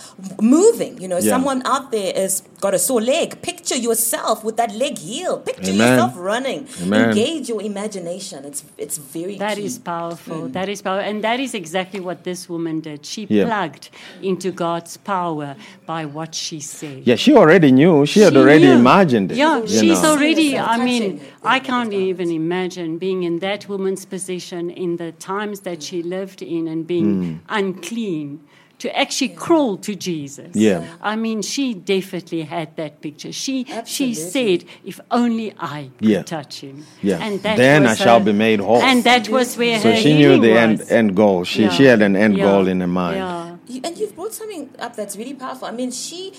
moving. 0.57 0.93
You 1.03 1.09
know, 1.13 1.19
Yeah. 1.21 1.33
someone 1.35 1.61
out 1.75 1.87
there 1.97 2.13
has 2.23 2.35
got 2.65 2.73
a 2.75 2.79
sore 2.89 3.03
leg. 3.15 3.27
Picture 3.51 3.79
yourself 3.89 4.37
with 4.47 4.57
that 4.61 4.73
leg 4.83 4.95
healed. 5.09 5.41
Picture 5.51 5.73
Amen. 5.73 5.89
yourself 5.89 6.13
running. 6.33 6.61
Amen. 6.83 7.01
Engage 7.11 7.45
your 7.53 7.63
imagination. 7.73 8.39
It's 8.51 8.61
it's 8.85 8.97
very 9.17 9.37
That 9.47 9.57
key. 9.59 9.67
is 9.71 9.75
powerful. 9.95 10.41
Mm. 10.49 10.53
That 10.59 10.69
is 10.75 10.79
powerful. 10.87 11.09
And 11.11 11.19
that 11.29 11.39
is 11.47 11.53
exactly 11.63 12.01
what 12.09 12.19
this 12.29 12.41
woman 12.53 12.77
did. 12.89 12.99
She 13.13 13.23
Yeah. 13.29 13.45
plugged 13.49 13.85
into 14.31 14.49
God's 14.65 14.95
power 15.15 15.49
by 15.93 16.03
what 16.17 16.31
she 16.45 16.59
said. 16.61 16.99
Yeah, 17.11 17.17
she 17.25 17.33
already 17.43 17.71
knew. 17.79 17.95
She 18.13 18.21
had 18.27 18.35
already 18.43 18.67
knew. 18.71 18.85
imagined 18.85 19.29
it. 19.33 19.37
Yeah, 19.45 19.57
she's 19.67 20.01
know. 20.03 20.11
already, 20.13 20.49
I 20.75 20.77
mean, 20.89 21.21
I 21.57 21.59
can't 21.71 21.91
God. 21.91 22.01
Even 22.23 22.35
imagine 22.35 22.99
being 22.99 23.23
in 23.25 23.41
that 23.41 23.69
woman's 23.69 24.05
position 24.05 24.71
in 24.71 24.97
the 24.97 25.13
times 25.13 25.61
that 25.61 25.83
she 25.83 26.03
lived 26.03 26.43
in 26.43 26.69
and 26.69 26.87
being 26.87 27.11
hmm. 27.15 27.39
unclean. 27.49 28.41
To 28.79 28.99
actually 28.99 29.29
crawl 29.29 29.77
to 29.77 29.95
Jesus. 29.95 30.57
Yeah. 30.57 30.85
I 31.01 31.15
mean, 31.15 31.43
she 31.43 31.73
definitely 31.73 32.43
had 32.43 32.75
that 32.75 33.01
picture. 33.01 33.31
She 33.31 33.65
she 33.85 34.13
said, 34.13 34.65
if 34.85 34.99
only 35.09 35.55
I 35.57 35.91
could 35.99 36.09
Yeah. 36.09 36.23
touch 36.25 36.63
him. 36.63 36.85
Yeah. 37.01 37.25
And 37.25 37.41
that 37.45 37.59
Then 37.59 37.87
I 37.87 37.91
was 37.91 37.99
shall 37.99 38.19
be 38.19 38.33
made 38.33 38.59
whole. 38.59 38.83
And 38.83 39.05
that 39.05 39.29
was 39.29 39.57
where 39.57 39.79
So 39.79 39.93
her 39.93 39.97
she 39.97 40.15
knew 40.15 40.41
the 40.41 40.59
end 40.59 40.81
was. 40.81 40.91
end 40.91 41.15
goal. 41.15 41.45
She 41.45 41.71
she 41.71 41.85
had 41.85 42.03
an 42.03 42.17
end 42.17 42.37
Yeah. 42.37 42.47
goal 42.47 42.67
in 42.67 42.81
her 42.81 42.89
mind. 42.89 43.19
Yeah. 43.19 43.87
And 43.87 43.97
you've 43.99 44.17
brought 44.17 44.35
something 44.35 44.69
up 44.81 44.97
that's 44.97 45.17
really 45.17 45.35
powerful. 45.35 45.69
I 45.69 45.71
mean, 45.71 45.93
she, 45.93 46.33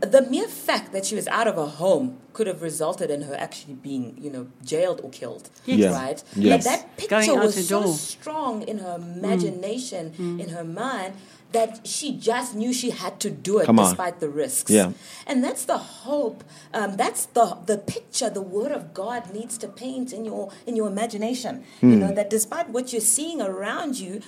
the 0.00 0.22
mere 0.22 0.46
fact 0.48 0.92
that 0.92 1.04
she 1.06 1.14
was 1.14 1.26
out 1.28 1.46
of 1.48 1.56
her 1.56 1.66
home 1.66 2.18
could 2.32 2.46
have 2.46 2.62
resulted 2.62 3.10
in 3.10 3.22
her 3.22 3.34
actually 3.34 3.74
being, 3.74 4.16
you 4.20 4.30
know, 4.30 4.46
jailed 4.64 5.00
or 5.02 5.10
killed. 5.10 5.50
Yes. 5.66 5.92
Right? 5.92 6.22
Yes. 6.36 6.64
But 6.64 6.70
that 6.70 6.96
picture 6.96 7.32
Going 7.32 7.40
was 7.40 7.66
so 7.68 7.82
door. 7.82 7.92
strong 7.94 8.62
in 8.62 8.78
her 8.78 8.94
imagination, 8.96 10.14
in 10.40 10.48
her 10.50 10.64
mind, 10.64 11.14
that 11.52 11.86
she 11.86 12.14
just 12.16 12.54
knew 12.54 12.72
she 12.74 12.90
had 12.90 13.18
to 13.20 13.30
do 13.30 13.58
it 13.58 13.66
despite 13.74 14.20
the 14.20 14.28
risks. 14.28 14.70
Yeah. 14.70 14.92
And 15.26 15.42
that's 15.42 15.64
the 15.64 15.78
hope. 15.78 16.44
Um, 16.74 16.96
that's 16.96 17.24
the 17.26 17.56
the 17.64 17.78
picture 17.78 18.28
the 18.28 18.42
Word 18.42 18.70
of 18.70 18.92
God 18.92 19.32
needs 19.32 19.56
to 19.58 19.68
paint 19.68 20.12
in 20.12 20.26
your 20.26 20.50
in 20.66 20.76
your 20.76 20.88
imagination. 20.88 21.64
You 21.80 21.88
Hmm. 21.94 21.98
know 22.00 22.12
that 22.14 22.28
despite 22.28 22.68
what 22.68 22.92
you're 22.92 23.00
seeing 23.00 23.40
around 23.40 23.98
you, 23.98 24.20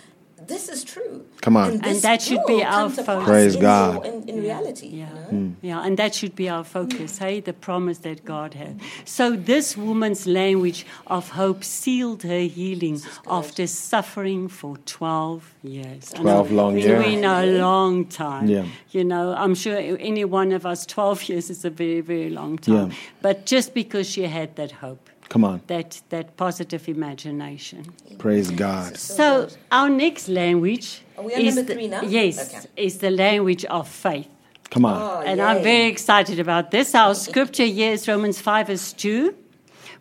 this 0.46 0.68
is 0.68 0.84
true. 0.84 1.26
Come 1.40 1.56
on. 1.56 1.70
And 1.72 1.82
this 1.82 2.02
that 2.02 2.22
should 2.22 2.44
be 2.46 2.62
our 2.62 2.88
focus. 2.90 3.24
Praise 3.24 3.54
in 3.54 3.60
God. 3.60 4.06
in, 4.06 4.28
in 4.28 4.40
reality. 4.42 4.88
Yeah, 4.88 5.08
You 5.08 5.14
know? 5.14 5.28
Mm. 5.30 5.54
yeah, 5.62 5.84
and 5.84 5.96
that 5.98 6.14
should 6.14 6.34
be 6.34 6.48
our 6.48 6.64
focus, 6.64 7.18
hey, 7.18 7.40
the 7.40 7.52
promise 7.52 7.98
that 7.98 8.24
God 8.24 8.54
had. 8.54 8.80
So, 9.04 9.36
this 9.36 9.76
woman's 9.76 10.26
language 10.26 10.86
of 11.06 11.30
hope 11.30 11.64
sealed 11.64 12.22
her 12.22 12.40
healing 12.40 13.00
after 13.26 13.66
suffering 13.66 14.48
for 14.48 14.76
12 14.86 15.54
years. 15.62 16.14
I 16.14 16.22
12 16.22 16.52
long 16.52 16.74
we, 16.74 16.82
years. 16.82 17.04
We 17.04 17.16
know 17.16 17.44
a 17.44 17.58
long 17.58 18.06
time. 18.06 18.48
Yeah. 18.48 18.66
You 18.90 19.04
know, 19.04 19.34
I'm 19.34 19.54
sure 19.54 19.76
any 19.76 20.24
one 20.24 20.52
of 20.52 20.64
us, 20.64 20.86
12 20.86 21.28
years 21.28 21.50
is 21.50 21.64
a 21.64 21.70
very, 21.70 22.00
very 22.00 22.30
long 22.30 22.58
time. 22.58 22.90
Yeah. 22.90 22.96
But 23.20 23.46
just 23.46 23.74
because 23.74 24.08
she 24.08 24.22
had 24.22 24.56
that 24.56 24.72
hope, 24.72 25.09
Come 25.30 25.44
on. 25.44 25.60
that, 25.68 26.02
that 26.10 26.36
positive 26.36 26.88
imagination. 26.88 27.84
Praise 28.18 28.50
God. 28.50 28.96
So, 28.96 29.48
our 29.70 29.88
next 29.88 30.28
language 30.28 31.02
Are 31.16 31.24
we 31.24 31.34
on 31.34 31.40
is 31.40 31.54
number 31.56 31.68
the- 31.68 31.74
three 31.74 31.88
now? 31.88 32.02
Yes, 32.02 32.52
Okay. 32.54 32.66
is 32.76 32.98
the 32.98 33.10
language 33.10 33.64
of 33.66 33.88
faith. 33.88 34.26
Come 34.70 34.84
on. 34.84 34.96
Oh, 35.00 35.20
And 35.24 35.38
yay. 35.38 35.44
I'm 35.44 35.62
very 35.62 35.86
excited 35.88 36.38
about 36.40 36.70
this. 36.72 36.94
Our 36.94 37.14
scripture 37.28 37.64
here 37.64 37.92
is 37.92 38.06
Romans 38.08 38.40
5, 38.40 38.66
verse 38.66 38.92
2, 38.92 39.34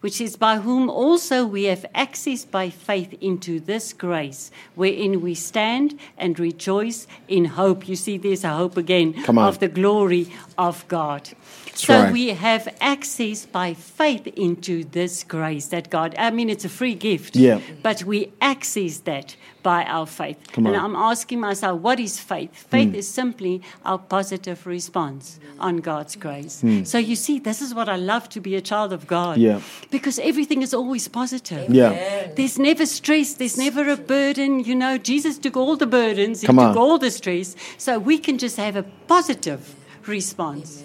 which 0.02 0.22
is 0.22 0.36
by 0.36 0.58
whom 0.58 0.90
also 0.90 1.46
we 1.46 1.66
have 1.66 1.86
access 1.94 2.46
by 2.46 2.70
faith 2.70 3.14
into 3.22 3.60
this 3.60 3.94
grace, 3.94 4.52
wherein 4.76 5.22
we 5.22 5.36
stand 5.36 6.00
and 6.18 6.40
rejoice 6.40 7.08
in 7.28 7.46
hope. 7.46 7.88
You 7.88 7.96
see, 7.96 8.18
there's 8.18 8.44
a 8.44 8.50
hope 8.54 8.78
again 8.78 9.16
of 9.28 9.60
the 9.60 9.68
glory 9.68 10.32
of 10.58 10.88
God. 10.88 11.30
so 11.74 12.04
right. 12.04 12.14
we 12.14 12.28
have 12.30 12.68
access 12.82 13.46
by 13.46 13.74
faith 13.74 14.28
into 14.28 14.84
this 14.84 15.24
grace 15.24 15.68
that 15.68 15.90
God, 15.90 16.14
I 16.18 16.30
mean, 16.32 16.50
it's 16.50 16.66
a 16.66 16.70
free 16.70 16.96
gift, 16.96 17.36
Yeah. 17.36 17.60
but 17.82 18.04
we 18.04 18.32
access 18.42 18.98
that 19.00 19.36
by 19.64 19.84
our 19.84 20.06
faith. 20.06 20.38
Come 20.52 20.68
and 20.68 20.76
on. 20.76 20.84
I'm 20.84 20.96
asking 20.96 21.40
myself, 21.40 21.82
what 21.82 22.00
is 22.00 22.20
faith? 22.20 22.56
Faith 22.56 22.94
is 22.94 23.08
simply 23.08 23.62
our 23.86 23.98
positive 23.98 24.66
response 24.66 25.40
on 25.60 25.78
God's 25.78 26.16
grace. 26.16 26.64
So 26.84 26.98
you 26.98 27.16
see, 27.16 27.40
this 27.40 27.62
is 27.62 27.74
what 27.74 27.90
I 27.90 27.96
love 27.96 28.30
to 28.30 28.40
be 28.40 28.56
a 28.56 28.62
child 28.62 28.94
of 28.94 29.08
God. 29.08 29.38
Yeah. 29.38 29.62
Because 29.92 30.20
everything 30.20 30.62
is 30.62 30.74
always 30.74 31.08
positive. 31.08 31.70
Yeah. 31.70 32.28
There's 32.36 32.58
never 32.58 32.86
stress, 32.86 33.34
there's 33.34 33.58
never 33.58 33.90
a 33.90 33.98
burden. 33.98 34.60
You 34.60 34.76
know, 34.76 34.98
Jesus 34.98 35.38
took 35.38 35.58
all 35.58 35.76
the 35.76 35.88
burdens, 35.88 36.42
He 36.42 36.48
Come 36.48 36.58
took 36.58 36.66
on. 36.70 36.78
all 36.78 36.98
the 36.98 37.12
stress. 37.12 37.56
So 37.78 38.00
we 38.00 38.18
can 38.18 38.38
just 38.38 38.58
have 38.58 38.76
a 38.76 38.84
positive 39.08 39.76
response 40.06 40.84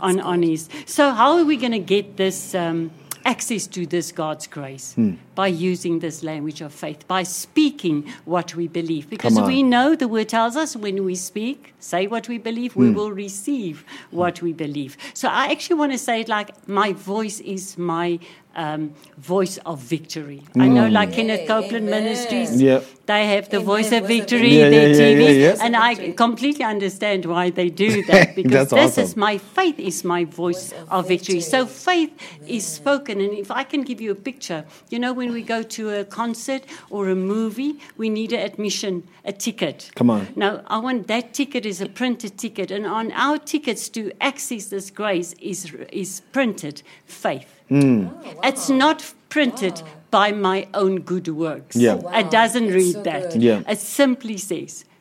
on, 0.00 0.20
on 0.20 0.42
His. 0.42 0.68
So, 0.86 1.12
how 1.12 1.38
are 1.38 1.44
we 1.44 1.56
going 1.56 1.72
to 1.72 1.78
get 1.78 2.16
this 2.16 2.54
um, 2.54 2.90
access 3.24 3.66
to 3.68 3.86
this 3.86 4.12
God's 4.12 4.46
grace? 4.46 4.94
Hmm. 4.94 5.14
By 5.34 5.46
using 5.48 6.00
this 6.00 6.22
language 6.22 6.60
of 6.60 6.72
faith, 6.74 7.06
by 7.08 7.22
speaking 7.22 8.12
what 8.24 8.54
we 8.54 8.68
believe. 8.68 9.08
Because 9.08 9.40
we 9.40 9.62
know 9.62 9.94
the 9.96 10.08
word 10.08 10.28
tells 10.28 10.56
us 10.56 10.76
when 10.76 11.04
we 11.04 11.14
speak, 11.14 11.74
say 11.78 12.06
what 12.06 12.28
we 12.28 12.38
believe, 12.38 12.76
we 12.76 12.88
Hmm. 12.88 12.94
will 12.94 13.12
receive 13.12 13.84
what 14.10 14.42
we 14.42 14.52
believe. 14.52 14.96
So, 15.14 15.28
I 15.28 15.46
actually 15.46 15.76
want 15.76 15.92
to 15.92 15.98
say 15.98 16.20
it 16.20 16.28
like 16.28 16.50
my 16.68 16.92
voice 16.92 17.40
is 17.40 17.78
my 17.78 18.18
um, 18.54 18.94
voice 19.18 19.58
of 19.66 19.78
victory. 19.80 20.42
I 20.58 20.68
know, 20.68 20.88
like 20.88 21.12
Kenneth 21.12 21.40
Yay, 21.40 21.46
Copeland 21.46 21.88
amen. 21.88 22.04
Ministries, 22.04 22.60
Yeah. 22.62 22.80
they 23.06 23.26
have 23.26 23.48
the 23.48 23.56
Amen. 23.56 23.66
voice 23.66 23.92
of 23.92 24.06
victory, 24.06 24.58
Yeah, 24.58 24.70
their 24.70 24.88
yeah, 24.90 24.96
yeah, 24.96 25.16
TV, 25.16 25.22
yeah, 25.22 25.54
yeah. 25.54 25.56
and 25.64 25.76
I 25.76 26.12
completely 26.12 26.64
understand 26.64 27.24
why 27.26 27.50
they 27.50 27.68
do 27.70 28.02
that 28.10 28.34
because 28.34 28.70
this 28.70 28.92
awesome. 28.98 29.04
is 29.04 29.16
my 29.16 29.38
faith 29.38 29.78
is 29.78 30.04
my 30.04 30.24
voice 30.24 30.72
of 30.90 31.08
victory. 31.08 31.40
So 31.40 31.66
faith 31.66 32.12
is 32.46 32.66
spoken, 32.66 33.20
and 33.20 33.32
if 33.32 33.50
I 33.50 33.64
can 33.64 33.82
give 33.82 34.00
you 34.00 34.10
a 34.12 34.14
picture, 34.30 34.64
you 34.90 34.98
know, 34.98 35.12
when 35.12 35.32
we 35.32 35.42
go 35.42 35.62
to 35.62 35.90
a 36.00 36.04
concert 36.04 36.62
or 36.90 37.08
a 37.08 37.14
movie, 37.16 37.78
we 37.96 38.08
need 38.08 38.32
an 38.32 38.40
admission, 38.40 39.02
a 39.24 39.32
ticket. 39.32 39.90
Come 39.94 40.10
on. 40.10 40.28
Now, 40.36 40.62
I 40.66 40.78
want 40.78 41.06
that 41.08 41.32
ticket 41.34 41.64
is 41.66 41.80
a 41.80 41.88
printed 41.88 42.38
ticket, 42.38 42.70
and 42.70 42.86
on 42.86 43.12
our 43.12 43.38
tickets 43.38 43.88
to 43.90 44.12
access 44.20 44.66
this 44.66 44.90
grace 44.90 45.34
is 45.40 45.72
is 45.92 46.20
printed 46.32 46.82
faith. 47.06 47.61
Hmm. 47.68 48.08
It's 48.42 48.68
not 48.68 49.12
printed 49.28 49.82
by 50.10 50.32
my 50.32 50.66
own 50.74 51.00
good 51.00 51.28
works. 51.28 51.74
Yeah. 51.76 51.94
Wow, 51.94 52.18
It 52.18 52.30
doesn't 52.30 52.64
that's 52.66 52.74
read 52.74 52.92
so 52.92 53.02
that. 53.02 53.32
good. 53.32 53.42
Yeah. 53.42 53.62
It 53.68 53.78
simply 53.78 54.36
says 54.36 54.84
faith. 54.84 54.91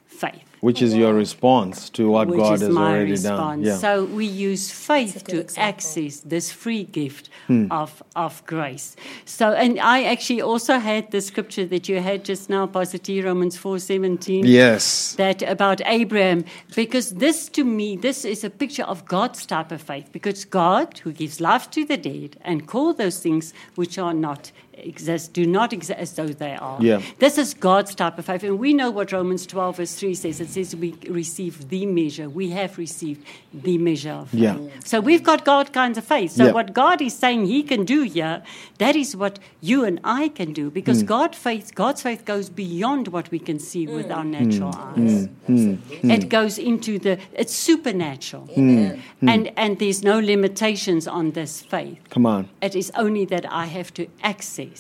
Which 0.61 0.81
is 0.81 0.93
your 0.95 1.13
response 1.15 1.89
to 1.97 2.09
what 2.09 2.27
Which 2.27 2.39
God 2.39 2.53
is 2.53 2.61
has 2.61 2.69
my 2.69 2.91
already 2.91 3.11
response. 3.11 3.39
done. 3.39 3.63
Yeah. 3.63 3.77
So 3.77 4.05
we 4.05 4.25
use 4.25 4.69
faith 4.71 5.13
That's 5.15 5.23
a 5.23 5.25
good 5.25 5.31
to 5.35 5.41
example. 5.41 5.69
access 5.69 6.19
this 6.33 6.51
free 6.51 6.83
gift 6.83 7.29
Hmm. 7.47 7.65
of, 7.71 8.03
of 8.15 8.43
grace. 8.45 8.95
So, 9.25 9.45
and 9.63 9.79
I 9.79 10.03
actually 10.03 10.41
also 10.41 10.77
had 10.77 11.09
the 11.11 11.19
scripture 11.21 11.65
that 11.65 11.89
you 11.89 11.99
had 11.99 12.23
just 12.23 12.47
now, 12.49 12.67
Pastor 12.67 12.99
T, 12.99 13.21
Romans 13.23 13.57
four 13.57 13.79
seventeen. 13.79 14.45
yes. 14.45 15.15
That 15.17 15.41
about 15.41 15.81
Abraham, 15.85 16.45
because 16.75 17.07
this 17.25 17.49
to 17.49 17.63
me, 17.63 17.97
this 17.97 18.23
is 18.23 18.43
a 18.43 18.49
picture 18.49 18.83
of 18.83 19.05
God's 19.05 19.45
type 19.47 19.71
of 19.71 19.81
faith, 19.81 20.07
because 20.11 20.45
God, 20.45 20.99
who 21.03 21.11
gives 21.11 21.41
life 21.41 21.65
to 21.71 21.83
the 21.83 21.97
dead 21.97 22.37
and 22.41 22.67
call 22.67 22.93
those 22.93 23.17
things 23.19 23.53
which 23.75 23.97
are 23.97 24.13
not 24.13 24.51
exist, 24.87 25.33
do 25.33 25.45
not 25.45 25.73
exist 25.73 25.99
as 25.99 26.13
though 26.13 26.27
they 26.27 26.55
are. 26.55 26.81
Yeah. 26.81 27.01
This 27.19 27.37
is 27.37 27.53
God's 27.53 27.95
type 27.95 28.17
of 28.17 28.25
faith. 28.25 28.43
And 28.43 28.59
we 28.59 28.73
know 28.73 28.89
what 28.91 29.11
Romans 29.11 29.45
12, 29.45 29.77
verse 29.77 29.95
3 29.95 30.13
says. 30.15 30.41
It 30.41 30.49
says 30.49 30.75
we 30.75 30.95
receive 31.07 31.69
the 31.69 31.85
measure. 31.85 32.29
We 32.29 32.49
have 32.51 32.77
received 32.77 33.25
the 33.53 33.77
measure 33.77 34.11
of 34.11 34.29
faith. 34.29 34.39
Yeah. 34.39 34.57
So 34.83 34.99
we've 34.99 35.23
got 35.23 35.45
God 35.45 35.73
kinds 35.73 35.97
of 35.97 36.03
faith. 36.03 36.31
So 36.31 36.45
Yeah. 36.45 36.51
what 36.51 36.73
God 36.73 37.01
is 37.01 37.13
saying 37.13 37.45
He 37.45 37.63
can 37.63 37.83
do 37.85 38.03
here, 38.03 38.43
that 38.77 38.95
is 38.95 39.15
what 39.15 39.39
you 39.61 39.83
and 39.83 39.99
I 40.03 40.29
can 40.29 40.53
do. 40.53 40.69
Because 40.69 41.03
mm. 41.03 41.07
God 41.07 41.35
faith, 41.35 41.75
God's 41.75 42.01
faith 42.01 42.25
goes 42.25 42.49
beyond 42.49 43.09
what 43.09 43.29
we 43.31 43.39
can 43.39 43.59
see 43.59 43.85
with 43.87 44.07
mm. 44.07 44.15
our 44.15 44.23
Hmm. 44.23 44.31
natural 44.39 44.71
mm. 44.73 45.29
eyes. 45.49 46.13
It 46.15 46.29
goes 46.29 46.57
into 46.57 46.99
the, 46.99 47.19
it's 47.33 47.55
supernatural. 47.69 48.47
And, 48.55 49.51
and 49.63 49.79
there's 49.79 50.01
no 50.03 50.17
limitations 50.19 51.07
on 51.07 51.31
this 51.31 51.61
faith. 51.61 51.99
Come 52.09 52.25
on. 52.25 52.49
It 52.61 52.75
is 52.75 52.91
only 52.95 53.25
that 53.25 53.45
I 53.51 53.65
have 53.77 53.89
to 53.95 54.03
access 54.23 54.70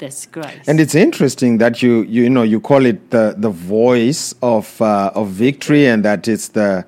this 0.00 0.26
grace. 0.26 0.66
And 0.66 0.80
it's 0.80 0.94
interesting 0.94 1.58
that 1.58 1.82
you 1.82 2.02
you, 2.02 2.28
know 2.28 2.42
you 2.42 2.60
call 2.60 2.86
it 2.86 3.10
the 3.10 3.34
the 3.36 3.50
voice 3.50 4.34
of 4.42 4.80
uh, 4.80 5.12
of 5.14 5.28
victory, 5.28 5.86
and 5.86 6.04
that 6.04 6.26
it's 6.26 6.48
the 6.48 6.84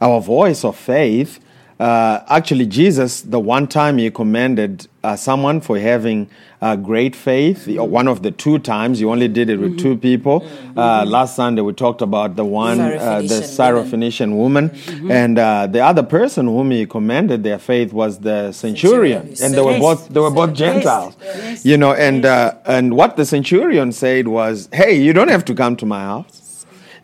our 0.00 0.20
voice 0.20 0.64
of 0.64 0.76
faith. 0.76 1.40
Uh, 1.78 2.20
actually, 2.28 2.66
Jesus, 2.66 3.22
the 3.22 3.40
one 3.40 3.66
time 3.66 3.98
he 3.98 4.10
commended 4.10 4.88
uh, 5.04 5.16
someone 5.16 5.60
for 5.60 5.78
having 5.78 6.28
uh, 6.60 6.76
great 6.76 7.14
faith, 7.14 7.66
one 7.68 8.08
of 8.08 8.22
the 8.22 8.30
two 8.30 8.58
times, 8.58 8.98
he 8.98 9.04
only 9.04 9.28
did 9.28 9.50
it 9.50 9.58
with 9.58 9.78
two 9.78 9.96
people. 9.96 10.46
Uh, 10.76 11.04
last 11.06 11.36
Sunday, 11.36 11.62
we 11.62 11.72
talked 11.72 12.02
about 12.02 12.36
the 12.36 12.44
one, 12.44 12.80
uh, 12.80 13.20
the 13.20 13.40
Syrophoenician 13.42 14.36
woman, 14.36 14.70
and 15.10 15.38
uh, 15.38 15.66
the 15.66 15.80
other 15.80 16.02
person 16.02 16.46
whom 16.46 16.70
he 16.70 16.86
commended 16.86 17.42
their 17.42 17.58
faith 17.58 17.92
was 17.92 18.18
the 18.20 18.52
centurion, 18.52 19.34
Centurion. 19.36 19.44
and 19.44 19.54
they 19.54 19.60
were 19.62 19.78
both 19.78 20.08
they 20.08 20.20
were 20.20 20.30
both 20.30 20.54
Gentiles. 20.54 21.16
Yes. 21.22 21.64
You 21.64 21.76
know, 21.76 21.92
and 21.94 22.24
uh, 22.24 22.54
and 22.66 22.96
what 22.96 23.16
the 23.16 23.24
centurion 23.24 23.92
said 23.92 24.28
was, 24.28 24.68
"Hey, 24.72 25.00
you 25.00 25.12
don't 25.12 25.28
have 25.28 25.44
to 25.46 25.54
come 25.54 25.76
to 25.76 25.86
my 25.86 26.00
house. 26.00 26.42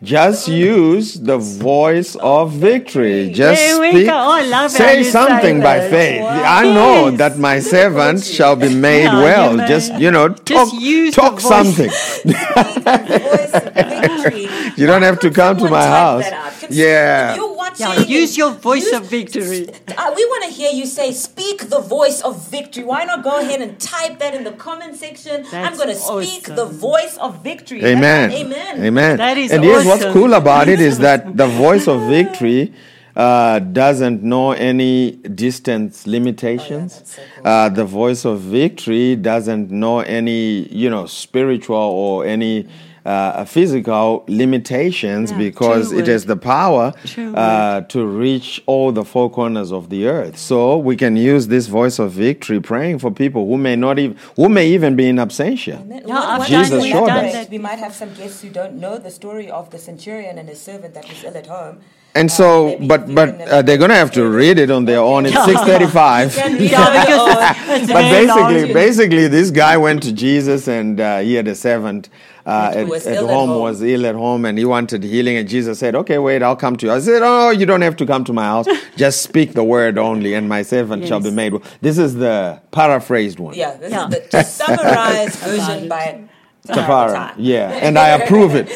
Just 0.03 0.49
use 0.49 1.13
the 1.15 1.37
voice 1.37 2.15
of 2.15 2.51
victory. 2.51 3.31
Just 3.31 3.61
speak. 3.77 4.09
Oh, 4.11 4.67
say 4.67 5.01
something 5.03 5.61
by 5.61 5.79
faith. 5.79 6.21
Wow. 6.21 6.43
I 6.43 6.63
know 6.65 7.07
Yes. 7.07 7.17
that 7.19 7.37
my 7.39 7.59
servant 7.59 8.21
shall 8.23 8.57
be 8.57 8.67
made 8.75 9.05
Yeah, 9.05 9.23
well. 9.23 9.65
Just 9.65 9.93
you 9.95 10.11
know, 10.11 10.27
talk, 10.27 10.69
Just 10.73 11.13
talk 11.15 11.39
something. 11.39 11.89
voice 12.25 13.53
of 13.53 13.63
victory. 13.73 14.49
You 14.75 14.87
don't 14.87 15.03
have 15.03 15.19
to 15.21 15.31
come 15.31 15.57
to 15.59 15.69
my 15.69 15.85
house. 15.87 16.25
that 16.29 17.37
out? 17.81 17.97
Yeah. 17.97 17.99
If 17.99 17.99
you're 17.99 17.99
watching, 17.99 18.13
Yeah, 18.13 18.19
use 18.21 18.37
your 18.37 18.51
voice 18.51 18.85
use- 18.85 18.93
of 18.93 19.05
victory. 19.05 19.67
Uh, 19.95 20.11
we 20.15 20.25
want 20.25 20.43
to 20.45 20.49
hear 20.49 20.71
you 20.71 20.85
say, 20.85 21.11
"Speak 21.11 21.69
the 21.69 21.79
voice 21.79 22.21
of 22.21 22.33
victory." 22.49 22.83
Why 22.83 23.03
not 23.05 23.23
go 23.23 23.39
ahead 23.39 23.61
and 23.61 23.79
type 23.79 24.19
that 24.19 24.33
in 24.33 24.43
the 24.43 24.51
comment 24.53 24.95
section? 24.95 25.45
I'm 25.53 25.75
going 25.77 25.89
to 25.89 25.95
speak 25.95 26.43
awesome. 26.43 26.55
the 26.55 26.65
voice 26.65 27.15
of 27.17 27.43
victory. 27.43 27.79
Amen. 27.85 28.29
That's- 28.29 28.41
Amen. 28.41 28.83
Amen. 28.85 29.17
That 29.17 29.37
is 29.37 29.51
and 29.51 29.63
here's 29.63 29.85
what's 29.85 30.05
cool 30.05 30.33
about 30.33 30.67
it 30.67 30.79
is 30.79 30.97
that 30.99 31.37
the 31.37 31.47
voice 31.65 31.87
of 31.87 32.01
victory 32.09 32.73
uh, 33.15 33.59
doesn't 33.59 34.23
know 34.23 34.51
any 34.53 35.11
distance 35.11 36.07
limitations. 36.07 36.93
Oh, 36.95 36.97
that's 36.99 37.15
so 37.15 37.21
cool. 37.35 37.47
uh, 37.47 37.69
the 37.69 37.85
voice 37.85 38.25
of 38.25 38.39
victory 38.41 39.15
doesn't 39.15 39.69
know 39.69 39.99
any, 39.99 40.67
you 40.69 40.89
know, 40.89 41.05
spiritual 41.05 41.77
or 41.77 42.25
any 42.25 42.67
uh, 43.05 43.43
physical 43.45 44.23
limitations 44.27 45.31
Yeah, 45.31 45.37
because 45.37 45.89
true 45.89 45.99
it 45.99 46.07
has 46.07 46.25
the 46.25 46.35
power 46.37 46.93
uh, 47.17 47.81
to 47.81 48.05
reach 48.05 48.61
all 48.65 48.91
the 48.91 49.03
four 49.03 49.29
corners 49.29 49.71
of 49.71 49.89
the 49.89 50.07
earth. 50.07 50.37
So 50.37 50.77
we 50.77 50.95
can 50.95 51.15
use 51.17 51.47
this 51.47 51.67
voice 51.67 51.99
of 51.99 52.11
victory 52.11 52.59
praying 52.61 52.99
for 52.99 53.11
people 53.11 53.45
who 53.47 53.57
may 53.57 53.75
not 53.75 53.99
even, 53.99 54.17
who 54.35 54.47
may 54.49 54.67
even 54.67 54.95
be 54.95 55.07
in 55.09 55.17
absentia. 55.17 55.77
Yeah, 55.89 55.99
What- 56.05 56.39
what 56.39 56.47
Jesus 56.47 56.81
we 56.83 56.89
done- 56.89 56.91
showed 56.91 57.03
elaborate? 57.09 57.35
us. 57.35 57.49
We 57.49 57.57
might 57.57 57.79
have 57.79 57.93
some 57.93 58.09
guests 58.13 58.41
who 58.41 58.49
don't 58.49 58.75
know 58.79 58.97
the 58.97 59.11
story 59.11 59.49
of 59.49 59.69
the 59.71 59.79
centurion 59.79 60.37
and 60.37 60.47
his 60.47 60.61
servant 60.61 60.93
that 60.93 61.07
was 61.09 61.23
ill 61.23 61.35
at 61.37 61.47
home. 61.47 61.77
And 62.15 62.29
Uh, 62.29 62.33
so, 62.33 62.65
maybe 62.67 62.87
but 62.87 63.01
but 63.15 63.29
uh, 63.41 63.61
they're 63.63 63.79
gonna 63.83 63.95
have 63.95 64.11
to 64.11 64.23
read 64.27 64.59
it 64.59 64.69
on 64.69 64.85
their 64.85 64.99
own. 64.99 65.25
It's 65.25 65.43
six 65.51 65.59
thirty-five. 65.61 66.27
Yeah, 66.37 66.45
on 66.45 66.53
their 66.93 67.05
because 67.05 67.19
own. 67.19 67.81
it's 67.81 67.91
But 67.97 68.03
basically, 68.19 68.73
basically, 68.73 69.27
this 69.27 69.49
guy 69.49 69.77
went 69.77 70.03
to 70.03 70.11
Jesus, 70.11 70.67
and 70.67 70.99
uh, 70.99 71.19
he 71.25 71.33
had 71.33 71.47
a 71.47 71.55
servant 71.55 72.09
uh, 72.45 72.71
at, 72.75 72.87
was 72.87 73.07
at 73.07 73.17
home, 73.19 73.49
home. 73.49 73.61
was 73.61 73.81
ill 73.81 74.05
at 74.05 74.15
home, 74.15 74.45
and 74.45 74.57
he 74.57 74.65
wanted 74.65 75.03
healing. 75.03 75.37
And 75.37 75.47
Jesus 75.47 75.79
said, 75.79 75.95
"Okay, 75.95 76.17
wait, 76.17 76.43
I'll 76.43 76.55
come 76.55 76.75
to 76.77 76.85
you." 76.87 76.91
I 76.91 76.99
said, 76.99 77.21
"Oh, 77.23 77.49
you 77.51 77.65
don't 77.65 77.81
have 77.81 77.95
to 77.97 78.05
come 78.05 78.23
to 78.25 78.33
my 78.33 78.43
house. 78.43 78.67
Just 78.97 79.21
speak 79.21 79.53
the 79.53 79.63
word 79.63 79.97
only, 79.97 80.33
and 80.33 80.49
my 80.49 80.61
servant 80.63 81.07
shall 81.07 81.19
be 81.21 81.31
made." 81.31 81.53
well." 81.53 81.63
This 81.81 81.97
is 81.97 82.15
the 82.15 82.61
paraphrased 82.71 83.39
one. 83.39 83.53
Yeah, 83.55 83.75
this 83.77 83.91
Yeah. 83.91 84.07
is 84.07 84.13
the 84.15 84.19
to 84.31 84.43
summarized 84.43 85.39
version 85.39 85.87
by 85.89 86.23
Tafara. 86.67 87.33
Yeah, 87.37 87.69
and 87.85 87.97
I 87.97 88.09
approve 88.09 88.55
it. 88.55 88.67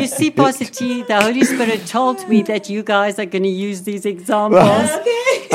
You 0.00 0.06
see, 0.06 0.30
Pastor 0.30 0.64
T, 0.64 1.02
the 1.02 1.20
Holy 1.20 1.44
Spirit 1.44 1.86
told 1.86 2.28
me 2.28 2.42
that 2.42 2.68
you 2.68 2.82
guys 2.82 3.18
are 3.18 3.26
going 3.26 3.42
to 3.44 3.48
use 3.48 3.82
these 3.82 4.04
examples. 4.06 4.90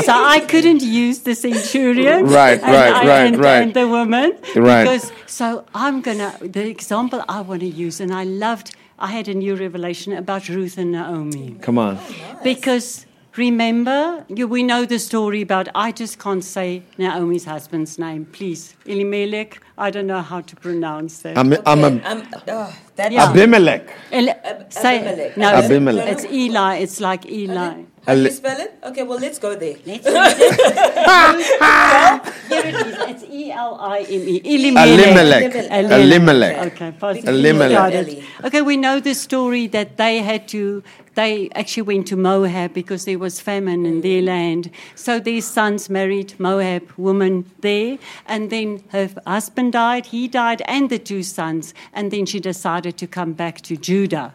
So 0.08 0.12
I 0.14 0.40
couldn't 0.40 0.82
use 0.82 1.18
the 1.20 1.34
centurion. 1.34 2.24
Right, 2.26 2.58
and 2.62 2.72
right, 2.72 2.94
I- 2.94 3.06
right, 3.06 3.26
and, 3.26 3.36
right. 3.36 3.62
And 3.62 3.74
the 3.74 3.86
woman. 3.88 4.38
Right. 4.56 4.84
Because, 4.84 5.12
so 5.26 5.66
I'm 5.74 6.00
going 6.00 6.18
to, 6.18 6.48
the 6.48 6.66
example 6.66 7.22
I 7.28 7.40
want 7.42 7.60
to 7.60 7.66
use, 7.66 8.00
and 8.00 8.14
I 8.14 8.24
loved, 8.24 8.74
I 8.98 9.08
had 9.08 9.28
a 9.28 9.34
new 9.34 9.54
revelation 9.56 10.12
about 10.14 10.48
Ruth 10.48 10.78
and 10.78 10.92
Naomi. 10.92 11.56
Come 11.60 11.76
on. 11.78 11.98
Because 12.42 13.04
remember, 13.38 14.24
you, 14.28 14.46
we 14.48 14.62
know 14.62 14.84
the 14.84 14.98
story 14.98 15.42
about, 15.42 15.68
I 15.74 15.92
just 15.92 16.18
can't 16.18 16.44
say 16.44 16.82
Naomi's 16.98 17.44
husband's 17.44 17.98
name. 17.98 18.26
Please, 18.26 18.74
Elimelech, 18.86 19.60
I 19.78 19.90
don't 19.90 20.06
know 20.06 20.20
how 20.20 20.40
to 20.42 20.56
pronounce 20.56 21.22
that. 21.22 21.38
I'm, 21.38 21.52
I'm 21.64 21.84
Okay, 21.84 22.00
a, 22.04 22.10
um, 22.10 22.28
oh, 22.48 22.76
Yeah. 22.98 23.30
Abimelech. 23.30 23.88
El- 24.12 24.34
say, 24.70 24.98
Abimelech. 24.98 25.36
no, 25.36 25.48
Abimelech. 25.48 26.08
it's 26.08 26.24
Eli. 26.26 26.76
It's 26.76 27.00
like 27.00 27.26
Eli. 27.26 27.82
How 28.08 28.14
do 28.14 28.22
you 28.22 28.30
spell 28.30 28.58
it? 28.58 28.72
Okay, 28.84 29.02
well, 29.02 29.18
let's 29.18 29.38
go 29.38 29.54
there. 29.54 29.76
Let's 29.84 30.06
read 30.06 30.36
it. 30.40 30.56
Here 32.48 32.64
it 32.64 32.74
is. 32.74 32.96
It's 33.10 33.24
E 33.30 33.52
L 33.52 33.76
I 33.78 33.98
M 33.98 34.22
E. 34.26 34.40
Elimelech. 34.44 35.52
Elimelech. 35.52 35.90
Elimelech. 35.92 36.72
Okay, 36.72 36.90
fast. 36.92 37.28
Elimelech. 37.28 38.24
Okay, 38.44 38.62
we 38.62 38.78
know 38.78 38.98
the 38.98 39.12
story 39.14 39.66
that 39.66 39.98
they 39.98 40.22
had 40.22 40.48
to. 40.48 40.82
They 41.16 41.50
actually 41.54 41.82
went 41.82 42.06
to 42.06 42.16
Moab 42.16 42.72
because 42.72 43.04
there 43.04 43.18
was 43.18 43.40
famine 43.40 43.84
in 43.84 44.00
their 44.00 44.22
land. 44.22 44.70
So 44.94 45.20
their 45.20 45.42
sons 45.42 45.90
married 45.90 46.32
Moab 46.40 46.90
woman 46.96 47.44
there, 47.60 47.98
and 48.26 48.48
then 48.48 48.82
her 48.88 49.10
husband 49.26 49.74
died. 49.74 50.06
He 50.06 50.28
died, 50.28 50.62
and 50.66 50.88
the 50.88 50.98
two 50.98 51.22
sons. 51.22 51.74
And 51.92 52.10
then 52.10 52.24
she 52.24 52.40
decided 52.40 52.96
to 52.96 53.06
come 53.06 53.34
back 53.34 53.60
to 53.68 53.76
Judah. 53.76 54.32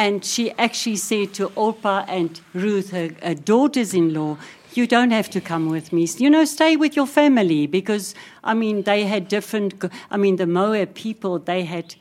And 0.00 0.24
she 0.24 0.50
actually 0.52 0.96
said 0.96 1.34
to 1.34 1.52
Orpah 1.56 2.06
and 2.08 2.40
Ruth, 2.54 2.88
her, 2.90 3.10
her 3.22 3.34
daughters 3.34 3.92
in 3.92 4.14
law, 4.14 4.38
You 4.72 4.86
don't 4.86 5.10
have 5.10 5.28
to 5.30 5.40
come 5.42 5.68
with 5.68 5.92
me. 5.92 6.08
You 6.16 6.30
know, 6.30 6.46
stay 6.46 6.74
with 6.74 6.96
your 6.96 7.06
family 7.06 7.66
because, 7.66 8.14
I 8.42 8.54
mean, 8.54 8.84
they 8.84 9.04
had 9.04 9.28
different, 9.28 9.74
I 10.10 10.16
mean, 10.16 10.36
the 10.36 10.46
Moab 10.46 10.94
people, 10.94 11.38
they 11.38 11.64
had 11.64 11.96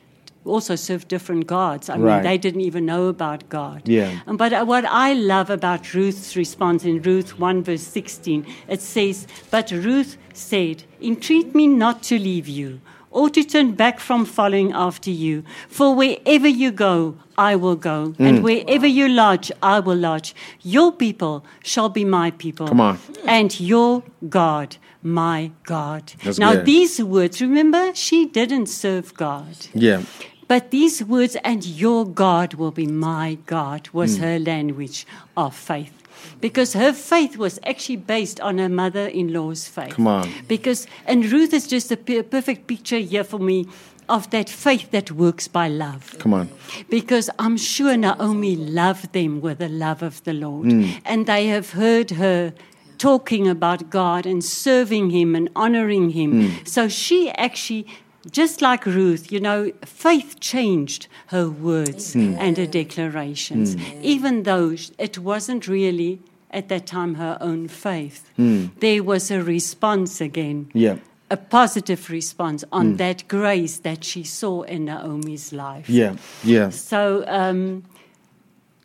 also 0.46 0.76
served 0.78 1.10
different 1.10 1.46
gods. 1.48 1.90
I 1.90 1.96
mean, 1.96 2.06
Right. 2.06 2.24
they 2.24 2.38
didn't 2.38 2.62
even 2.62 2.86
know 2.86 3.08
about 3.08 3.50
God. 3.50 3.82
Yeah. 3.86 4.20
But 4.44 4.54
uh, 4.54 4.64
what 4.64 4.86
I 4.86 5.14
love 5.14 5.50
about 5.50 5.94
Ruth's 5.94 6.38
response 6.38 6.86
in 6.86 7.02
Ruth 7.02 7.38
1, 7.38 7.64
verse 7.64 7.82
16, 7.82 8.46
it 8.70 8.82
says, 8.82 9.28
But 9.52 9.72
Ruth 9.72 10.16
said, 10.34 10.84
Entreat 11.02 11.54
me 11.54 11.68
not 11.68 12.02
to 12.04 12.18
leave 12.18 12.48
you 12.48 12.80
or 13.12 13.30
to 13.30 13.44
turn 13.44 13.72
back 13.74 14.00
from 14.00 14.26
following 14.26 14.72
after 14.74 15.10
you. 15.10 15.44
For 15.68 15.96
wherever 15.96 16.48
you 16.48 16.72
go, 16.72 17.16
I 17.38 17.56
will 17.56 17.76
go, 17.76 18.14
Mm. 18.20 18.28
and 18.28 18.44
wherever 18.44 18.86
you 18.88 19.08
lodge, 19.08 19.52
I 19.64 19.80
will 19.80 19.96
lodge. 19.98 20.36
Your 20.62 20.92
people 20.92 21.44
shall 21.64 21.90
be 21.90 22.06
my 22.06 22.32
people. 22.32 22.68
Come 22.68 22.82
on. 22.82 23.00
And 23.26 23.60
your 23.60 24.04
God, 24.30 24.78
my 25.02 25.52
God. 25.64 26.14
That's 26.24 26.38
now, 26.40 26.54
good. 26.56 26.66
these 26.66 27.02
words, 27.04 27.42
remember, 27.42 27.92
she 27.96 28.26
didn't 28.26 28.68
serve 28.68 29.14
God. 29.16 29.56
Yeah. 29.74 30.02
But 30.48 30.72
these 30.72 31.04
words, 31.04 31.38
and 31.44 31.64
your 31.66 32.06
God 32.06 32.56
will 32.56 32.72
be 32.72 32.88
my 32.88 33.38
God, 33.46 33.88
was 33.94 34.18
Hmm. 34.18 34.24
her 34.24 34.40
language 34.40 35.06
of 35.38 35.56
faith. 35.56 35.94
Because 36.42 36.74
her 36.74 36.94
faith 36.94 37.38
was 37.38 37.60
actually 37.66 37.98
based 37.98 38.40
on 38.40 38.58
her 38.58 38.70
mother 38.70 39.08
in 39.08 39.34
law's 39.34 39.68
faith. 39.68 39.96
Come 39.96 40.08
on. 40.08 40.30
Because, 40.48 40.88
and 41.06 41.26
Ruth 41.32 41.54
is 41.54 41.68
just 41.68 41.92
a 41.92 41.98
perfect 41.98 42.68
picture 42.68 43.00
here 43.00 43.24
for 43.24 43.40
me 43.40 43.68
of 44.10 44.30
that 44.32 44.50
faith 44.50 44.92
that 44.92 45.12
works 45.12 45.48
by 45.48 45.68
love. 45.68 46.16
Come 46.20 46.34
on. 46.34 46.50
Because 46.90 47.30
I'm 47.38 47.58
sure 47.58 47.96
Naomi 47.96 48.56
loved 48.56 49.14
them 49.14 49.40
with 49.40 49.60
the 49.60 49.70
love 49.70 50.02
of 50.02 50.24
the 50.24 50.34
Lord. 50.34 50.72
Hmm. 50.72 50.86
And 51.06 51.28
they 51.28 51.48
have 51.48 51.72
heard 51.72 52.12
her 52.12 52.54
talking 52.98 53.48
about 53.48 53.90
God 53.90 54.26
and 54.26 54.44
serving 54.44 55.12
Him 55.12 55.36
and 55.36 55.50
honoring 55.56 56.10
Him. 56.10 56.48
Hmm. 56.48 56.66
So 56.66 56.90
she 56.90 57.30
actually, 57.32 57.86
just 58.32 58.62
like 58.62 58.86
Ruth, 58.86 59.32
you 59.32 59.40
know, 59.40 59.72
faith 59.86 60.40
changed 60.40 61.08
her 61.28 61.50
words 61.50 62.16
mm. 62.16 62.38
and 62.38 62.58
her 62.58 62.66
declarations, 62.66 63.76
mm. 63.76 64.02
even 64.02 64.44
though 64.44 64.76
it 64.98 65.18
wasn't 65.18 65.68
really 65.68 66.22
at 66.52 66.68
that 66.70 66.88
time 66.88 67.16
her 67.16 67.38
own 67.40 67.68
faith. 67.68 68.30
Mm. 68.38 68.72
There 68.80 69.04
was 69.04 69.32
a 69.32 69.44
response 69.44 70.20
again 70.20 70.70
Yeah. 70.74 70.98
a 71.32 71.38
positive 71.38 72.10
response 72.10 72.64
on 72.72 72.98
that 72.98 73.28
grace 73.28 73.78
that 73.80 74.04
she 74.04 74.24
saw 74.24 74.64
in 74.64 74.86
Naomi's 74.86 75.54
life. 75.54 75.88
Yeah. 75.90 76.16
Yeah. 76.44 76.72
So, 76.72 77.24
um, 77.28 77.84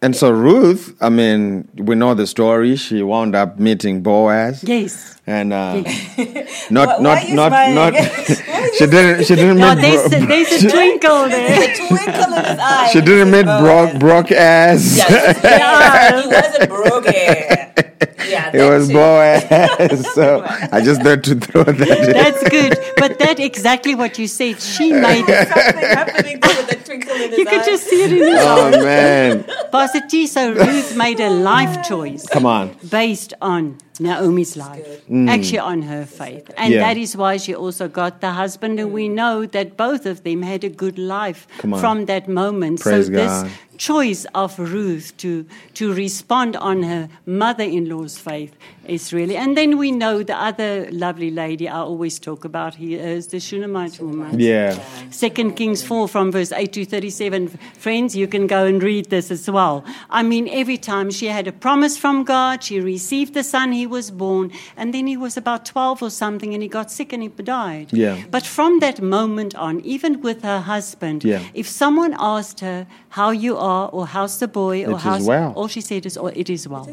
And 0.05 0.15
so 0.15 0.31
Ruth, 0.31 0.95
I 1.01 1.09
mean, 1.09 1.67
we 1.77 1.95
know 1.95 2.13
the 2.13 2.27
story. 2.27 2.77
She 2.77 3.03
wound 3.03 3.35
up 3.35 3.59
meeting 3.59 4.03
Boaz. 4.03 4.63
yes. 4.63 5.17
And 5.27 5.55
uh, 5.55 5.81
Why- 5.83 6.47
not, 6.69 7.01
why 7.01 7.03
not, 7.03 7.17
are 7.17 7.29
you 7.29 7.35
not, 7.35 7.49
smiling? 7.49 7.75
not. 7.75 7.95
she 8.77 8.87
didn't. 8.87 9.25
She 9.25 9.35
didn't 9.35 9.57
Now, 9.57 9.75
meet. 9.75 9.81
there's, 9.81 10.11
Bro- 10.11 10.19
a, 10.19 10.27
there's 10.27 10.63
a 10.65 10.69
twinkle 10.71 11.29
there. 11.31 11.61
The 11.61 11.87
twinkle 11.89 12.33
in 12.35 12.45
his 12.45 12.59
eye. 12.61 12.89
she 12.93 13.01
didn't 13.01 13.31
meet 13.31 13.47
Boaz. 13.47 13.63
Brock. 13.99 14.01
Brock 14.01 14.33
ass. 14.33 14.99
Yes, 14.99 15.41
yes, 15.43 16.23
he 16.23 16.29
wasn't 16.29 16.69
broken. 16.69 17.94
Yeah, 18.29 18.49
It 18.55 18.59
that 18.59 18.71
was 18.71 18.89
too. 18.89 18.95
Boaz. 18.95 20.15
so 20.15 20.43
I 20.73 20.81
just 20.83 21.03
had 21.03 21.25
to 21.25 21.35
throw 21.37 21.65
that 21.65 21.81
in. 22.09 22.13
That's 22.13 22.43
good. 22.49 22.79
But 22.97 23.19
that 23.19 23.39
exactly 23.41 23.95
what 23.95 24.19
you 24.19 24.27
said. 24.29 24.61
She 24.61 24.93
made 24.93 25.25
it. 25.29 25.49
Something 25.49 25.83
happening 25.83 26.41
there 26.41 26.57
with 26.57 26.69
the 26.69 26.77
twinkle 26.77 27.15
in 27.15 27.31
his 27.31 27.39
You 27.39 27.47
eye. 27.47 27.51
could 27.51 27.65
just 27.65 27.85
see 27.85 28.03
it 28.03 28.13
in 28.13 28.19
his 28.19 28.39
oh, 28.41 28.67
eyes. 28.67 28.75
Oh 28.77 28.85
man! 28.85 29.45
Pastor 29.73 30.01
T, 30.09 30.27
so 30.27 30.53
Ruth 30.53 30.97
made 30.97 31.21
a 31.21 31.31
life 31.31 31.87
choice 31.89 32.27
Come 32.29 32.47
on. 32.47 32.77
based 32.91 33.35
on 33.41 33.79
Naomi's 34.01 34.57
life, 34.57 34.87
actually 35.29 35.59
on 35.59 35.83
her 35.83 36.05
faith. 36.05 36.51
And 36.57 36.73
Mm. 36.73 36.77
Yeah. 36.77 36.81
that 36.81 36.97
is 36.97 37.17
why 37.17 37.37
she 37.37 37.55
also 37.55 37.89
got 37.89 38.21
the 38.21 38.33
husband. 38.33 38.81
And 38.81 38.93
we 38.93 39.09
know 39.09 39.47
that 39.47 39.77
both 39.77 40.07
of 40.07 40.25
them 40.25 40.43
had 40.43 40.65
a 40.65 40.69
good 40.69 40.99
life 40.99 41.47
from 41.61 42.07
that 42.07 42.29
moment. 42.29 42.81
Praise 42.81 43.07
so 43.07 43.13
God. 43.13 43.21
this 43.21 43.53
choice 43.77 44.25
of 44.35 44.57
Ruth 44.59 45.17
to, 45.19 45.45
to 45.75 45.93
respond 45.93 46.57
on 46.57 46.83
her 46.85 47.09
mother-in-law's 47.27 48.19
faith 48.19 48.55
is 48.87 49.13
really... 49.13 49.37
And 49.37 49.57
then 49.57 49.79
we 49.79 49.91
know 49.91 50.23
the 50.23 50.37
other 50.37 50.89
lovely 50.93 51.31
lady 51.31 51.69
I 51.69 51.79
always 51.79 52.19
talk 52.19 52.45
about 52.45 52.75
here 52.77 53.01
is 53.01 53.29
the 53.29 53.41
Shunammite 53.41 53.99
woman. 54.01 54.39
Yeah. 54.39 54.79
Second 55.11 55.57
Kings 55.57 55.83
4 55.83 56.07
from 56.09 56.31
verse 56.31 56.53
8 56.53 56.73
to 56.75 56.85
37. 56.85 57.49
Friends, 57.75 58.15
you 58.15 58.29
can 58.29 58.47
go 58.47 58.65
and 58.65 58.83
read 58.83 59.11
this 59.11 59.31
as 59.31 59.51
well. 59.51 59.85
I 60.11 60.23
mean, 60.23 60.49
every 60.49 60.79
time 60.79 61.11
she 61.11 61.27
had 61.27 61.49
a 61.49 61.53
promise 61.53 61.97
from 61.99 62.25
God, 62.25 62.63
she 62.63 62.81
received 62.81 63.35
the 63.35 63.43
son, 63.43 63.73
he 63.73 63.84
was 63.87 64.11
born, 64.11 64.51
and 64.77 64.93
then 64.95 65.07
he 65.07 65.17
was 65.17 65.37
about 65.37 65.65
12 65.67 66.03
or 66.03 66.11
something, 66.11 66.55
and 66.55 66.63
he 66.63 66.69
got 66.69 66.91
sick 66.91 67.13
and 67.13 67.23
he 67.23 67.29
died. 67.29 67.93
Yeah. 67.93 68.17
But 68.31 68.45
from 68.47 68.81
that 68.81 69.01
moment 69.01 69.55
on, 69.55 69.81
even 69.81 70.21
with 70.23 70.43
her 70.43 70.61
husband, 70.61 71.25
Yeah. 71.25 71.41
if 71.55 71.67
someone 71.69 72.15
asked 72.19 72.61
her 72.61 72.87
how 73.11 73.31
you 73.31 73.57
are, 73.57 73.89
or 73.91 74.07
how's 74.07 74.39
the 74.39 74.49
boy, 74.49 74.85
or 74.85 74.93
It 74.93 74.97
is 74.97 75.03
how's 75.03 75.27
well. 75.27 75.53
all 75.57 75.69
she 75.69 75.81
said 75.81 76.07
is, 76.07 76.17
oh, 76.17 76.27
it 76.29 76.49
is 76.51 76.67
well. 76.69 76.89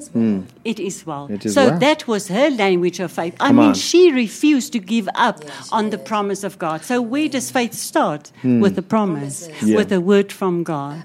It 0.64 0.80
is 0.80 1.06
well. 1.06 1.28
It 1.32 1.46
is 1.46 1.56
well. 1.56 1.66
so 1.66 1.70
well. 1.72 1.80
that 1.80 2.08
was 2.08 2.28
her 2.28 2.50
language 2.50 3.00
of 3.00 3.12
faith. 3.12 3.36
I 3.40 3.48
Come 3.48 3.56
mean, 3.58 3.68
on. 3.70 3.74
she 3.74 4.12
refused 4.12 4.74
to 4.74 4.80
give 4.80 5.08
up 5.16 5.44
Yeah, 5.44 5.50
she 5.64 5.70
on 5.72 5.90
the 5.90 5.98
promise 5.98 6.44
of 6.44 6.58
God. 6.60 6.84
So 6.84 7.02
where 7.02 7.28
does 7.30 7.50
faith 7.52 7.74
start? 7.74 8.32
With 8.44 8.76
the 8.76 8.82
promise, 8.82 9.50
Yeah. 9.64 9.78
with 9.78 9.92
a 9.92 10.00
word 10.00 10.32
from 10.32 10.64
God. 10.64 11.04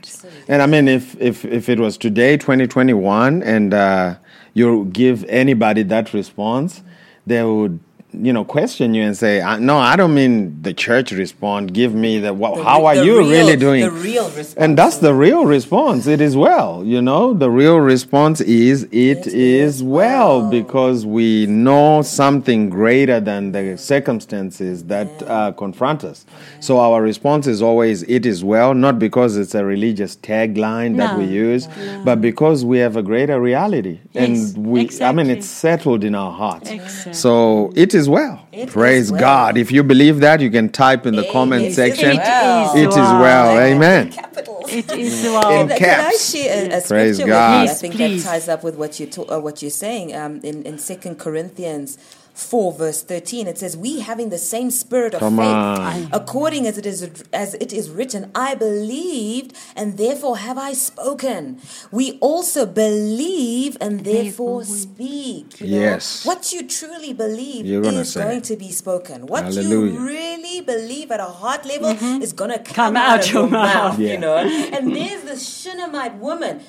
And 0.49 0.62
I 0.62 0.66
mean, 0.66 0.89
if 0.89 1.16
if 1.20 1.45
if 1.45 1.68
it 1.68 1.78
was 1.78 1.97
today, 1.99 2.37
2021, 2.37 3.43
and 3.43 3.72
uh, 3.74 4.14
you 4.57 4.87
give 4.87 5.23
anybody 5.29 5.83
that 5.83 6.15
response, 6.15 6.83
they 7.27 7.43
would. 7.45 7.79
You 8.23 8.33
know, 8.33 8.45
question 8.45 8.95
you 8.95 9.03
and 9.03 9.17
say, 9.17 9.41
"I- 9.43 9.59
"No, 9.59 9.77
I 9.79 9.97
don't 9.97 10.14
mean 10.14 10.57
the 10.62 10.73
church 10.73 11.12
respond. 11.12 11.75
Give 11.75 11.95
me 11.95 12.19
the. 12.19 12.33
Well, 12.33 12.57
The 12.57 12.64
how 12.64 12.81
re- 12.81 12.87
are 12.99 13.05
you 13.05 13.19
real- 13.19 13.29
really 13.31 13.57
doing?" 13.57 13.83
the 13.83 13.91
real 13.91 14.25
response. 14.25 14.55
And 14.55 14.77
that's 14.79 14.99
the 14.99 15.14
real 15.14 15.45
response. 15.45 16.07
It 16.07 16.21
is 16.21 16.37
well. 16.37 16.83
You 16.85 17.03
know, 17.03 17.35
the 17.35 17.51
real 17.51 17.79
response 17.79 18.41
is 18.41 18.85
it 18.85 18.91
It 18.93 19.27
is 19.27 19.35
is 19.77 19.83
well 19.83 20.41
well. 20.41 20.51
because 20.51 21.05
we 21.05 21.47
know 21.47 22.03
something 22.03 22.71
greater 22.71 23.19
than 23.21 23.53
the 23.53 23.77
circumstances 23.77 24.85
that 24.85 25.09
uh, 25.27 25.53
confront 25.53 26.05
us. 26.05 26.25
So 26.61 26.79
our 26.79 27.03
response 27.03 27.47
is 27.47 27.61
always 27.62 28.03
it 28.05 28.25
is 28.27 28.43
well, 28.45 28.73
not 28.75 28.99
because 28.99 29.37
it's 29.37 29.55
a 29.55 29.64
religious 29.64 30.17
tagline 30.17 30.97
that 30.97 31.19
we 31.19 31.25
use, 31.25 31.69
but 32.05 32.21
because 32.21 32.64
we 32.64 32.79
have 32.79 32.97
a 32.97 33.03
greater 33.03 33.41
reality, 33.41 33.99
Yes, 34.12 34.55
and 34.55 34.67
we. 34.67 34.89
I 35.03 35.12
mean, 35.12 35.29
it's 35.31 35.47
settled 35.47 36.03
in 36.05 36.14
our 36.14 36.33
hearts. 36.33 36.71
Exactly. 36.71 37.12
So 37.14 37.73
it 37.75 37.95
is 37.95 38.06
well. 38.09 38.47
It 38.53 38.69
is 38.69 38.73
Praise 38.73 39.11
well. 39.13 39.21
God. 39.21 39.59
If 39.59 39.73
you 39.73 39.83
believe 39.83 40.21
that, 40.21 40.41
you 40.41 40.51
can 40.51 40.69
type 40.71 41.07
in 41.07 41.15
the 41.17 41.25
It 41.25 41.33
comment 41.33 41.65
is 41.65 41.77
section. 41.77 42.17
well. 42.17 42.77
It 42.77 42.89
is 42.89 42.97
well. 42.97 43.59
Amen. 43.61 44.13
Capitals. 44.13 44.73
It 44.73 44.93
is 44.93 45.23
well. 45.25 45.61
In 45.63 45.69
Can, 45.69 45.79
can 45.79 46.01
I 46.07 46.13
share 46.13 46.65
a, 46.73 46.79
a 46.79 46.83
Praise 46.83 47.17
scripture 47.17 47.27
God. 47.27 47.63
with 47.63 47.69
you? 47.69 47.73
I 47.73 47.75
think 47.75 47.95
please. 47.97 48.25
that 48.25 48.31
ties 48.31 48.49
up 48.49 48.65
with 48.65 48.77
what 48.77 49.01
you 49.01 49.07
ta- 49.07 49.23
uh, 49.37 49.41
what 49.41 49.63
you're 49.63 49.71
saying. 49.71 50.15
Um, 50.17 50.41
in 50.43 50.63
in 50.65 50.79
Second 50.79 51.19
Corinthians 51.19 51.99
four 52.37 52.72
verse 52.72 53.03
thirteen, 53.03 53.47
it 53.49 53.59
says, 53.59 53.76
"We 53.76 54.01
having 54.01 54.28
the 54.28 54.39
same 54.39 54.70
spirit 54.70 55.14
of 55.14 55.20
Come 55.20 55.39
faith, 55.39 55.47
on. 55.47 56.09
according 56.12 56.66
as 56.66 56.76
it 56.78 56.87
is 56.87 57.01
as 57.32 57.55
it 57.55 57.72
is 57.72 57.89
written, 57.91 58.30
I 58.34 58.55
believed, 58.55 59.57
and 59.74 59.97
therefore 59.97 60.37
have 60.39 60.59
I 60.59 60.72
spoken. 60.74 61.61
We 61.91 62.18
also 62.20 62.66
believe, 62.66 63.76
and 63.80 64.05
therefore 64.05 64.64
speak." 64.64 65.61
You 65.61 65.66
know? 65.66 65.80
Yes. 65.80 66.26
what 66.26 66.53
you 66.53 66.66
truly 66.66 67.12
believe 67.12 67.64
You're 67.66 67.82
gonna 67.82 68.01
is 68.01 68.14
going 68.14 68.43
to 68.43 68.57
be 68.57 68.70
spoken. 68.70 69.26
What 69.26 69.45
Hallelujah. 69.45 69.93
you 69.93 70.07
really 70.07 70.61
believe 70.61 71.11
at 71.11 71.20
a 71.20 71.24
heart 71.24 71.64
level 71.64 71.95
mm-hmm. 71.95 72.22
is 72.22 72.32
going 72.32 72.51
to 72.51 72.59
come, 72.59 72.74
Come 72.74 72.97
out, 72.97 73.20
out 73.20 73.20
of 73.26 73.32
your 73.32 73.43
your 73.43 73.51
mouth. 73.51 73.74
mouth. 73.74 73.99
Yeah. 73.99 74.12
You 74.12 74.18
know, 74.18 74.37
and 74.37 74.95
there's 74.95 75.22
this 75.22 75.43
Shunammite 75.62 76.16
woman. 76.16 76.61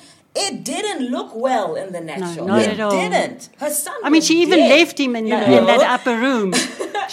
It 0.46 0.64
didn't 0.64 1.02
look 1.10 1.30
well 1.34 1.74
in 1.74 1.92
the 1.92 2.00
natural. 2.00 2.46
not 2.46 2.62
it 2.62 2.68
at 2.74 2.80
all. 2.80 2.90
didn't. 2.90 3.48
Her 3.58 3.70
son. 3.70 3.96
I 4.04 4.08
mean, 4.10 4.22
she 4.22 4.40
even 4.42 4.58
dead, 4.60 4.78
left 4.78 4.98
him 5.00 5.16
in, 5.16 5.24
the, 5.24 5.30
know? 5.30 5.58
in 5.58 5.64
that 5.66 5.80
upper 5.96 6.16
room. 6.26 6.52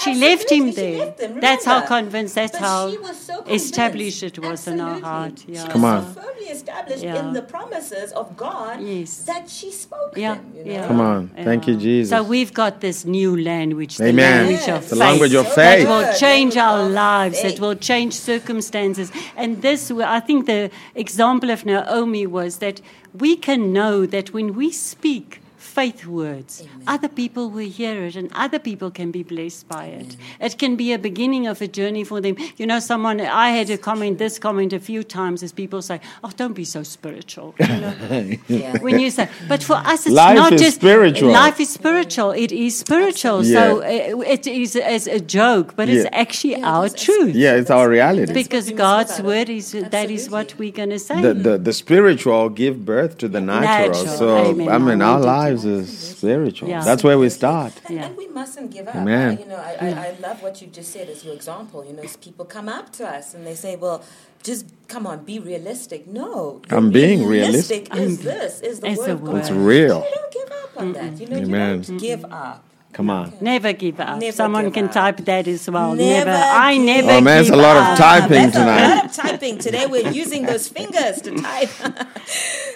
She 0.04 0.14
left 0.14 0.52
him 0.52 0.66
she 0.72 0.76
there. 0.76 0.98
left 1.06 1.22
him, 1.22 1.40
That's 1.40 1.64
how 1.64 1.80
convinced, 1.96 2.36
that's 2.36 2.52
But 2.52 2.62
how 2.62 2.92
she 2.92 2.98
was 2.98 3.18
so 3.18 3.36
established 3.60 4.24
it 4.24 4.38
was 4.38 4.68
in 4.68 4.80
her 4.80 4.86
Absolutely. 4.86 5.02
heart. 5.10 5.34
She 5.40 5.52
Yeah. 5.54 5.64
was 5.64 5.72
Come 5.74 5.82
so 5.84 5.88
on. 5.88 6.14
firmly 6.14 6.48
established 6.58 7.04
Yeah. 7.04 7.20
in 7.22 7.28
the 7.38 7.42
promises 7.42 8.12
of 8.12 8.36
God 8.36 8.82
Yes. 8.82 9.12
that 9.32 9.50
she 9.50 9.72
spoke 9.72 10.12
Yeah, 10.18 10.34
them. 10.36 10.52
You 10.58 10.64
know? 10.66 10.72
yeah. 10.74 10.88
Come 10.90 11.00
on. 11.00 11.20
Thank 11.50 11.62
you, 11.68 11.76
Jesus. 11.78 12.10
So 12.10 12.24
we've 12.24 12.54
got 12.54 12.82
this 12.82 13.06
new 13.06 13.32
language, 13.42 13.94
the 13.98 14.08
Amen. 14.12 14.32
language 14.48 14.68
Yes. 14.68 14.78
of 14.78 14.84
The 14.90 14.96
faith. 14.98 15.08
language 15.08 15.34
of 15.42 15.48
So 15.48 15.54
faith. 15.62 15.88
That 15.88 15.94
will 15.96 16.14
change 16.26 16.58
our 16.58 16.78
Language 16.80 16.90
of 16.90 17.04
lives. 17.16 17.38
It 17.54 17.60
will 17.62 17.76
change 17.92 18.14
circumstances. 18.32 19.08
And 19.38 19.62
this, 19.62 19.80
I 19.92 20.20
think 20.20 20.46
the 20.46 20.70
example 20.94 21.50
of 21.56 21.66
Naomi 21.66 22.26
was 22.28 22.58
that 22.58 22.82
we 23.20 23.36
can 23.36 23.72
know 23.72 24.06
that 24.06 24.34
when 24.34 24.56
we 24.56 24.72
speak 24.72 25.42
faith 25.66 26.06
words, 26.06 26.64
other 26.88 27.08
people 27.10 27.50
will 27.50 27.70
hear 27.70 28.06
it 28.06 28.16
and 28.16 28.30
other 28.34 28.60
people 28.60 28.90
can 28.92 29.10
be 29.12 29.24
blessed 29.24 29.68
by 29.68 29.86
it. 29.86 30.16
It 30.40 30.58
can 30.58 30.76
be 30.76 30.94
a 30.94 31.00
beginning 31.00 31.48
of 31.48 31.62
a 31.62 31.68
journey 31.68 32.04
for 32.04 32.22
them. 32.22 32.36
You 32.58 32.66
know, 32.68 32.80
someone, 32.80 33.20
I 33.20 33.50
had 33.50 33.70
a 33.70 33.78
comment, 33.78 34.18
this 34.20 34.38
comment 34.40 34.72
a 34.74 34.80
few 34.80 35.04
times 35.04 35.44
as 35.44 35.52
people 35.52 35.82
say, 35.82 36.00
oh, 36.24 36.32
don't 36.38 36.54
be 36.54 36.66
so 36.66 36.84
spiritual. 36.84 37.56
You 37.60 37.68
know? 37.68 37.94
Yeah. 38.48 38.78
when 38.86 39.00
you 39.00 39.10
say, 39.10 39.28
but 39.48 39.62
for 39.64 39.76
us, 39.76 40.06
it's 40.06 40.16
Life 40.16 40.36
not 40.38 40.54
is 40.54 40.62
just 40.62 40.78
spiritual. 40.78 41.32
Life 41.32 41.60
is 41.60 41.70
spiritual. 41.70 42.32
It 42.32 42.52
is 42.52 42.78
spiritual. 42.78 43.44
So 43.44 43.82
uh, 43.82 44.22
it 44.36 44.46
is 44.48 44.76
as 44.76 45.08
a 45.08 45.20
joke, 45.20 45.76
but 45.76 45.90
it's 45.90 46.08
actually 46.12 46.58
Yeah, 46.58 46.72
our 46.74 46.86
it's- 46.86 47.04
truth. 47.04 47.36
yeah, 47.36 47.56
it's 47.56 47.72
our 47.72 47.90
reality. 47.90 48.34
Because 48.34 48.68
That's 48.68 48.72
what 48.72 48.78
we 48.78 48.84
must 48.84 49.08
God's 49.08 49.20
about 49.20 49.28
word 49.28 49.50
it. 49.50 49.58
is 49.58 49.72
that 49.96 50.10
is 50.12 50.30
what 50.30 50.48
we're 50.60 50.72
going 50.72 50.92
to 50.92 51.00
say. 51.00 51.22
the, 51.22 51.34
the 51.34 51.58
the 51.58 51.74
spiritual 51.74 52.50
give 52.50 52.86
birth 52.86 53.18
to 53.22 53.28
the 53.28 53.42
natural. 53.42 53.90
Natural. 53.90 54.18
So 54.22 54.28
Amen. 54.38 54.70
I 54.70 54.78
mean, 54.78 55.02
our 55.02 55.20
Amen. 55.20 55.30
Lives 55.64 55.66
is 55.92 56.18
spiritual. 56.18 56.70
Yeah. 56.70 56.84
That's 56.84 57.04
where 57.04 57.18
we 57.18 57.30
start. 57.30 57.74
And, 57.86 57.96
Yeah. 57.96 58.06
and 58.06 58.18
we 58.18 58.28
mustn't 58.28 58.72
give 58.72 58.88
up. 58.88 58.96
Amen. 58.96 59.38
I, 59.38 59.42
you 59.42 59.48
know, 59.48 59.56
I, 59.56 59.78
I, 59.82 59.90
I 60.08 60.16
love 60.22 60.42
what 60.44 60.62
you 60.62 60.68
just 60.68 60.92
said 60.92 61.10
as 61.10 61.24
your 61.24 61.34
example. 61.34 61.86
You 61.86 61.94
know, 61.94 62.04
people 62.22 62.46
come 62.46 62.70
up 62.70 62.92
to 62.94 63.08
us 63.08 63.34
and 63.34 63.46
they 63.48 63.56
say, 63.56 63.76
"Well, 63.76 64.04
just 64.44 64.66
come 64.88 65.08
on, 65.08 65.24
be 65.26 65.40
realistic." 65.40 66.08
No, 66.08 66.62
I'm 66.70 66.92
being 66.92 67.26
realistic. 67.26 67.94
Is 67.96 68.20
this 68.22 68.62
is 68.62 68.80
the 68.82 68.88
It's 68.90 69.00
word 69.00 69.20
God? 69.24 69.34
word. 69.34 69.40
It's 69.42 69.52
real. 69.52 70.00
You 70.04 70.16
don't 70.16 70.32
give 70.34 70.52
up 70.64 70.72
on 70.82 70.94
that. 70.94 71.20
You 71.20 71.28
know, 71.28 71.38
Amen. 71.38 71.78
you 71.80 71.84
don't 71.84 71.98
give 71.98 72.26
up. 72.26 72.64
Come 72.94 73.10
on. 73.10 73.34
Never 73.42 73.74
give 73.74 74.00
up. 74.00 74.20
Never 74.20 74.32
Someone 74.32 74.64
give 74.66 74.74
can 74.76 74.86
up. 74.86 74.94
type 74.94 75.18
that 75.26 75.50
as 75.50 75.70
well. 75.70 75.96
Never 75.96 76.32
Never. 76.32 76.32
I 76.32 76.76
give 76.76 76.86
never 76.86 77.12
Oh, 77.12 77.20
man, 77.22 77.42
it's 77.42 77.50
a 77.50 77.56
lot 77.58 77.76
of 77.76 77.84
up. 77.84 77.98
typing 77.98 78.30
That's 78.50 78.56
a 78.56 78.66
lot 78.66 79.06
of 79.06 79.12
typing 79.14 79.58
today. 79.58 79.86
We're 79.86 80.12
using 80.12 80.44
those 80.46 80.70
fingers 80.70 81.22
to 81.24 81.32
type. 81.36 81.70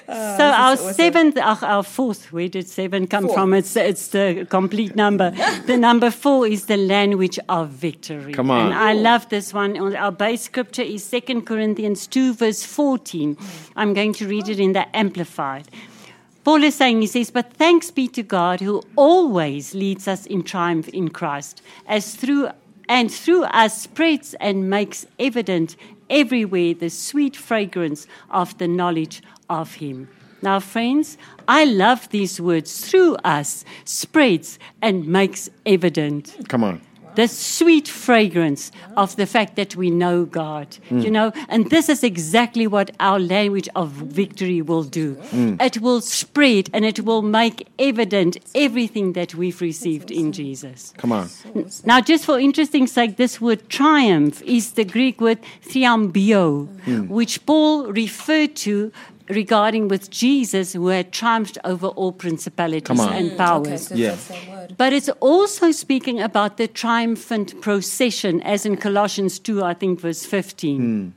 So 0.09 0.43
our 0.43 0.73
awesome. 0.73 0.93
seventh, 0.93 1.37
uh, 1.37 1.55
our 1.61 1.83
fourth, 1.83 2.31
where 2.33 2.47
did 2.47 2.67
seven 2.67 3.05
come 3.05 3.25
Four. 3.25 3.33
from? 3.35 3.53
It's 3.53 3.75
it's 3.75 4.07
the 4.07 4.47
complete 4.49 4.95
number. 4.95 5.31
the 5.67 5.77
number 5.77 6.09
four 6.09 6.47
is 6.47 6.65
the 6.65 6.77
language 6.77 7.37
of 7.47 7.69
victory. 7.69 8.33
Come 8.33 8.49
on. 8.49 8.67
And 8.67 8.73
I 8.73 8.93
love 8.93 9.29
this 9.29 9.53
one. 9.53 9.77
Our 9.95 10.11
base 10.11 10.41
scripture 10.41 10.81
is 10.81 11.03
Second 11.03 11.45
Corinthians 11.45 12.07
two 12.07 12.33
verse 12.33 12.63
fourteen. 12.63 13.37
I'm 13.75 13.93
going 13.93 14.13
to 14.13 14.27
read 14.27 14.49
it 14.49 14.59
in 14.59 14.73
the 14.73 14.85
Amplified. 14.95 15.67
Paul 16.43 16.63
is 16.63 16.73
saying, 16.73 17.01
he 17.01 17.07
says, 17.07 17.29
But 17.29 17.53
thanks 17.53 17.91
be 17.91 18.07
to 18.07 18.23
God 18.23 18.61
who 18.61 18.81
always 18.95 19.75
leads 19.75 20.07
us 20.07 20.25
in 20.25 20.41
triumph 20.41 20.87
in 20.87 21.09
Christ, 21.09 21.61
as 21.85 22.15
through 22.15 22.49
and 22.87 23.11
through 23.11 23.43
us 23.43 23.83
spreads 23.83 24.33
and 24.39 24.69
makes 24.69 25.05
evident 25.19 25.75
everywhere 26.09 26.73
the 26.73 26.89
sweet 26.89 27.35
fragrance 27.35 28.07
of 28.31 28.57
the 28.57 28.67
knowledge 28.67 29.21
of 29.49 29.75
him. 29.75 30.07
Now, 30.41 30.59
friends, 30.59 31.17
I 31.47 31.65
love 31.65 32.09
these 32.09 32.39
words. 32.39 32.89
Through 32.89 33.15
us 33.23 33.65
spreads 33.83 34.57
and 34.81 35.05
makes 35.07 35.49
evident 35.65 36.35
Come 36.47 36.63
on. 36.63 36.81
the 37.15 37.27
sweet 37.27 37.89
fragrance 37.89 38.71
of 38.95 39.17
the 39.17 39.25
fact 39.25 39.57
that 39.57 39.75
we 39.75 39.89
know 39.89 40.23
God, 40.23 40.77
mm. 40.89 41.03
you 41.03 41.11
know, 41.11 41.33
and 41.49 41.69
this 41.69 41.89
is 41.89 42.05
exactly 42.05 42.67
what 42.67 42.91
our 43.01 43.19
language 43.19 43.67
of 43.75 43.89
victory 43.89 44.61
will 44.61 44.83
do. 44.83 45.15
Mm. 45.15 45.61
It 45.61 45.81
will 45.81 45.99
spread 45.99 46.69
and 46.71 46.85
it 46.85 47.01
will 47.01 47.21
make 47.21 47.67
evident 47.77 48.37
everything 48.55 49.13
that 49.13 49.35
we've 49.35 49.59
received 49.59 50.09
in 50.09 50.31
Jesus. 50.31 50.93
Come 50.97 51.11
on. 51.11 51.27
Now, 51.83 51.99
just 51.99 52.23
for 52.23 52.39
interesting 52.39 52.87
sake, 52.87 53.17
this 53.17 53.41
word 53.41 53.67
triumph 53.67 54.41
is 54.43 54.73
the 54.73 54.85
Greek 54.85 55.19
word 55.19 55.39
triambio, 55.67 56.67
mm. 56.85 57.09
which 57.09 57.45
Paul 57.45 57.91
referred 57.91 58.55
to 58.57 58.93
regarding 59.29 59.87
with 59.87 60.09
Jesus 60.09 60.73
who 60.73 60.87
had 60.87 61.11
triumphed 61.11 61.57
over 61.63 61.87
all 61.87 62.11
principalities 62.11 62.87
Come 62.87 62.99
on. 62.99 63.13
and 63.13 63.31
mm, 63.31 63.33
Okay, 63.33 63.37
powers. 63.69 63.87
so 63.87 63.95
Yeah. 63.95 64.09
that's 64.09 64.27
the 64.27 64.33
same 64.33 64.49
word. 64.51 64.75
But 64.77 64.93
it's 64.93 65.09
also 65.19 65.71
speaking 65.71 66.19
about 66.19 66.57
the 66.57 66.67
triumphant 66.67 67.61
procession, 67.61 68.41
as 68.41 68.65
in 68.65 68.75
Colossians 68.77 69.39
2, 69.39 69.63
I 69.63 69.73
think, 69.73 69.99
verse 69.99 70.25
15. 70.25 70.77
Hmm. 70.81 71.09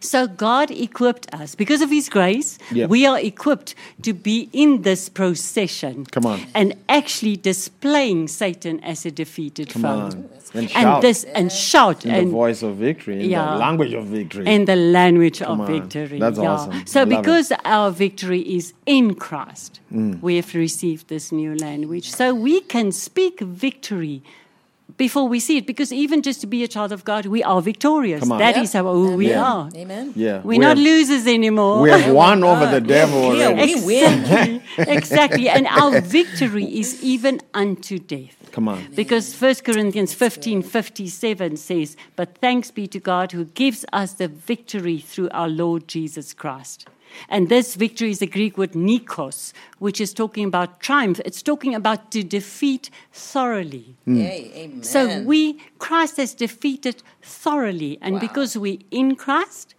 So 0.00 0.26
God 0.26 0.70
equipped 0.70 1.32
us 1.34 1.54
because 1.54 1.80
of 1.80 1.90
His 1.90 2.08
grace. 2.08 2.58
Yeah. 2.70 2.86
We 2.86 3.06
are 3.06 3.18
equipped 3.18 3.74
to 4.02 4.12
be 4.12 4.48
in 4.52 4.82
this 4.82 5.08
procession. 5.08 6.04
Come 6.06 6.26
on. 6.26 6.40
and 6.54 6.74
actually 6.88 7.36
displaying 7.36 8.28
Satan 8.28 8.80
as 8.80 9.06
a 9.06 9.10
defeated 9.10 9.70
Come 9.70 9.82
foe. 9.82 9.88
on. 9.88 10.28
And 10.52 10.62
And 10.62 10.70
shout 10.70 11.02
this 11.02 11.24
and 11.24 11.50
shout 11.52 12.04
in 12.04 12.24
the 12.26 12.30
voice 12.30 12.62
of 12.62 12.74
victory, 12.76 13.22
in 13.24 13.30
Yeah. 13.30 13.52
the 13.52 13.56
language 13.58 13.94
of 13.94 14.06
victory. 14.06 14.46
in 14.46 14.64
the 14.64 14.76
language 14.76 15.38
Come 15.38 15.60
of 15.60 15.68
on. 15.68 15.80
victory. 15.80 16.18
That's 16.18 16.38
yeah. 16.38 16.50
awesome. 16.52 16.86
So 16.86 17.00
I 17.00 17.04
love 17.04 17.12
it. 17.12 17.16
because 17.22 17.52
our 17.64 17.90
victory 17.92 18.40
is 18.40 18.72
in 18.84 19.14
Christ, 19.14 19.80
Mm. 19.92 20.20
we 20.20 20.36
have 20.36 20.52
received 20.54 21.06
this 21.08 21.30
new 21.32 21.54
language. 21.56 22.10
So 22.10 22.34
we 22.34 22.60
can 22.60 22.90
speak 22.92 23.40
victory 23.40 24.22
before 25.06 25.26
we 25.34 25.40
see 25.40 25.56
it. 25.60 25.66
Because 25.72 25.90
even 26.04 26.18
just 26.28 26.40
to 26.42 26.46
be 26.46 26.60
a 26.62 26.68
child 26.68 26.92
of 26.96 27.00
God, 27.10 27.22
we 27.36 27.40
are 27.50 27.60
victorious. 27.72 28.20
Come 28.22 28.32
on. 28.32 28.38
That 28.44 28.54
Yep. 28.56 28.64
is 28.64 28.72
how 28.76 28.84
who 29.02 29.16
we 29.22 29.28
Yeah. 29.30 29.52
are. 29.52 29.64
Amen. 29.82 30.12
Yeah. 30.14 30.42
We're 30.44 30.58
we 30.58 30.58
not 30.66 30.76
have, 30.76 30.86
losers 30.90 31.24
anymore. 31.26 31.76
we 31.86 31.90
have 31.96 32.06
won 32.22 32.38
over 32.50 32.66
the 32.76 32.82
devil 32.98 33.20
Yeah, 33.34 33.48
already. 33.48 33.74
we 33.76 33.86
win. 33.92 34.12
exactly. 34.20 34.60
exactly. 34.98 35.46
And 35.56 35.64
our 35.82 35.92
victory 36.18 36.66
is 36.82 36.88
even 37.14 37.34
unto 37.54 37.94
death. 37.98 38.36
Come 38.56 38.68
on. 38.72 38.78
Because 39.02 39.26
1 39.32 39.62
Corinthians 39.68 40.12
15 40.12 40.60
57 40.62 41.56
says, 41.56 41.96
But 42.16 42.28
thanks 42.44 42.70
be 42.78 42.84
to 42.88 43.00
God 43.12 43.26
who 43.32 43.44
gives 43.62 43.80
us 44.02 44.10
the 44.22 44.28
victory 44.28 44.98
through 45.10 45.30
our 45.40 45.48
Lord 45.48 45.82
Jesus 45.96 46.34
Christ. 46.42 46.78
And 47.28 47.48
this 47.48 47.74
victory 47.74 48.10
is 48.10 48.18
the 48.20 48.26
Greek 48.26 48.56
word 48.58 48.72
nikos, 48.72 49.52
which 49.78 50.00
is 50.00 50.12
talking 50.14 50.44
about 50.44 50.80
triumph. 50.80 51.20
It's 51.24 51.42
talking 51.42 51.74
about 51.74 52.10
to 52.12 52.22
defeat 52.22 52.90
thoroughly. 53.12 53.96
Hmm. 54.04 54.16
Yay, 54.16 54.52
amen. 54.54 54.82
So 54.82 55.22
we, 55.22 55.58
Christ 55.78 56.16
has 56.18 56.34
defeated 56.34 57.02
thoroughly. 57.22 57.98
And 58.00 58.14
Wow. 58.14 58.20
because 58.20 58.56
we're 58.56 58.78
in 58.90 59.16
Christ, 59.16 59.74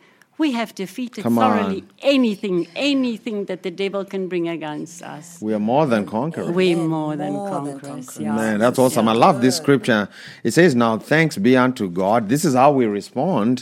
we 0.45 0.49
have 0.59 0.71
defeated 0.85 1.21
Come 1.27 1.37
thoroughly 1.43 1.81
on. 1.81 1.89
anything, 2.15 2.57
anything 2.75 3.37
that 3.49 3.61
the 3.67 3.71
devil 3.83 4.03
can 4.13 4.23
bring 4.31 4.47
against 4.57 4.97
us. 5.15 5.25
We 5.47 5.53
are 5.57 5.59
more 5.73 5.85
than 5.93 6.03
conquerors. 6.05 6.49
We're 6.59 6.75
Amen. 6.75 6.87
more 6.99 7.15
than 7.21 7.33
More 7.33 7.49
than 7.49 7.53
conquerors. 7.73 7.81
conquerors. 8.07 8.19
yeah. 8.19 8.35
Man, 8.35 8.59
that's 8.63 8.79
awesome. 8.83 9.07
I 9.07 9.13
love 9.13 9.41
this 9.45 9.55
scripture. 9.63 10.03
It 10.43 10.51
says, 10.57 10.71
Now 10.75 10.97
thanks 11.13 11.37
be 11.37 11.53
unto 11.65 11.85
God. 12.03 12.19
This 12.33 12.43
is 12.49 12.53
how 12.61 12.71
we 12.79 12.85
respond, 12.85 13.53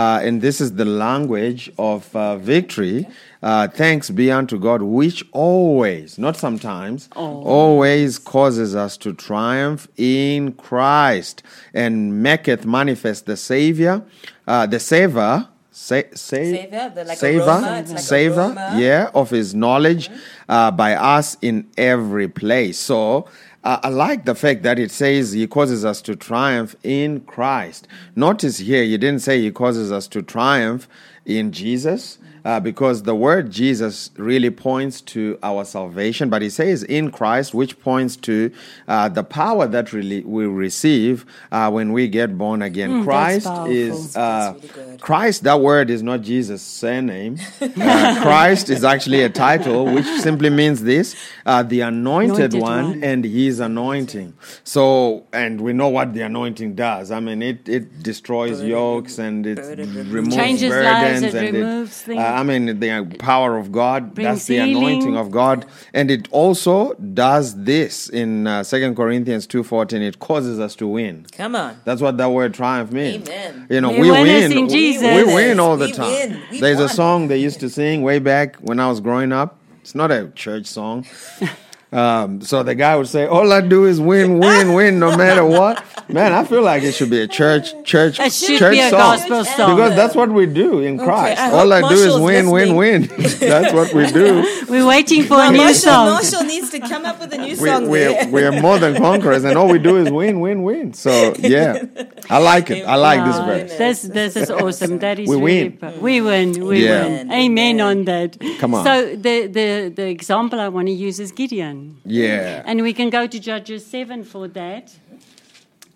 uh, 0.00 0.20
and 0.26 0.34
this 0.46 0.60
is 0.60 0.70
the 0.82 0.84
language 1.06 1.62
of 1.78 2.14
uh, 2.16 2.36
victory. 2.54 3.06
Uh, 3.42 3.68
thanks 3.68 4.06
be 4.10 4.26
unto 4.40 4.58
God, 4.58 4.80
which 4.82 5.22
always, 5.32 6.18
not 6.18 6.34
sometimes, 6.36 7.08
always 7.14 8.18
causes 8.18 8.74
us 8.74 8.96
to 9.04 9.12
triumph 9.12 9.86
in 9.96 10.52
Christ 10.54 11.42
and 11.74 12.22
maketh 12.22 12.64
manifest 12.64 13.26
the 13.26 13.36
Savior, 13.36 14.02
uh, 14.48 14.66
the 14.66 14.80
Savior. 14.80 15.48
Sa- 15.76 16.02
sa- 16.14 16.36
Savor, 16.36 16.92
the- 16.94 17.04
like 17.04 17.18
savor, 17.18 17.44
like 17.46 17.98
savor, 17.98 18.54
yeah, 18.76 19.10
of 19.12 19.30
his 19.30 19.56
knowledge 19.56 20.08
uh, 20.48 20.70
by 20.70 20.94
us 20.94 21.36
in 21.42 21.66
every 21.76 22.28
place. 22.28 22.78
So 22.78 23.26
uh, 23.64 23.80
I 23.82 23.88
like 23.88 24.24
the 24.24 24.36
fact 24.36 24.62
that 24.62 24.78
it 24.78 24.92
says 24.92 25.32
he 25.32 25.48
causes 25.48 25.84
us 25.84 26.00
to 26.02 26.14
triumph 26.14 26.76
in 26.84 27.22
Christ. 27.22 27.88
Notice 28.14 28.58
here, 28.58 28.84
he 28.84 28.96
didn't 28.96 29.22
say 29.22 29.40
he 29.40 29.50
causes 29.50 29.90
us 29.90 30.06
to 30.08 30.22
triumph 30.22 30.86
in 31.26 31.50
Jesus. 31.50 32.18
Uh, 32.44 32.60
because 32.60 33.04
the 33.04 33.14
word 33.14 33.50
Jesus 33.50 34.10
really 34.18 34.50
points 34.50 35.00
to 35.00 35.38
our 35.42 35.64
salvation, 35.64 36.28
but 36.28 36.42
he 36.42 36.50
says 36.50 36.82
in 36.82 37.10
Christ, 37.10 37.54
which 37.54 37.80
points 37.80 38.16
to 38.16 38.50
uh, 38.86 39.08
the 39.08 39.24
power 39.24 39.66
that 39.66 39.92
really 39.92 40.22
we 40.22 40.44
receive 40.46 41.24
uh, 41.50 41.70
when 41.70 41.92
we 41.92 42.06
get 42.08 42.36
born 42.36 42.60
again. 42.60 42.90
Mm, 43.00 43.04
Christ 43.04 43.48
is 43.68 44.16
uh, 44.16 44.54
really. 44.76 44.98
Christ, 44.98 45.44
that 45.44 45.60
word 45.60 45.88
is 45.90 46.02
not 46.02 46.20
Jesus' 46.22 46.62
surname. 46.62 47.38
Uh, 47.94 48.22
Christ 48.22 48.70
is 48.70 48.84
actually 48.84 49.22
a 49.22 49.28
title, 49.28 49.86
which 49.86 50.06
simply 50.20 50.48
means 50.50 50.82
this 50.82 51.14
uh, 51.46 51.62
the 51.62 51.80
anointed, 51.80 52.54
Anointed 52.54 52.60
one, 52.62 52.84
one. 52.90 53.04
and 53.04 53.24
his 53.24 53.60
anointing. 53.60 54.34
So, 54.64 55.26
and 55.32 55.60
we 55.60 55.72
know 55.72 55.88
what 55.88 56.12
the 56.14 56.22
anointing 56.22 56.74
does. 56.74 57.10
I 57.10 57.20
mean, 57.20 57.42
it, 57.42 57.68
it 57.68 58.02
destroys 58.02 58.52
Burden- 58.58 58.68
yokes 58.70 59.18
and 59.18 59.46
it 59.46 59.56
burden 59.56 60.10
removes 60.12 60.36
Changes 60.36 60.70
lives, 60.70 61.20
burdens. 61.22 61.34
it 61.34 61.44
and 61.44 61.56
removes 61.56 62.02
uh, 62.02 62.06
things. 62.06 62.20
I 62.34 62.42
mean, 62.42 62.78
the 62.80 63.16
power 63.18 63.56
of 63.56 63.72
God, 63.72 64.14
Brings 64.14 64.28
that's 64.28 64.46
the 64.46 64.58
healing. 64.58 64.76
anointing 64.76 65.16
of 65.16 65.30
God. 65.30 65.66
And 65.92 66.10
it 66.10 66.28
also 66.30 66.94
does 66.94 67.62
this 67.64 68.08
in 68.08 68.46
uh, 68.46 68.64
2 68.64 68.94
Corinthians 68.94 69.46
2.14. 69.46 70.00
It 70.02 70.18
causes 70.18 70.58
us 70.60 70.74
to 70.76 70.86
win. 70.88 71.26
Come 71.32 71.54
on. 71.56 71.80
That's 71.84 72.00
what 72.02 72.16
that 72.18 72.30
word 72.30 72.54
triumph 72.54 72.92
means. 72.92 73.28
Amen. 73.28 73.66
You 73.70 73.80
know, 73.80 73.90
We 73.92 74.02
we, 74.02 74.10
win. 74.10 74.52
in 74.52 74.62
We- 74.64 74.68
Jesus. 74.68 75.02
We 75.02 75.24
win 75.34 75.58
all 75.60 75.76
the 75.76 75.86
We 75.86 75.92
time. 75.92 76.42
There's 76.60 76.80
a 76.80 76.88
song 76.88 77.28
they 77.28 77.38
used 77.38 77.60
to 77.60 77.70
sing 77.70 78.02
way 78.02 78.18
back 78.18 78.56
when 78.56 78.78
I 78.80 78.88
was 78.88 79.00
growing 79.00 79.32
up. 79.32 79.58
It's 79.80 79.94
not 79.94 80.10
a 80.10 80.30
church 80.34 80.66
song. 80.66 81.06
Um, 81.94 82.40
so 82.40 82.62
the 82.64 82.74
guy 82.74 82.96
would 82.96 83.06
say, 83.08 83.26
"All 83.26 83.52
I 83.52 83.60
do 83.60 83.84
is 83.84 84.00
win, 84.00 84.38
win, 84.40 84.72
win, 84.74 84.98
no 84.98 85.16
matter 85.16 85.44
what." 85.44 85.82
Man, 86.08 86.32
I 86.34 86.44
feel 86.44 86.60
like 86.60 86.82
it 86.82 86.92
should 86.92 87.08
be 87.08 87.20
a 87.22 87.26
church, 87.26 87.72
church, 87.84 88.20
It 88.20 88.30
should 88.32 88.58
church 88.58 88.72
be 88.72 88.80
a 88.80 88.90
song 88.90 88.98
gospel 89.00 89.44
song. 89.44 89.74
because 89.76 89.94
that's 89.96 90.14
what 90.14 90.28
we 90.30 90.44
do 90.44 90.80
in 90.80 90.98
Christ. 90.98 91.40
I 91.40 91.50
All 91.52 91.72
I 91.72 91.80
hope 91.80 91.90
do 91.90 91.96
is 91.96 92.14
win, 92.20 92.50
win, 92.50 92.76
listening. 92.76 92.76
win. 92.76 93.02
that's 93.54 93.72
what 93.72 93.94
we 93.94 94.04
do. 94.12 94.44
We're 94.68 94.86
waiting 94.86 95.22
for 95.24 95.40
a 95.40 95.50
new 95.50 95.56
Marshall, 95.58 95.80
song. 95.80 96.06
Marshall 96.10 96.42
needs 96.44 96.68
to 96.70 96.80
come 96.80 97.06
up 97.06 97.20
with 97.20 97.32
a 97.32 97.38
new 97.38 97.56
We, 97.56 97.68
song. 97.70 97.88
we're, 97.88 98.28
we're 98.28 98.60
more 98.60 98.78
than 98.78 98.96
conquerors, 98.96 99.44
and 99.44 99.56
all 99.56 99.68
we 99.68 99.78
do 99.78 99.96
is 99.96 100.10
win, 100.10 100.40
win, 100.40 100.62
win. 100.62 100.92
So 100.92 101.32
yeah, 101.38 101.84
I 102.28 102.38
like 102.38 102.68
it. 102.70 102.84
I 102.84 102.96
like 102.96 103.24
this 103.24 103.36
Ah, 103.36 103.46
verse. 103.46 103.78
This, 103.78 104.02
this 104.02 104.36
is 104.36 104.50
awesome. 104.50 104.98
That 104.98 105.18
is 105.20 105.28
We 105.28 105.36
really 105.36 105.68
win. 105.70 105.72
pro- 105.78 105.98
We 106.00 106.20
win. 106.20 106.66
We 106.66 106.84
Yeah. 106.84 107.06
win. 107.06 107.32
Amen 107.32 107.80
on 107.80 108.04
that. 108.04 108.36
Come 108.58 108.74
on. 108.74 108.84
So 108.84 109.16
the, 109.16 109.46
the, 109.46 109.92
the 109.94 110.06
example 110.08 110.60
I 110.60 110.68
want 110.68 110.88
to 110.88 110.92
use 110.92 111.18
is 111.18 111.32
Gideon. 111.32 111.83
Yeah. 112.04 112.62
And 112.64 112.82
we 112.82 112.92
can 112.92 113.10
go 113.10 113.26
to 113.26 113.38
Judges 113.38 113.86
7 113.86 114.24
for 114.24 114.48
that. 114.48 114.92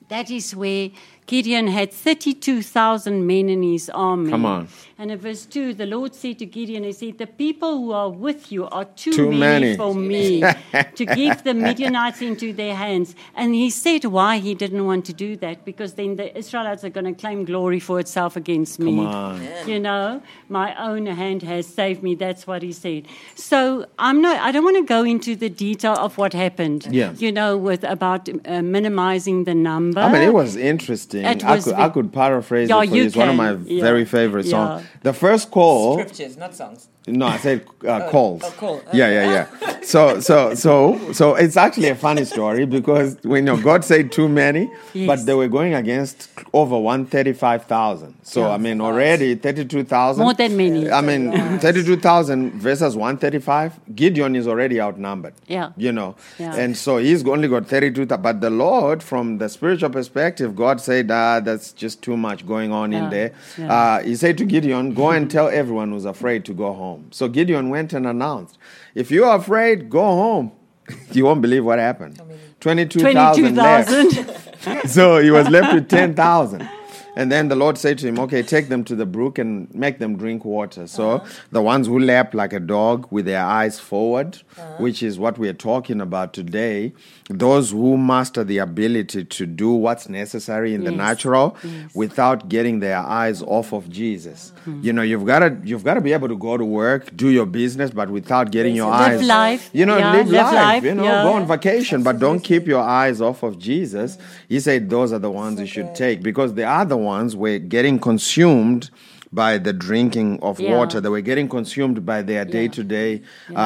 That 0.09 0.31
is 0.31 0.55
where 0.57 0.91
Gideon 1.29 1.67
had 1.69 1.93
32,000 1.93 3.27
men 3.27 3.51
in 3.51 3.63
his 3.63 3.91
army. 3.91 4.31
Come 4.31 4.47
on. 4.47 4.69
And 5.01 5.13
in 5.13 5.19
verse 5.19 5.47
2, 5.47 5.75
the 5.75 5.87
Lord 5.87 6.13
said 6.13 6.41
to 6.41 6.47
Gideon, 6.47 6.83
He 6.83 6.93
said, 6.93 7.19
The 7.19 7.27
people 7.29 7.77
who 7.77 7.93
are 7.93 8.11
with 8.11 8.51
you 8.51 8.67
are 8.67 8.87
too, 8.87 9.13
Too 9.13 9.31
many, 9.31 9.67
many. 9.67 9.77
for 9.77 9.95
me 9.95 10.41
to 10.97 11.05
give 11.07 11.45
the 11.45 11.55
Midianites 11.55 12.21
into 12.21 12.53
their 12.53 12.75
hands. 12.75 13.15
And 13.37 13.55
he 13.55 13.71
said 13.71 14.07
why 14.07 14.39
he 14.39 14.55
didn't 14.55 14.85
want 14.87 15.05
to 15.05 15.13
do 15.13 15.37
that, 15.37 15.65
because 15.65 15.95
then 15.95 16.17
the 16.17 16.37
Israelites 16.37 16.83
are 16.83 16.89
going 16.89 17.05
to 17.05 17.13
claim 17.13 17.45
glory 17.45 17.79
for 17.79 18.01
itself 18.01 18.35
against 18.35 18.81
me. 18.81 18.97
Come 18.97 19.07
on. 19.07 19.47
You 19.69 19.79
know, 19.79 20.21
my 20.49 20.75
own 20.85 21.07
hand 21.07 21.43
has 21.43 21.67
saved 21.67 22.03
me. 22.03 22.17
That's 22.17 22.47
what 22.47 22.63
he 22.63 22.73
said. 22.73 23.07
So 23.37 23.87
I'm 24.01 24.21
not. 24.21 24.41
I 24.41 24.51
don't 24.51 24.65
want 24.65 24.79
to 24.79 24.85
go 24.85 25.05
into 25.05 25.37
the 25.37 25.51
detail 25.51 25.93
of 25.93 26.19
what 26.19 26.33
happened. 26.33 26.89
Yeah. 26.91 27.13
You 27.13 27.31
know, 27.31 27.57
with 27.57 27.85
about 27.85 28.29
uh, 28.29 28.63
minimizing 28.63 29.45
the 29.45 29.55
number. 29.55 30.01
I 30.01 30.11
mean, 30.13 30.23
it 30.23 30.35
was 30.35 30.57
interesting. 30.57 31.18
It 31.25 31.45
I 31.45 31.61
could 31.61 31.75
I 31.75 31.89
could 31.89 32.13
paraphrase 32.13 32.69
Yeah, 32.69 32.83
it 32.83 32.89
for 32.89 32.95
you 32.95 33.03
you. 33.03 33.07
It's 33.09 33.17
one 33.17 33.29
of 33.29 33.37
my. 33.37 33.53
Yeah. 33.53 33.83
very 33.83 34.05
favorite 34.05 34.47
Yeah. 34.47 34.51
songs. 34.51 34.87
The 35.03 35.13
first 35.13 35.51
call. 35.51 35.95
Scriptures, 35.99 36.37
not 36.37 36.55
songs. 36.55 36.89
No, 37.09 37.27
I 37.27 37.37
said 37.39 37.67
uh, 37.87 38.09
calls. 38.11 38.43
oh, 38.45 38.51
call. 38.53 38.83
Yeah, 38.93 39.09
yeah, 39.11 39.33
yeah. 39.33 39.75
So, 39.89 40.21
so, 40.21 40.55
so, 40.55 41.13
so 41.15 41.35
it's 41.37 41.57
actually 41.57 41.89
a 41.89 41.95
funny 41.95 42.27
story 42.27 42.67
because 42.67 43.17
when 43.23 43.47
you 43.47 43.55
know 43.57 43.63
God 43.63 43.85
said 43.85 44.13
too 44.13 44.29
many, 44.29 44.71
but 45.07 45.25
they 45.25 45.33
were 45.33 45.49
going 45.49 45.73
against 45.73 46.29
over 46.53 46.77
one 46.79 47.07
thirty-five 47.07 47.65
thousand. 47.65 48.15
So 48.23 48.41
Yeah. 48.43 48.51
I 48.51 48.59
mean, 48.59 48.83
already 48.83 49.35
thirty-two 49.35 49.85
thousand. 49.85 50.25
More 50.25 50.35
than 50.35 50.57
many. 50.59 50.91
I 50.91 51.01
mean, 51.01 51.33
thirty-two 51.59 51.97
thousand 51.97 52.53
versus 52.61 52.97
one 52.97 53.17
thirty-five. 53.17 53.81
Gideon 53.95 54.37
is 54.37 54.47
already 54.47 54.79
outnumbered. 54.79 55.33
Yeah. 55.47 55.71
You 55.79 55.93
know, 55.93 56.17
Yeah. 56.39 56.55
and 56.57 56.77
so 56.77 56.99
he's 56.99 57.27
only 57.27 57.49
got 57.49 57.67
thirty-two. 57.67 58.05
But 58.07 58.43
the 58.43 58.51
Lord, 58.51 59.03
from 59.03 59.39
the 59.39 59.49
spiritual 59.49 59.91
perspective, 59.91 60.55
God 60.55 60.83
said, 60.83 61.11
ah, 61.11 61.41
that's 61.41 61.73
just 61.73 62.03
too 62.03 62.17
much 62.17 62.47
going 62.47 62.73
on 62.73 62.93
in 62.93 63.09
there. 63.09 63.33
Yeah. 63.57 63.73
Uh, 63.73 64.03
he 64.03 64.17
said 64.17 64.37
to 64.39 64.45
Gideon, 64.45 64.93
Go 64.93 65.11
and 65.11 65.31
tell 65.31 65.49
everyone 65.49 65.93
who's 65.93 66.05
afraid 66.05 66.45
to 66.47 66.53
go 66.53 66.75
home. 66.75 66.98
So 67.11 67.29
Gideon 67.29 67.71
went 67.71 67.93
and 67.93 68.07
announced, 68.07 68.59
If 68.95 69.11
you're 69.11 69.35
afraid, 69.35 69.91
go 69.91 70.01
home. 70.01 70.53
you 71.13 71.25
won't 71.25 71.43
believe 71.43 71.65
what 71.65 71.79
happened. 71.79 72.21
22,000 72.61 73.55
left. 73.55 74.89
so 74.89 75.19
he 75.19 75.31
was 75.31 75.49
left 75.49 75.75
with 75.75 75.89
10,000. 75.89 76.69
And 77.17 77.33
then 77.33 77.49
the 77.49 77.57
Lord 77.57 77.77
said 77.79 77.99
to 77.99 78.07
him, 78.07 78.19
Okay, 78.21 78.43
take 78.43 78.69
them 78.69 78.85
to 78.85 78.95
the 78.95 79.05
brook 79.05 79.39
and 79.39 79.73
make 79.75 79.99
them 79.99 80.17
drink 80.17 80.45
water. 80.45 80.87
So 80.87 81.25
the 81.51 81.61
ones 81.61 81.89
who 81.89 81.99
lap 81.99 82.33
like 82.33 82.53
a 82.53 82.61
dog 82.61 83.09
with 83.11 83.25
their 83.25 83.43
eyes 83.43 83.81
forward, 83.81 84.37
which 84.79 85.03
is 85.03 85.19
what 85.19 85.37
we're 85.37 85.53
talking 85.53 86.01
about 86.01 86.33
today, 86.33 86.93
those 87.31 87.71
who 87.73 87.97
master 87.99 88.43
the 88.43 88.59
ability 88.59 89.25
to 89.25 89.45
do 89.47 89.71
what's 89.73 90.09
necessary 90.09 90.73
in 90.75 90.85
the 90.85 90.91
Yes. 90.91 90.99
natural 90.99 91.57
without 91.95 92.49
getting 92.49 92.81
their 92.81 92.99
eyes 92.99 93.43
off 93.43 93.73
of 93.73 93.89
Jesus. 93.91 94.53
You 94.83 94.93
know, 94.93 95.03
you've 95.03 95.27
got 95.27 95.41
to 95.41 95.57
you've 95.65 95.85
got 95.85 95.95
to 95.95 96.01
be 96.01 96.13
able 96.13 96.29
to 96.29 96.37
go 96.37 96.57
to 96.57 96.65
work, 96.65 97.15
do 97.17 97.29
your 97.29 97.47
business, 97.47 97.91
but 97.91 98.09
without 98.11 98.51
getting 98.51 98.75
your 98.77 98.91
Live 98.91 99.21
eyes 99.21 99.27
life. 99.27 99.71
you 99.73 99.85
know, 99.87 99.99
Yeah, 99.99 100.13
live, 100.13 100.27
live 100.29 100.47
life, 100.47 100.55
life, 100.55 100.85
You 100.85 100.95
know, 100.95 101.05
yeah. 101.05 101.23
go 101.25 101.33
on 101.33 101.47
vacation, 101.47 102.03
but 102.03 102.19
don't 102.19 102.41
keep 102.41 102.67
your 102.67 102.83
eyes 102.83 103.21
off 103.21 103.43
of 103.43 103.59
Jesus. 103.59 104.19
He 104.49 104.61
said 104.61 104.89
those 104.91 105.13
are 105.13 105.19
the 105.19 105.31
ones 105.31 105.61
you 105.61 105.67
should 105.67 105.95
take 105.95 106.23
because 106.23 106.55
the 106.55 106.65
other 106.69 106.97
ones 106.97 107.37
were 107.37 107.59
getting 107.59 107.99
consumed 107.99 108.91
by 109.33 109.59
the 109.59 109.73
drinking 109.73 110.39
of 110.43 110.59
Yeah. 110.61 110.77
water. 110.77 111.01
They 111.01 111.09
were 111.09 111.21
getting 111.21 111.49
consumed 111.49 112.05
by 112.05 112.23
their 112.23 112.45
day 112.45 112.69
to 112.69 112.83
day 112.83 113.23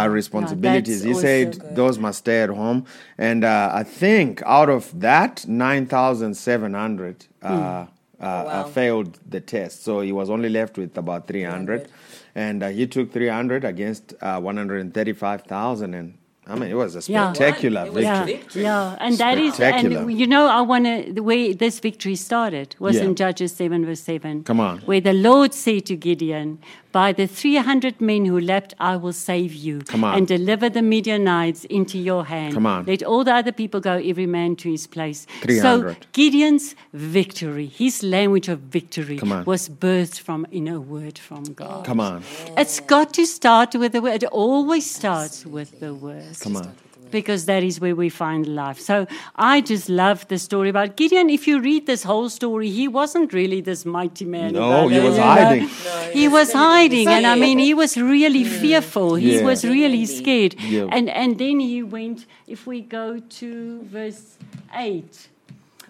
responsibilities. 0.08 1.02
He 1.02 1.14
said 1.14 1.58
good. 1.58 1.76
those 1.76 1.98
must 1.98 2.18
stay 2.20 2.42
at 2.42 2.50
home. 2.50 2.84
And 3.18 3.44
uh, 3.44 3.70
I 3.72 3.82
think 3.84 4.42
out 4.44 4.68
of 4.68 4.98
that, 5.00 5.46
9,700 5.46 7.26
uh, 7.42 7.46
uh, 7.46 7.50
uh, 7.50 7.86
wow. 8.22 8.62
failed 8.64 9.18
the 9.28 9.40
test. 9.40 9.82
So 9.84 10.00
he 10.00 10.12
was 10.12 10.30
only 10.30 10.48
left 10.48 10.78
with 10.78 10.96
about 10.96 11.26
300. 11.26 11.88
And 12.34 12.62
uh, 12.62 12.68
he 12.68 12.86
took 12.86 13.12
300 13.12 13.64
against 13.64 14.14
uh, 14.22 14.40
135,000 14.40 15.94
and 15.94 16.14
I 16.44 16.56
mean, 16.56 16.70
it 16.70 16.74
was 16.74 16.96
a 16.96 17.02
spectacular 17.02 17.86
Yeah, 18.00 18.24
victory. 18.24 18.62
yeah, 18.62 18.96
and 19.00 19.16
that 19.18 19.38
is, 19.38 19.60
and 19.60 20.10
you 20.20 20.26
know, 20.26 20.48
I 20.48 20.60
want 20.60 20.86
to. 20.86 21.12
The 21.12 21.22
way 21.22 21.52
this 21.52 21.78
victory 21.78 22.16
started 22.16 22.74
was 22.80 22.96
Yeah. 22.96 23.04
in 23.04 23.14
Judges 23.14 23.52
seven 23.52 23.86
verse 23.86 24.00
seven. 24.00 24.42
Come 24.42 24.58
on. 24.58 24.78
where 24.80 25.00
the 25.00 25.12
Lord 25.12 25.54
said 25.54 25.86
to 25.86 25.94
Gideon, 25.96 26.58
"By 26.92 27.12
the 27.12 27.26
three 27.26 27.56
hundred 27.56 28.00
men 28.00 28.26
who 28.26 28.38
left, 28.38 28.74
I 28.78 28.96
will 28.96 29.12
save 29.12 29.52
you, 29.54 29.80
Come 29.80 30.04
on. 30.04 30.16
and 30.16 30.26
deliver 30.26 30.68
the 30.68 30.82
Midianites 30.82 31.64
into 31.64 31.98
your 31.98 32.24
hand. 32.26 32.54
Come 32.54 32.66
on. 32.66 32.84
let 32.86 33.02
all 33.02 33.24
the 33.24 33.34
other 33.34 33.52
people 33.52 33.80
go, 33.80 33.94
every 33.94 34.26
man 34.26 34.56
to 34.56 34.70
his 34.70 34.86
place." 34.86 35.26
300. 35.40 35.62
So 35.62 35.96
Gideon's 36.12 36.74
victory, 36.92 37.66
his 37.66 38.02
language 38.02 38.48
of 38.48 38.60
victory, 38.60 39.18
was 39.44 39.68
birthed 39.68 40.20
from 40.20 40.46
in 40.50 40.68
a 40.68 40.80
word 40.80 41.18
from 41.18 41.44
God. 41.54 41.84
Come 41.84 42.00
on. 42.00 42.22
It's 42.56 42.80
got 42.80 43.12
to 43.14 43.26
start 43.26 43.74
with 43.74 43.92
the 43.92 44.00
word. 44.00 44.22
It 44.22 44.28
always 44.30 44.88
starts 44.90 45.46
with 45.46 45.80
the 45.80 45.94
word 45.94 46.38
Come 46.40 46.56
on. 46.56 46.74
Because 47.12 47.44
that 47.46 47.62
is 47.62 47.78
where 47.80 47.94
we 47.94 48.08
find 48.08 48.46
life. 48.46 48.80
So 48.80 49.06
I 49.36 49.60
just 49.60 49.88
love 49.88 50.26
the 50.28 50.38
story 50.38 50.68
about 50.70 50.96
Gideon. 50.96 51.30
If 51.30 51.46
you 51.46 51.60
read 51.60 51.86
this 51.86 52.02
whole 52.02 52.28
story, 52.28 52.70
he 52.70 52.88
wasn't 52.88 53.32
really 53.32 53.60
this 53.60 53.84
mighty 53.84 54.24
man. 54.24 54.54
No, 54.54 54.68
about 54.70 54.90
he 54.90 54.96
it, 54.96 55.02
was 55.04 55.14
you 55.16 55.20
know. 55.20 55.26
hiding. 55.34 55.68
He 56.12 56.28
was 56.28 56.52
hiding, 56.52 57.08
and 57.08 57.26
I 57.26 57.36
mean, 57.36 57.58
he 57.58 57.74
was 57.74 57.96
really 57.96 58.44
fearful. 58.44 59.14
He 59.14 59.36
Yeah. 59.36 59.44
was 59.44 59.64
really 59.64 60.04
scared. 60.06 60.54
Yeah. 60.60 60.86
And 60.90 61.08
and 61.10 61.38
then 61.38 61.60
he 61.60 61.82
went. 61.82 62.26
If 62.46 62.66
we 62.66 62.80
go 62.80 63.18
to 63.40 63.48
verse 63.82 64.36
eight, 64.74 65.28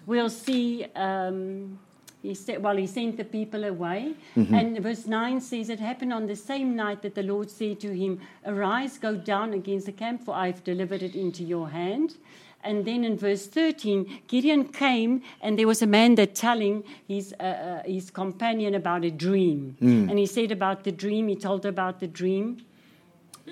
we'll 0.05 0.29
see. 0.29 0.85
Um, 0.95 1.79
he 2.23 2.33
said, 2.33 2.63
well, 2.63 2.77
he 2.77 2.87
sent 2.87 3.17
the 3.17 3.25
people 3.25 3.65
away. 3.65 4.13
Mm-hmm. 4.37 4.55
And 4.55 4.79
verse 4.79 5.05
9 5.05 5.41
says, 5.41 5.69
It 5.69 5.81
happened 5.81 6.13
on 6.13 6.25
the 6.25 6.37
same 6.37 6.73
night 6.73 7.01
that 7.01 7.15
the 7.15 7.21
Lord 7.21 7.51
said 7.51 7.81
to 7.81 7.93
him, 7.93 8.21
Arise, 8.45 8.97
go 8.97 9.15
down 9.17 9.53
against 9.53 9.87
the 9.87 9.91
camp, 9.91 10.23
for 10.23 10.33
I've 10.33 10.63
delivered 10.63 11.03
it 11.03 11.15
into 11.15 11.43
your 11.43 11.69
hand. 11.69 12.15
And 12.63 12.85
then 12.85 13.03
in 13.03 13.17
verse 13.17 13.45
13, 13.45 14.21
Gideon 14.27 14.69
came, 14.69 15.21
and 15.41 15.59
there 15.59 15.67
was 15.67 15.81
a 15.81 15.87
man 15.87 16.15
that 16.15 16.33
telling 16.33 16.85
his, 17.09 17.35
uh, 17.41 17.43
uh, 17.43 17.83
his 17.83 18.09
companion 18.09 18.73
about 18.73 19.03
a 19.03 19.11
dream. 19.11 19.75
Mm. 19.81 20.09
And 20.09 20.17
he 20.17 20.25
said 20.25 20.53
about 20.53 20.85
the 20.85 20.93
dream, 20.93 21.27
he 21.27 21.35
told 21.35 21.65
about 21.65 21.99
the 21.99 22.07
dream. 22.07 22.65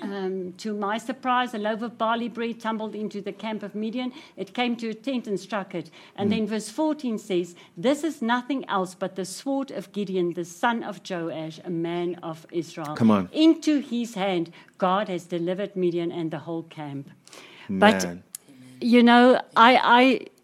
Um, 0.00 0.54
to 0.56 0.72
my 0.72 0.96
surprise, 0.96 1.52
a 1.52 1.58
loaf 1.58 1.82
of 1.82 1.98
barley 1.98 2.28
bread 2.28 2.60
tumbled 2.60 2.94
into 2.94 3.20
the 3.20 3.32
camp 3.32 3.62
of 3.62 3.74
Midian. 3.74 4.12
It 4.36 4.54
came 4.54 4.74
to 4.76 4.88
a 4.88 4.94
tent 4.94 5.26
and 5.26 5.38
struck 5.38 5.74
it. 5.74 5.90
And 6.16 6.28
Hmm. 6.32 6.38
then 6.38 6.46
verse 6.46 6.70
14 6.70 7.18
says, 7.18 7.54
This 7.76 8.02
is 8.02 8.22
nothing 8.22 8.64
else 8.70 8.94
but 8.94 9.16
the 9.16 9.26
sword 9.26 9.70
of 9.70 9.92
Gideon, 9.92 10.32
the 10.32 10.46
son 10.46 10.82
of 10.82 11.02
Joash, 11.08 11.60
a 11.64 11.70
man 11.70 12.14
of 12.22 12.46
Israel. 12.50 12.96
Come 12.96 13.10
on. 13.10 13.28
Into 13.32 13.80
his 13.80 14.14
hand, 14.14 14.50
God 14.78 15.08
has 15.08 15.24
delivered 15.26 15.76
Midian 15.76 16.10
and 16.10 16.30
the 16.30 16.38
whole 16.38 16.62
camp. 16.64 17.10
But 17.68 18.16
you 18.80 19.02
know, 19.02 19.40
I, 19.56 19.76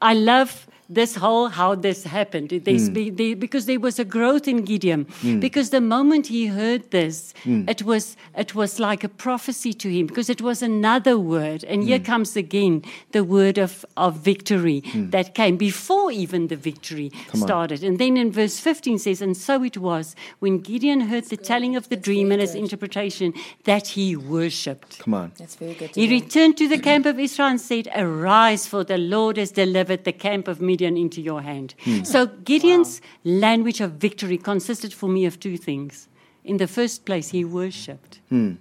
I, 0.03 0.11
I 0.11 0.15
love 0.15 0.68
this 0.89 1.17
whole 1.17 1.49
how 1.49 1.75
this 1.75 2.05
happened. 2.05 2.51
Hmm. 2.51 2.59
There's 2.65 2.89
be, 2.89 3.11
there, 3.11 3.37
because 3.37 3.67
there 3.67 3.79
was 3.81 3.99
a 3.99 4.05
growth 4.05 4.49
in 4.49 4.63
Gideon. 4.65 5.07
Because 5.39 5.69
the 5.71 5.81
moment 5.81 6.29
he 6.29 6.47
heard 6.47 6.91
this, 6.91 7.35
Hmm. 7.45 7.69
it 7.69 7.83
was 7.83 8.17
it 8.37 8.55
was 8.55 8.79
like 8.81 9.05
a 9.05 9.09
prophecy 9.09 9.73
to 9.75 9.89
him. 9.91 10.07
Because 10.07 10.31
it 10.31 10.41
was 10.41 10.63
another 10.63 11.19
word, 11.19 11.63
and 11.65 11.83
Hmm. 11.83 11.89
here 11.89 11.99
comes 11.99 12.37
again 12.37 12.83
the 13.13 13.23
word 13.23 13.59
of 13.59 13.85
of 13.97 14.17
victory 14.33 14.83
that 15.11 15.35
came 15.35 15.57
before 15.59 16.11
even 16.11 16.49
the 16.49 16.57
victory 16.57 17.11
on. 17.35 17.41
started. 17.41 17.83
And 17.85 17.99
then 17.99 18.17
in 18.17 18.33
verse 18.33 18.59
15 18.59 18.99
says, 18.99 19.21
and 19.21 19.37
so 19.37 19.63
it 19.63 19.77
was 19.77 20.15
when 20.39 20.59
Gideon 20.61 21.01
heard 21.11 21.25
the 21.25 21.37
telling 21.37 21.77
of 21.77 21.89
the 21.91 21.97
dream 21.97 22.33
and 22.33 22.41
its 22.41 22.55
interpretation 22.55 23.35
that 23.65 23.89
he 23.89 24.17
worshipped. 24.17 25.01
Come 25.01 25.15
on. 25.15 25.33
That's 25.39 25.57
very 25.57 25.75
good. 25.75 25.91
He 25.95 26.07
know. 26.07 26.13
returned 26.13 26.57
to 26.59 26.67
the 26.69 26.79
camp 26.79 27.05
of 27.07 27.19
Israel 27.21 27.49
and 27.49 27.61
said, 27.61 27.89
Arise, 27.95 28.67
for 28.67 28.85
the 28.85 28.97
Lord 28.99 29.37
has 29.37 29.51
delivered 29.53 30.05
the 30.05 30.13
camp 30.13 30.49
of 30.49 30.61
Midian 30.61 30.78
into 30.83 31.21
your 31.21 31.43
hand. 31.43 31.75
Hmm. 31.85 32.03
So 32.05 32.27
Gideon's 32.27 33.01
language 33.25 33.81
of 33.81 33.93
victory 33.93 34.39
consisted 34.39 34.93
for 34.93 35.09
me 35.09 35.27
of 35.27 35.39
two 35.39 35.57
things. 35.57 36.09
In 36.45 36.57
the 36.57 36.67
first 36.67 37.05
place, 37.05 37.29
he 37.29 37.45
worshipped. 37.45 38.21
Hmm. 38.29 38.55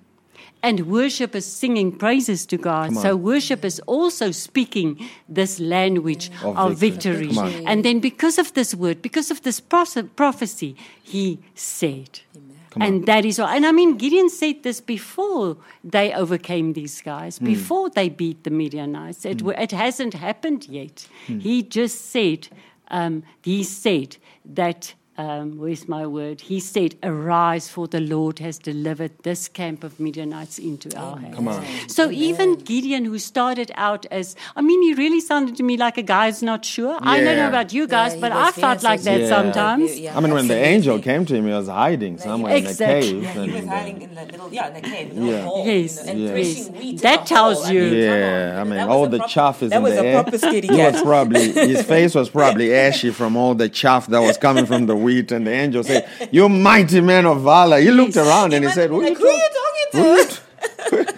And 0.63 0.88
worship 0.88 1.36
is 1.36 1.45
singing 1.45 1.91
praises 1.97 2.45
to 2.47 2.57
God. 2.57 2.95
So 2.95 3.15
worship 3.15 3.63
is 3.63 3.80
also 3.86 4.32
speaking 4.32 5.07
this 5.30 5.59
language 5.59 6.32
Of 6.43 6.57
of, 6.57 6.78
victory. 6.78 7.28
victory. 7.28 7.63
And 7.65 7.86
then 7.86 7.99
because 7.99 8.38
of 8.38 8.53
this 8.53 8.74
word, 8.74 9.01
because 9.01 9.32
of 9.32 9.43
this 9.43 9.59
prophecy, 9.59 10.76
he 11.03 11.39
said. 11.53 12.22
Come 12.72 12.82
on. 12.82 12.88
And 12.88 13.05
that 13.05 13.26
is 13.26 13.39
all. 13.39 13.47
And 13.47 13.65
I 13.65 13.72
mean, 13.72 13.97
Gideon 13.97 14.30
said 14.30 14.63
this 14.63 14.82
before 14.82 15.57
they 15.84 16.13
overcame 16.13 16.74
these 16.74 17.01
guys, 17.01 17.38
Hmm. 17.38 17.45
before 17.45 17.89
they 17.89 18.09
beat 18.09 18.43
the 18.43 18.49
Midianites. 18.51 19.26
It, 19.26 19.41
wa- 19.41 19.53
it 19.57 19.72
hasn't 19.72 20.13
happened 20.13 20.68
yet. 20.68 21.07
Hmm. 21.28 21.39
He 21.39 21.63
just 21.63 22.11
said, 22.11 22.47
um, 22.89 23.24
he 23.41 23.63
said 23.63 24.18
that. 24.45 24.93
Um, 25.18 25.57
where's 25.57 25.88
my 25.88 26.05
word? 26.05 26.41
He 26.41 26.59
said, 26.59 26.95
Arise, 27.01 27.68
for 27.68 27.88
the 27.88 27.99
Lord 27.99 28.38
has 28.38 28.59
delivered 28.59 29.11
this 29.24 29.47
camp 29.47 29.84
of 29.84 29.99
Midianites 29.99 30.59
into 30.59 30.95
our 30.95 31.18
hands. 31.18 31.36
Come 31.36 31.47
on. 31.47 31.65
So 31.88 32.11
even 32.11 32.53
Gideon, 32.55 33.03
who 33.05 33.18
started 33.18 33.72
out 33.74 34.05
as, 34.11 34.36
I 34.55 34.61
mean, 34.61 34.80
he 34.84 34.93
really 34.93 35.20
sounded 35.20 35.55
to 35.57 35.63
me 35.63 35.76
like 35.76 35.97
a 35.97 36.03
guy 36.03 36.28
who's 36.30 36.43
not 36.43 36.63
sure. 36.65 36.99
I 37.01 37.20
don't 37.24 37.36
know 37.36 37.47
about 37.47 37.74
you 37.74 37.88
guys, 37.88 38.13
he 38.13 38.22
but 38.22 38.32
was 38.32 38.47
I 38.49 38.51
felt 38.51 38.82
very 38.82 38.91
like 38.93 39.01
that 39.01 39.20
Yeah. 39.22 39.28
sometimes. 39.28 39.99
Yeah, 39.99 40.15
I 40.15 40.20
mean, 40.20 40.34
when 40.36 40.47
the 40.47 40.55
angel 40.55 40.99
came 40.99 41.26
to 41.26 41.36
him, 41.36 41.45
he 41.47 41.51
was 41.51 41.68
hiding 41.68 42.20
somewhere 42.20 42.55
Exactly. 42.55 43.09
in 43.09 43.15
a 43.18 43.22
Yeah, 43.24 43.34
cave. 43.34 43.45
he 43.49 43.51
was 43.61 43.65
hiding 43.65 44.01
in 44.03 44.13
the 44.13 44.26
little, 44.26 44.53
yeah, 44.53 44.68
in 44.68 44.74
the 44.76 44.82
cave, 44.82 45.13
little 45.13 45.30
Yeah. 45.30 45.41
hole, 45.41 45.65
Yes, 45.65 45.97
you 45.97 46.03
know, 46.05 46.11
and 46.11 46.20
yes. 46.22 46.30
threshing 46.32 46.74
wheat. 46.74 46.89
in 46.89 46.95
That 46.97 47.01
the 47.28 47.36
hole. 47.36 47.53
tells 47.55 47.65
I 47.65 47.72
you. 47.72 47.82
mean, 47.82 47.93
Yeah. 48.03 48.61
I 48.61 48.63
mean, 48.63 48.80
all 48.82 49.07
the 49.07 49.18
prop- 49.18 49.30
chaff 49.30 49.63
is 49.63 49.72
That 49.72 49.78
in 49.78 49.82
was 49.84 49.93
the 49.95 50.01
a 50.01 50.05
air. 50.05 50.22
proper 50.24 50.38
skitty 50.38 50.63
He 50.65 50.70
was 50.84 50.93
cat. 50.93 51.03
probably 51.03 51.51
his 51.53 51.82
face 51.82 52.13
was 52.13 52.30
probably 52.30 52.72
ashy 52.86 53.09
from 53.09 53.36
all 53.36 53.55
the 53.55 53.68
chaff 53.68 54.05
that 54.07 54.20
was 54.22 54.38
coming 54.38 54.68
from 54.68 54.86
the 54.86 54.95
wheat, 55.08 55.32
and 55.38 55.47
the 55.47 55.51
angel 55.64 55.84
said, 55.89 56.08
"You 56.32 56.49
mighty 56.49 57.01
man 57.12 57.26
of 57.34 57.41
valor." 57.51 57.80
He 57.88 57.91
looked 57.99 58.16
Yes. 58.16 58.28
around 58.28 58.53
and 58.53 58.66
he 58.66 58.72
said, 58.78 58.89
"Who 58.89 59.01
like, 59.01 59.18
you 59.18 59.26
who 59.26 59.28
are 59.28 59.41
you 59.43 59.49
talking 59.62 59.88
to? 61.05 61.14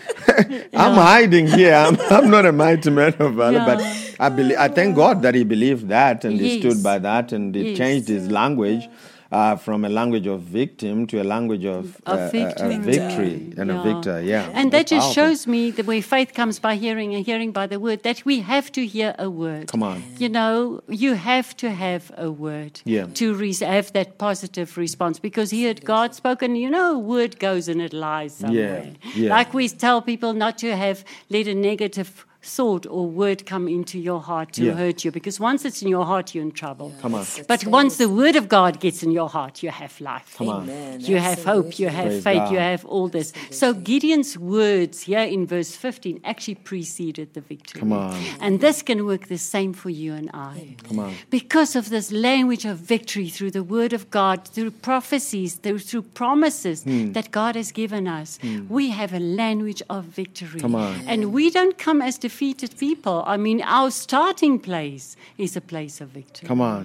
I'm 0.83 0.95
hiding 0.95 1.47
here. 1.47 1.73
I'm, 1.75 1.97
I'm 2.09 2.29
not 2.29 2.45
a 2.45 2.51
mighty 2.51 2.89
man 2.89 3.13
of 3.19 3.33
valor, 3.35 3.57
Yeah. 3.59 3.65
but 3.71 3.79
I 4.19 4.29
believe. 4.29 4.57
I 4.57 4.67
thank 4.79 4.95
God 4.95 5.21
that 5.23 5.35
he 5.35 5.43
believed 5.43 5.87
that 5.89 6.23
and 6.25 6.39
he 6.39 6.59
stood 6.59 6.81
by 6.83 6.97
that, 6.99 7.31
and 7.33 7.53
he 7.55 7.69
Yes. 7.69 7.77
changed 7.77 8.07
his 8.17 8.29
language. 8.39 8.87
Uh, 9.31 9.55
from 9.55 9.85
a 9.85 9.89
language 9.89 10.25
of 10.25 10.41
victim 10.41 11.05
to 11.05 11.21
a 11.21 11.23
language 11.23 11.63
of, 11.63 11.95
Of 12.07 12.17
uh, 12.19 12.29
victory. 12.31 12.73
a 12.75 12.79
victory 12.79 13.53
and 13.57 13.69
a 13.69 13.79
victor, 13.83 14.19
yeah. 14.23 14.49
And 14.55 14.71
that 14.71 14.87
just 14.87 15.05
powerful. 15.05 15.13
shows 15.13 15.45
me 15.45 15.69
the 15.69 15.83
way 15.83 16.01
faith 16.01 16.33
comes 16.33 16.57
by 16.57 16.73
hearing 16.77 17.13
and 17.13 17.23
hearing 17.23 17.51
by 17.51 17.67
the 17.67 17.79
word, 17.79 18.01
that 18.01 18.25
we 18.25 18.39
have 18.39 18.71
to 18.71 18.81
hear 18.87 19.13
a 19.19 19.29
word. 19.29 19.67
Come 19.67 19.83
on. 19.83 20.01
You 20.17 20.29
know, 20.29 20.81
you 20.87 21.13
have 21.13 21.55
to 21.57 21.69
have 21.69 22.11
a 22.17 22.31
word 22.31 22.81
Yeah. 22.85 23.05
to 23.21 23.35
re- 23.35 23.53
have 23.61 23.93
that 23.93 24.17
positive 24.17 24.75
response 24.77 25.19
because 25.19 25.51
he 25.51 25.65
had 25.65 25.85
God 25.85 26.15
spoken. 26.15 26.55
You 26.55 26.71
know, 26.71 26.95
a 26.95 26.99
word 26.99 27.37
goes 27.39 27.67
and 27.67 27.81
it 27.83 27.93
lies 27.93 28.33
somewhere. 28.37 28.93
yeah. 29.13 29.29
Like 29.29 29.53
we 29.53 29.69
tell 29.69 30.01
people 30.01 30.33
not 30.33 30.57
to 30.59 30.75
have, 30.75 31.03
let 31.29 31.45
a 31.47 31.53
negative 31.53 32.25
thought 32.41 32.85
or 32.87 33.05
word 33.05 33.45
come 33.45 33.67
into 33.67 33.99
your 33.99 34.21
heart 34.21 34.53
to 34.53 34.63
Yeah. 34.63 34.73
hurt 34.73 35.03
you 35.03 35.11
because 35.11 35.41
once 35.41 35.65
it's 35.65 35.81
in 35.81 35.89
your 35.89 36.05
heart, 36.05 36.33
you're 36.33 36.41
in 36.43 36.51
trouble. 36.53 36.93
Come 37.01 37.13
on. 37.13 37.25
But 37.47 37.65
once 37.65 37.97
the 37.97 38.07
word 38.07 38.37
of 38.37 38.47
God 38.47 38.79
gets 38.79 39.03
in 39.03 39.11
your 39.11 39.27
heart, 39.27 39.61
you 39.61 39.69
have 39.71 39.99
life. 39.99 40.35
Come 40.37 40.47
on. 40.49 40.63
Amen. 40.63 41.01
You 41.01 41.17
have 41.17 41.43
hope, 41.43 41.77
you 41.79 41.89
have 41.89 42.05
Praise 42.07 42.23
faith, 42.23 42.37
God. 42.37 42.51
you 42.53 42.59
have 42.59 42.85
all 42.85 43.09
this. 43.09 43.33
So 43.51 43.73
Gideon's 43.73 44.37
words 44.37 45.01
here 45.01 45.19
in 45.19 45.45
verse 45.47 45.75
15 45.75 46.21
actually 46.23 46.55
preceded 46.55 47.33
the 47.33 47.41
victory. 47.41 47.81
Come 47.81 47.91
on. 47.91 48.15
And 48.39 48.61
this 48.61 48.81
can 48.83 49.05
work 49.05 49.27
the 49.27 49.37
same 49.37 49.73
for 49.73 49.89
you 49.89 50.13
and 50.13 50.29
I. 50.33 50.75
Come 50.87 50.99
on. 50.99 51.13
Because 51.29 51.75
of 51.75 51.89
this 51.89 52.09
language 52.11 52.63
of 52.63 52.77
victory 52.77 53.27
through 53.27 53.51
the 53.51 53.63
word 53.63 53.91
of 53.91 54.09
God, 54.11 54.47
through 54.47 54.71
prophecies, 54.71 55.55
through, 55.55 55.79
through 55.79 56.03
promises 56.03 56.83
Hmm. 56.83 57.11
that 57.11 57.31
God 57.31 57.55
has 57.55 57.71
given 57.73 58.07
us, 58.07 58.39
we 58.69 58.91
have 58.91 59.13
a 59.13 59.19
language 59.19 59.81
of 59.89 60.05
victory. 60.05 60.61
Come 60.61 60.75
on. 60.75 61.01
And 61.05 61.33
we 61.33 61.49
don't 61.49 61.77
come 61.77 62.01
as 62.01 62.17
defeated 62.29 62.71
people. 62.77 63.17
I 63.33 63.37
mean, 63.37 63.59
our 63.77 63.89
starting 63.89 64.59
place 64.59 65.05
is 65.37 65.51
a 65.57 65.61
place 65.61 65.95
of 66.03 66.07
victory. 66.09 66.47
Come 66.47 66.61
on. 66.61 66.81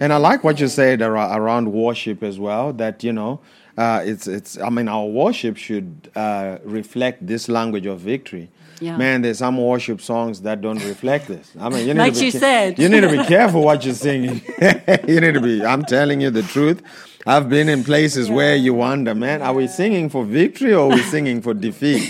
And 0.00 0.10
I 0.16 0.18
like 0.28 0.40
what 0.46 0.56
you 0.62 0.68
said 0.68 1.02
around 1.02 1.66
worship 1.84 2.22
as 2.22 2.36
well. 2.46 2.72
That 2.82 3.04
you 3.06 3.12
know, 3.12 3.32
uh, 3.76 4.00
it's 4.10 4.26
it's. 4.26 4.52
I 4.58 4.70
mean, 4.76 4.88
our 4.88 5.06
worship 5.22 5.56
should 5.66 5.88
uh, 6.14 6.58
reflect 6.64 7.26
this 7.32 7.48
language 7.58 7.86
of 7.94 7.98
victory. 8.00 8.48
Yeah. 8.80 8.96
Man, 8.96 9.22
there's 9.22 9.38
some 9.38 9.56
worship 9.72 10.00
songs 10.00 10.34
that 10.46 10.60
don't 10.60 10.82
reflect 10.84 11.28
this. 11.28 11.46
I 11.58 11.68
mean, 11.70 11.86
you 11.88 11.94
need 11.94 12.00
Like 12.06 12.14
to 12.14 12.20
be 12.20 12.26
you 12.26 12.30
said. 12.46 12.78
you 12.78 12.88
need 12.90 13.04
to 13.08 13.12
be 13.18 13.24
careful 13.36 13.62
what 13.68 13.84
you're 13.84 13.94
singing. 14.08 14.42
you 15.12 15.18
need 15.24 15.34
to 15.40 15.44
be. 15.50 15.64
I'm 15.72 15.84
telling 15.84 16.20
you 16.20 16.30
the 16.30 16.42
truth. 16.54 16.82
I've 17.26 17.48
been 17.48 17.68
in 17.68 17.82
places 17.84 18.30
where 18.30 18.54
you 18.54 18.72
wonder, 18.74 19.14
man, 19.14 19.42
are 19.42 19.54
we 19.60 19.66
singing 19.66 20.08
for 20.10 20.24
victory 20.24 20.72
or 20.74 20.82
are 20.86 20.94
we 20.94 21.02
singing 21.14 21.42
for 21.42 21.54
defeat? 21.54 22.02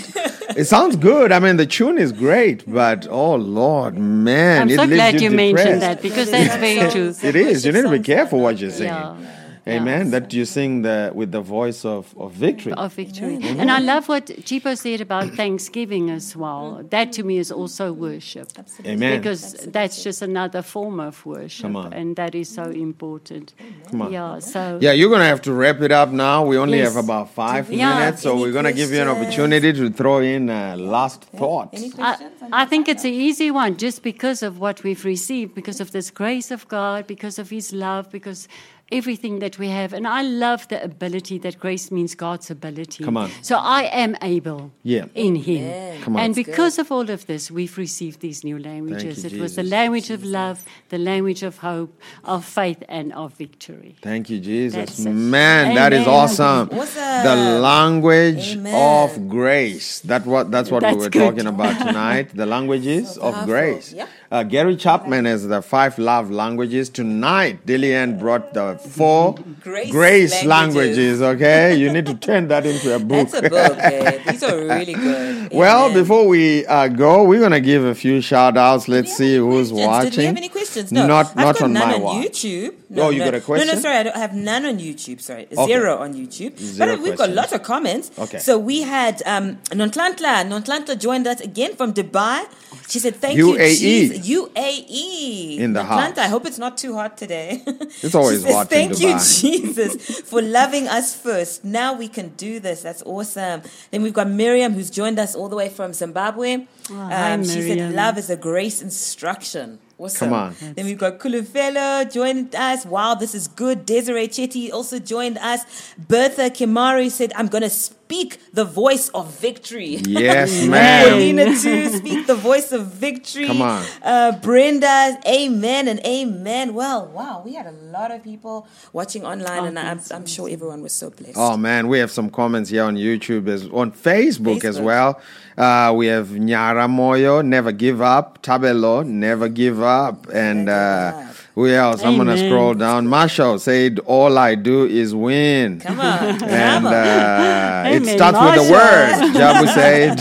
It 0.57 0.65
sounds 0.65 0.95
good. 0.95 1.31
I 1.31 1.37
mean, 1.39 1.57
the 1.57 1.67
tune 1.67 1.99
is 1.99 2.11
great, 2.11 2.63
but 2.65 3.07
oh 3.09 3.35
Lord, 3.35 3.95
man, 3.95 4.63
I'm 4.63 4.69
so 4.69 4.87
glad 4.87 5.21
you 5.21 5.29
depressed. 5.29 5.53
mentioned 5.55 5.81
that 5.83 6.01
because 6.01 6.31
that's 6.31 6.55
very 6.57 6.89
true. 6.95 7.13
It 7.21 7.35
is. 7.35 7.63
You 7.63 7.71
need 7.71 7.83
to 7.83 7.91
be 7.91 7.99
careful 7.99 8.39
what 8.39 8.57
you're 8.57 8.71
singing. 8.71 8.93
Yeah. 8.93 9.36
Amen. 9.67 10.11
That 10.11 10.33
you 10.33 10.45
sing 10.45 10.81
the 10.81 11.11
with 11.13 11.31
the 11.31 11.41
voice 11.41 11.85
of, 11.85 12.13
of 12.17 12.33
victory. 12.33 12.73
of 12.73 12.93
victory. 12.93 13.37
Mm-hmm. 13.37 13.59
And 13.59 13.71
I 13.71 13.79
love 13.79 14.07
what 14.07 14.25
Chipo 14.27 14.77
said 14.77 15.01
about 15.01 15.29
Thanksgiving 15.33 16.09
as 16.09 16.35
well. 16.35 16.83
That 16.89 17.11
to 17.13 17.23
me 17.23 17.37
is 17.37 17.51
also 17.51 17.91
worship. 17.93 18.47
Amen. 18.85 19.17
Because 19.17 19.53
that's 19.77 20.03
just 20.03 20.21
another 20.21 20.61
form 20.61 20.99
of 20.99 21.25
worship. 21.25 21.63
Come 21.63 21.75
on. 21.75 21.93
And 21.93 22.15
that 22.15 22.35
is 22.35 22.49
so 22.49 22.63
important. 22.63 23.53
Come 23.91 24.01
on. 24.03 24.11
Yeah, 24.11 24.39
so 24.39 24.79
Yeah, 24.81 24.91
you're 24.93 25.09
gonna 25.09 25.25
have 25.25 25.41
to 25.43 25.53
wrap 25.53 25.81
it 25.81 25.91
up 25.91 26.09
now. 26.11 26.45
We 26.45 26.57
only 26.57 26.77
Yes. 26.79 26.93
have 26.93 27.03
about 27.03 27.29
five 27.33 27.69
Yeah. 27.71 27.99
minutes, 27.99 28.21
so 28.21 28.31
Any 28.33 28.41
we're 28.41 28.51
gonna 28.53 28.73
give 28.73 28.91
you 28.91 29.01
an 29.01 29.07
opportunity 29.07 29.73
to 29.73 29.89
throw 29.89 30.19
in 30.19 30.49
a 30.49 30.75
last 30.75 31.23
thought. 31.23 31.69
Any 31.73 31.87
I, 31.87 31.89
questions? 31.89 32.41
on 32.41 32.53
I 32.53 32.65
think 32.65 32.87
it's 32.87 33.03
an 33.03 33.13
easy 33.13 33.51
one 33.51 33.77
just 33.77 34.03
because 34.03 34.43
of 34.43 34.59
what 34.59 34.83
we've 34.83 35.03
received, 35.05 35.53
because 35.55 35.79
of 35.81 35.91
this 35.91 36.09
grace 36.11 36.51
of 36.51 36.67
God, 36.67 37.07
because 37.07 37.39
of 37.39 37.49
His 37.49 37.73
love, 37.73 38.09
because 38.11 38.47
everything 38.91 39.39
that 39.39 39.59
we 39.59 39.67
have. 39.69 39.91
And 39.93 40.07
I 40.07 40.21
love 40.21 40.67
the 40.69 40.81
ability 40.83 41.37
that 41.39 41.59
grace 41.59 41.91
means 41.91 42.15
God's 42.15 42.49
ability. 42.49 43.03
Come 43.03 43.17
on. 43.17 43.29
So 43.41 43.57
I 43.57 43.83
am 43.91 44.15
able 44.21 44.71
Yeah. 44.83 45.05
in 45.13 45.35
Him. 45.35 45.65
Amen. 45.65 46.01
Come 46.01 46.15
on. 46.15 46.21
And 46.23 46.35
That's 46.35 46.47
because 46.47 46.79
of 46.79 46.91
all 46.91 47.09
of 47.09 47.25
this, 47.27 47.51
we've 47.51 47.77
received 47.77 48.21
these 48.21 48.43
new 48.43 48.57
languages. 48.57 49.23
you, 49.23 49.29
it 49.37 49.41
was 49.41 49.55
the 49.55 49.63
Jesus. 49.63 49.71
language 49.71 50.09
of 50.09 50.23
love, 50.23 50.63
the 50.89 50.97
language 50.97 51.43
of 51.43 51.57
hope, 51.57 51.99
of 52.23 52.45
faith, 52.45 52.81
and 52.87 53.11
of 53.13 53.33
victory. 53.33 53.95
Thank 54.01 54.29
you, 54.29 54.39
Jesus. 54.39 54.77
That's 54.77 54.99
it. 55.05 55.09
Man, 55.11 55.75
that 55.75 55.91
is 55.91 56.01
Amen. 56.07 56.13
awesome. 56.13 56.69
Awesome. 56.71 57.23
The 57.23 57.59
language 57.59 58.53
Amen. 58.55 58.73
of 58.73 59.27
grace. 59.27 59.99
That 60.01 60.25
what 60.25 60.49
that's 60.51 60.71
what 60.71 60.83
we 60.83 60.93
were 60.95 61.09
good. 61.09 61.19
talking 61.35 61.47
about 61.47 61.77
tonight. 61.79 62.35
The 62.35 62.45
languages 62.45 63.15
So 63.15 63.21
of 63.21 63.45
grace. 63.45 63.91
Yep. 63.93 64.09
Uh, 64.29 64.43
Gary 64.43 64.75
Chapman 64.75 65.23
has 65.23 65.47
the 65.47 65.61
five 65.61 65.97
love 65.97 66.29
languages. 66.29 66.89
Tonight, 66.89 67.65
Dillian 67.65 68.19
brought 68.19 68.53
the 68.53 68.77
four 68.77 69.35
Grace 69.61 70.43
languages. 70.43 70.45
languages. 70.45 71.21
Okay, 71.21 71.75
you 71.77 71.91
need 71.93 72.05
to 72.07 72.13
turn 72.15 72.49
that 72.49 72.65
into 72.65 72.93
a 72.93 72.99
book. 72.99 73.29
That's 73.29 73.45
a 73.45 73.49
book. 73.49 73.77
eh? 73.79 74.17
These 74.31 74.43
are 74.43 74.57
really 74.57 74.93
good. 74.95 75.53
Well, 75.53 75.85
Amen. 75.85 75.97
before 76.01 76.27
we 76.27 76.65
uh, 76.65 76.89
go, 76.89 77.23
we're 77.23 77.39
gonna 77.39 77.61
give 77.61 77.85
a 77.85 77.95
few 77.95 78.19
shout 78.19 78.57
outs. 78.57 78.89
Let's 78.89 79.15
see 79.15 79.37
who's 79.37 79.71
questions? 79.71 79.87
watching. 79.87 80.09
Did 80.11 80.17
we 80.17 80.25
have 80.25 80.37
any 80.37 80.49
questions? 80.49 80.91
No, 80.91 81.07
Not 81.07 81.27
I've 81.27 81.35
not 81.37 81.53
got 81.55 81.61
on 81.63 81.73
none 81.73 81.87
my 81.87 81.93
on 81.95 82.01
watch. 82.01 82.17
YouTube. 82.25 82.75
Oh, 82.97 83.09
you 83.09 83.19
no. 83.19 83.25
got 83.25 83.35
a 83.35 83.41
question? 83.41 83.67
No, 83.67 83.73
no, 83.75 83.79
sorry, 83.79 83.95
I, 83.97 84.03
don't, 84.03 84.15
have 84.15 84.33
none 84.35 84.65
on 84.65 84.77
YouTube. 84.77 85.21
Sorry, 85.21 85.47
Okay. 85.51 85.65
zero 85.67 85.97
on 85.99 86.13
YouTube. 86.13 86.57
Zero 86.59 86.95
but 86.95 87.01
we've 87.01 87.17
got 87.17 87.29
lots 87.29 87.53
of 87.53 87.63
comments. 87.63 88.11
Okay. 88.19 88.39
So 88.39 88.57
we 88.57 88.81
had 88.81 89.21
um, 89.25 89.55
Nonhlanhla. 89.71 90.45
Nonhlanhla 90.51 90.99
joined 90.99 91.27
us 91.27 91.39
again 91.39 91.75
from 91.75 91.93
Dubai. 91.93 92.45
She 92.89 92.99
said, 92.99 93.15
"Thank 93.17 93.37
UAE. 93.37 93.43
you, 93.43 93.57
Jesus. 93.57 94.16
UAE 94.17 95.57
In 95.59 95.73
the 95.73 95.83
house. 95.83 96.17
I 96.17 96.27
hope 96.27 96.45
it's 96.45 96.57
not 96.57 96.77
too 96.77 96.93
hot 96.95 97.17
today. 97.17 97.63
It's 98.01 98.15
always 98.15 98.43
says, 98.43 98.53
hot 98.53 98.71
in 98.71 98.89
Thank 98.89 98.99
you, 98.99 99.13
Dubai." 99.15 99.41
Jesus, 99.41 100.19
for 100.21 100.41
loving 100.41 100.87
us 100.87 101.15
first. 101.15 101.63
Now 101.63 101.93
we 101.93 102.07
can 102.07 102.29
do 102.37 102.59
this. 102.59 102.81
That's 102.81 103.03
awesome. 103.03 103.61
Then 103.91 104.01
we've 104.03 104.13
got 104.13 104.29
Miriam, 104.29 104.73
who's 104.73 104.89
joined 104.89 105.19
us 105.19 105.35
all 105.35 105.49
the 105.49 105.55
way 105.55 105.69
from 105.69 105.93
Zimbabwe. 105.93 106.67
hi, 106.87 107.33
Um, 107.33 107.43
she 107.43 107.61
said, 107.67 107.93
"Love 107.93 108.17
is 108.17 108.29
a 108.29 108.35
grace 108.35 108.81
instruction." 108.81 109.79
Awesome. 109.99 110.29
Come 110.29 110.33
on. 110.33 110.55
Then 110.75 110.85
we've 110.85 110.97
got 110.97 111.17
Kulufelo 111.17 112.11
joined 112.11 112.53
us. 112.55 112.85
Wow, 112.85 113.15
this 113.15 113.33
is 113.33 113.47
good. 113.47 113.83
Desiree 113.83 114.27
Chetty 114.27 114.71
also 114.71 114.99
joined 114.99 115.39
us. 115.39 115.61
Bertha 115.97 116.51
Kimari 116.51 117.09
said, 117.09 117.33
I'm 117.35 117.47
going 117.47 117.63
to 117.63 117.73
speak 118.07 118.39
the 118.53 118.63
voice 118.63 119.09
of 119.09 119.29
victory. 119.37 119.97
Yes, 120.07 120.65
man. 120.65 121.09
Paulina 121.09 121.45
too, 121.59 121.89
speak 121.89 122.25
the 122.25 122.35
voice 122.35 122.71
of 122.71 122.87
victory. 122.87 123.47
Come 123.47 123.61
on. 123.61 123.83
Uh, 124.01 124.31
Brenda, 124.41 125.19
amen 125.27 125.89
and 125.89 125.99
amen. 126.05 126.73
Well, 126.73 127.07
wow, 127.07 127.41
we 127.43 127.53
had 127.55 127.65
a 127.65 127.73
lot 127.73 128.11
of 128.11 128.23
people 128.23 128.65
watching 128.93 129.25
online, 129.25 129.65
and 129.65 129.77
I'm, 129.77 129.99
I'm 130.11 130.25
sure 130.25 130.47
everyone 130.49 130.81
was 130.81 130.93
so 130.93 131.09
blessed. 131.09 131.35
Oh 131.35 131.57
man, 131.57 131.89
we 131.89 131.99
have 131.99 132.09
some 132.09 132.29
comments 132.29 132.69
here 132.69 132.83
on 132.83 132.95
YouTube 132.95 133.49
as 133.49 133.67
on 133.67 133.91
Facebook, 133.91 134.63
as 134.63 134.79
well. 134.79 135.19
Uh, 135.57 135.91
we 135.93 136.07
have 136.07 136.27
Nyara 136.27 136.87
Moyo, 136.87 137.43
never 137.43 137.73
give 137.73 138.01
up. 138.01 138.41
Thabelo, 138.41 139.05
never 139.05 139.49
give 139.49 139.81
up. 139.81 140.27
And 140.31 140.65
Never 140.65 140.77
uh, 140.77 141.11
give 141.11 141.29
up. 141.29 141.35
We 141.57 141.73
else. 141.73 142.03
I'm 142.03 142.17
gonna 142.17 142.37
scroll 142.37 142.75
down. 142.75 143.07
Marshall 143.07 143.57
said, 143.57 143.97
"All 144.05 144.37
I 144.37 144.53
do 144.53 144.85
is 144.85 145.15
win." 145.15 145.79
Come 145.79 145.99
on. 145.99 146.43
And 146.43 146.85
uh, 146.85 147.83
it 147.87 148.03
Amen, 148.03 148.15
starts 148.15 148.39
with 148.39 148.53
the 148.63 148.71
word, 148.71 149.33
Jabu 149.33 149.67
said. 149.73 150.19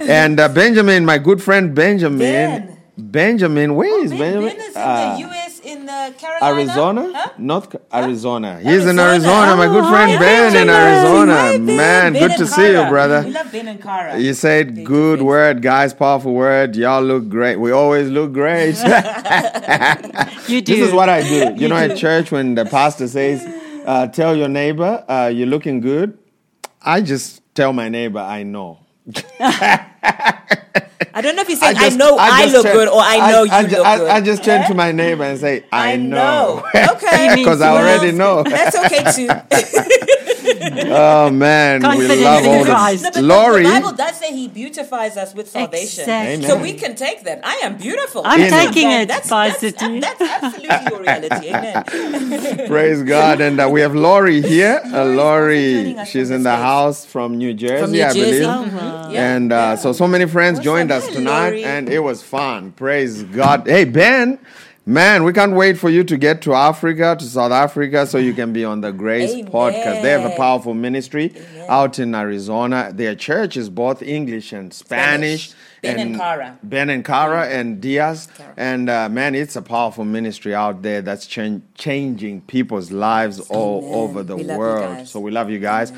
and 0.08 0.40
uh, 0.40 0.48
Benjamin, 0.48 1.04
my 1.04 1.18
good 1.18 1.42
friend 1.42 1.74
Benjamin. 1.74 2.18
Ben. 2.18 2.72
Benjamin, 2.96 3.74
where 3.74 4.02
is 4.02 4.10
Ben, 4.10 4.18
Benjamin? 4.18 4.56
ben 4.56 4.60
is 4.68 4.74
Carolina. 6.12 6.60
Arizona? 6.60 7.12
Huh? 7.14 7.30
North 7.38 7.76
Arizona. 7.92 8.58
He's 8.60 8.86
in 8.86 8.98
Arizona. 8.98 9.02
Arizona. 9.02 9.56
My 9.56 9.66
good 9.66 9.84
Oh, 9.84 9.90
friend 9.90 10.10
hi, 10.12 10.18
Ben 10.18 10.56
in 10.62 10.68
Arizona. 10.70 11.32
Hi, 11.34 11.52
Ben. 11.58 11.64
Man, 11.66 12.12
Ben 12.12 12.22
good 12.22 12.30
and 12.32 12.38
to 12.38 12.46
see 12.46 12.66
you, 12.66 12.72
Kara. 12.72 12.84
We 12.84 12.90
brother. 12.90 13.22
love 13.28 13.52
Ben 13.52 13.68
and 13.68 13.82
Kara. 13.82 14.18
You 14.18 14.34
said 14.34 14.74
Thank 14.74 14.86
good 14.88 15.22
word, 15.22 15.62
guys. 15.62 15.92
Powerful 15.94 16.32
word. 16.34 16.76
Y'all 16.76 17.02
look 17.02 17.28
great. 17.28 17.56
We 17.56 17.72
always 17.72 18.08
look 18.08 18.32
great. 18.32 18.76
You 20.48 20.60
do. 20.62 20.76
this 20.76 20.88
is 20.88 20.92
what 20.94 21.08
I 21.08 21.22
do. 21.22 21.54
You 21.60 21.66
know, 21.68 21.76
at 21.76 21.96
church 21.96 22.30
when 22.30 22.54
the 22.54 22.64
pastor 22.64 23.08
says, 23.08 23.42
uh, 23.84 24.06
"Tell 24.06 24.36
your 24.36 24.48
neighbor 24.48 25.04
uh, 25.08 25.26
you're 25.34 25.48
looking 25.48 25.80
good," 25.80 26.16
I 26.80 27.00
just 27.00 27.42
tell 27.56 27.72
my 27.72 27.88
neighbor 27.88 28.20
I 28.20 28.44
know. 28.44 28.78
I 31.14 31.20
don't 31.22 31.34
know 31.34 31.42
if 31.42 31.48
he's 31.48 31.60
saying 31.60 31.76
I, 31.76 31.84
just- 31.86 31.96
know 31.98 32.16
I, 32.18 32.42
just 32.42 32.54
look 32.54 32.62
turn- 32.66 32.74
good 32.74 32.88
or 32.88 33.00
I 33.00 33.30
know 33.32 33.42
you 33.44 33.50
I, 33.52 33.62
look 33.62 33.72
I, 33.86 33.96
good. 33.98 34.08
I 34.08 34.20
just 34.20 34.44
turn 34.44 34.66
to 34.68 34.74
my 34.74 34.92
neighbor 34.92 35.24
and 35.24 35.38
say, 35.38 35.64
"I, 35.72 35.92
I 35.92 35.96
know. 35.96 36.62
know," 36.74 36.90
Okay. 36.92 37.34
because 37.36 37.60
I 37.62 37.72
Well, 37.72 37.82
already 37.82 38.12
know. 38.12 38.42
That's 38.42 38.76
okay 38.76 39.04
too. 39.12 39.28
Oh 40.48 41.30
man, 41.30 41.82
we 41.98 42.06
love 42.08 42.44
in 42.44 42.50
all 42.58 42.64
Christ. 42.64 43.12
the 43.14 43.20
No, 43.22 43.28
but 43.28 43.44
Lori. 43.44 43.62
The 43.64 43.68
Bible 43.70 43.92
does 43.92 44.16
say 44.18 44.32
He 44.32 44.48
beautifies 44.48 45.16
us 45.16 45.34
with 45.34 45.48
salvation. 45.50 46.02
Exactly. 46.02 46.46
So 46.46 46.56
we 46.60 46.74
can 46.74 46.94
take 46.94 47.24
that. 47.24 47.40
I 47.44 47.54
am 47.62 47.76
beautiful. 47.76 48.22
I'm 48.24 48.40
In- 48.40 48.50
taking 48.50 48.90
it, 48.90 49.08
That's, 49.08 49.28
Pastor 49.28 49.70
that's, 49.70 49.82
T. 49.82 50.00
that's 50.00 50.20
absolutely 50.20 50.90
your 50.90 51.00
reality. 51.02 51.48
Amen. 51.52 52.66
Praise 52.68 53.02
God. 53.02 53.40
And 53.40 53.60
uh, 53.60 53.68
we 53.70 53.80
have 53.80 53.94
Lori 53.94 54.40
here. 54.42 54.80
Uh, 54.84 55.04
Lori's 55.04 55.86
also 55.88 55.94
Lori, 55.96 56.06
she's 56.06 56.30
in 56.30 56.42
the 56.42 56.50
the 56.50 56.54
States. 56.56 56.62
house 56.62 57.06
from 57.06 57.38
New 57.38 57.52
Jersey, 57.54 57.82
From 57.82 57.92
New 57.92 58.02
I 58.04 58.12
Jersey. 58.12 58.20
believe. 58.20 58.42
Mhm. 58.72 59.12
Yeah. 59.12 59.34
And 59.36 59.52
uh, 59.52 59.76
so, 59.76 59.92
so 59.92 60.06
many 60.06 60.26
friends 60.26 60.58
Awesome. 60.58 60.64
joined 60.64 60.90
us 60.92 61.06
tonight, 61.08 61.48
Lori. 61.50 61.64
and 61.64 61.88
it 61.88 61.98
was 62.00 62.22
fun. 62.22 62.72
Praise 62.72 63.22
God. 63.24 63.66
Hey, 63.66 63.84
Ben, 63.84 64.38
man, 64.86 65.24
we 65.24 65.32
can't 65.32 65.52
wait 65.52 65.76
for 65.76 65.90
you 65.90 66.04
to 66.04 66.16
get 66.16 66.40
to 66.42 66.54
Africa, 66.54 67.16
to 67.18 67.24
South 67.24 67.52
Africa, 67.52 68.06
so 68.06 68.18
you 68.18 68.32
can 68.32 68.52
be 68.52 68.64
on 68.64 68.80
the 68.80 68.92
Grace 68.92 69.32
Amen. 69.32 69.50
podcast. 69.50 70.02
They 70.02 70.10
have 70.10 70.24
a 70.30 70.36
powerful 70.36 70.74
ministry 70.74 71.32
Amen. 71.36 71.66
out 71.68 71.98
in 71.98 72.14
Arizona. 72.14 72.90
Their 72.94 73.16
church 73.16 73.56
is 73.56 73.68
both 73.68 74.00
English 74.02 74.52
and 74.52 74.72
Spanish. 74.72 75.50
Spanish. 75.50 75.62
Ben 75.82 76.00
and 76.00 76.16
Cara. 76.16 76.58
Ben 76.62 76.90
and 76.90 77.04
Cara 77.04 77.46
and 77.48 77.80
Diaz. 77.80 78.28
Cara. 78.36 78.54
And 78.56 78.90
uh, 78.90 79.08
man, 79.08 79.34
it's 79.34 79.56
a 79.56 79.62
powerful 79.62 80.04
ministry 80.04 80.54
out 80.54 80.82
there 80.82 81.02
that's 81.02 81.26
chan- 81.26 81.62
changing 81.74 82.40
people's 82.42 82.90
lives 82.90 83.40
all 83.40 83.78
Amen. 83.84 83.94
over 83.94 84.22
the 84.22 84.36
We 84.36 84.44
world. 84.44 85.06
So 85.06 85.20
we 85.20 85.30
love 85.30 85.50
you 85.50 85.58
guys. 85.58 85.92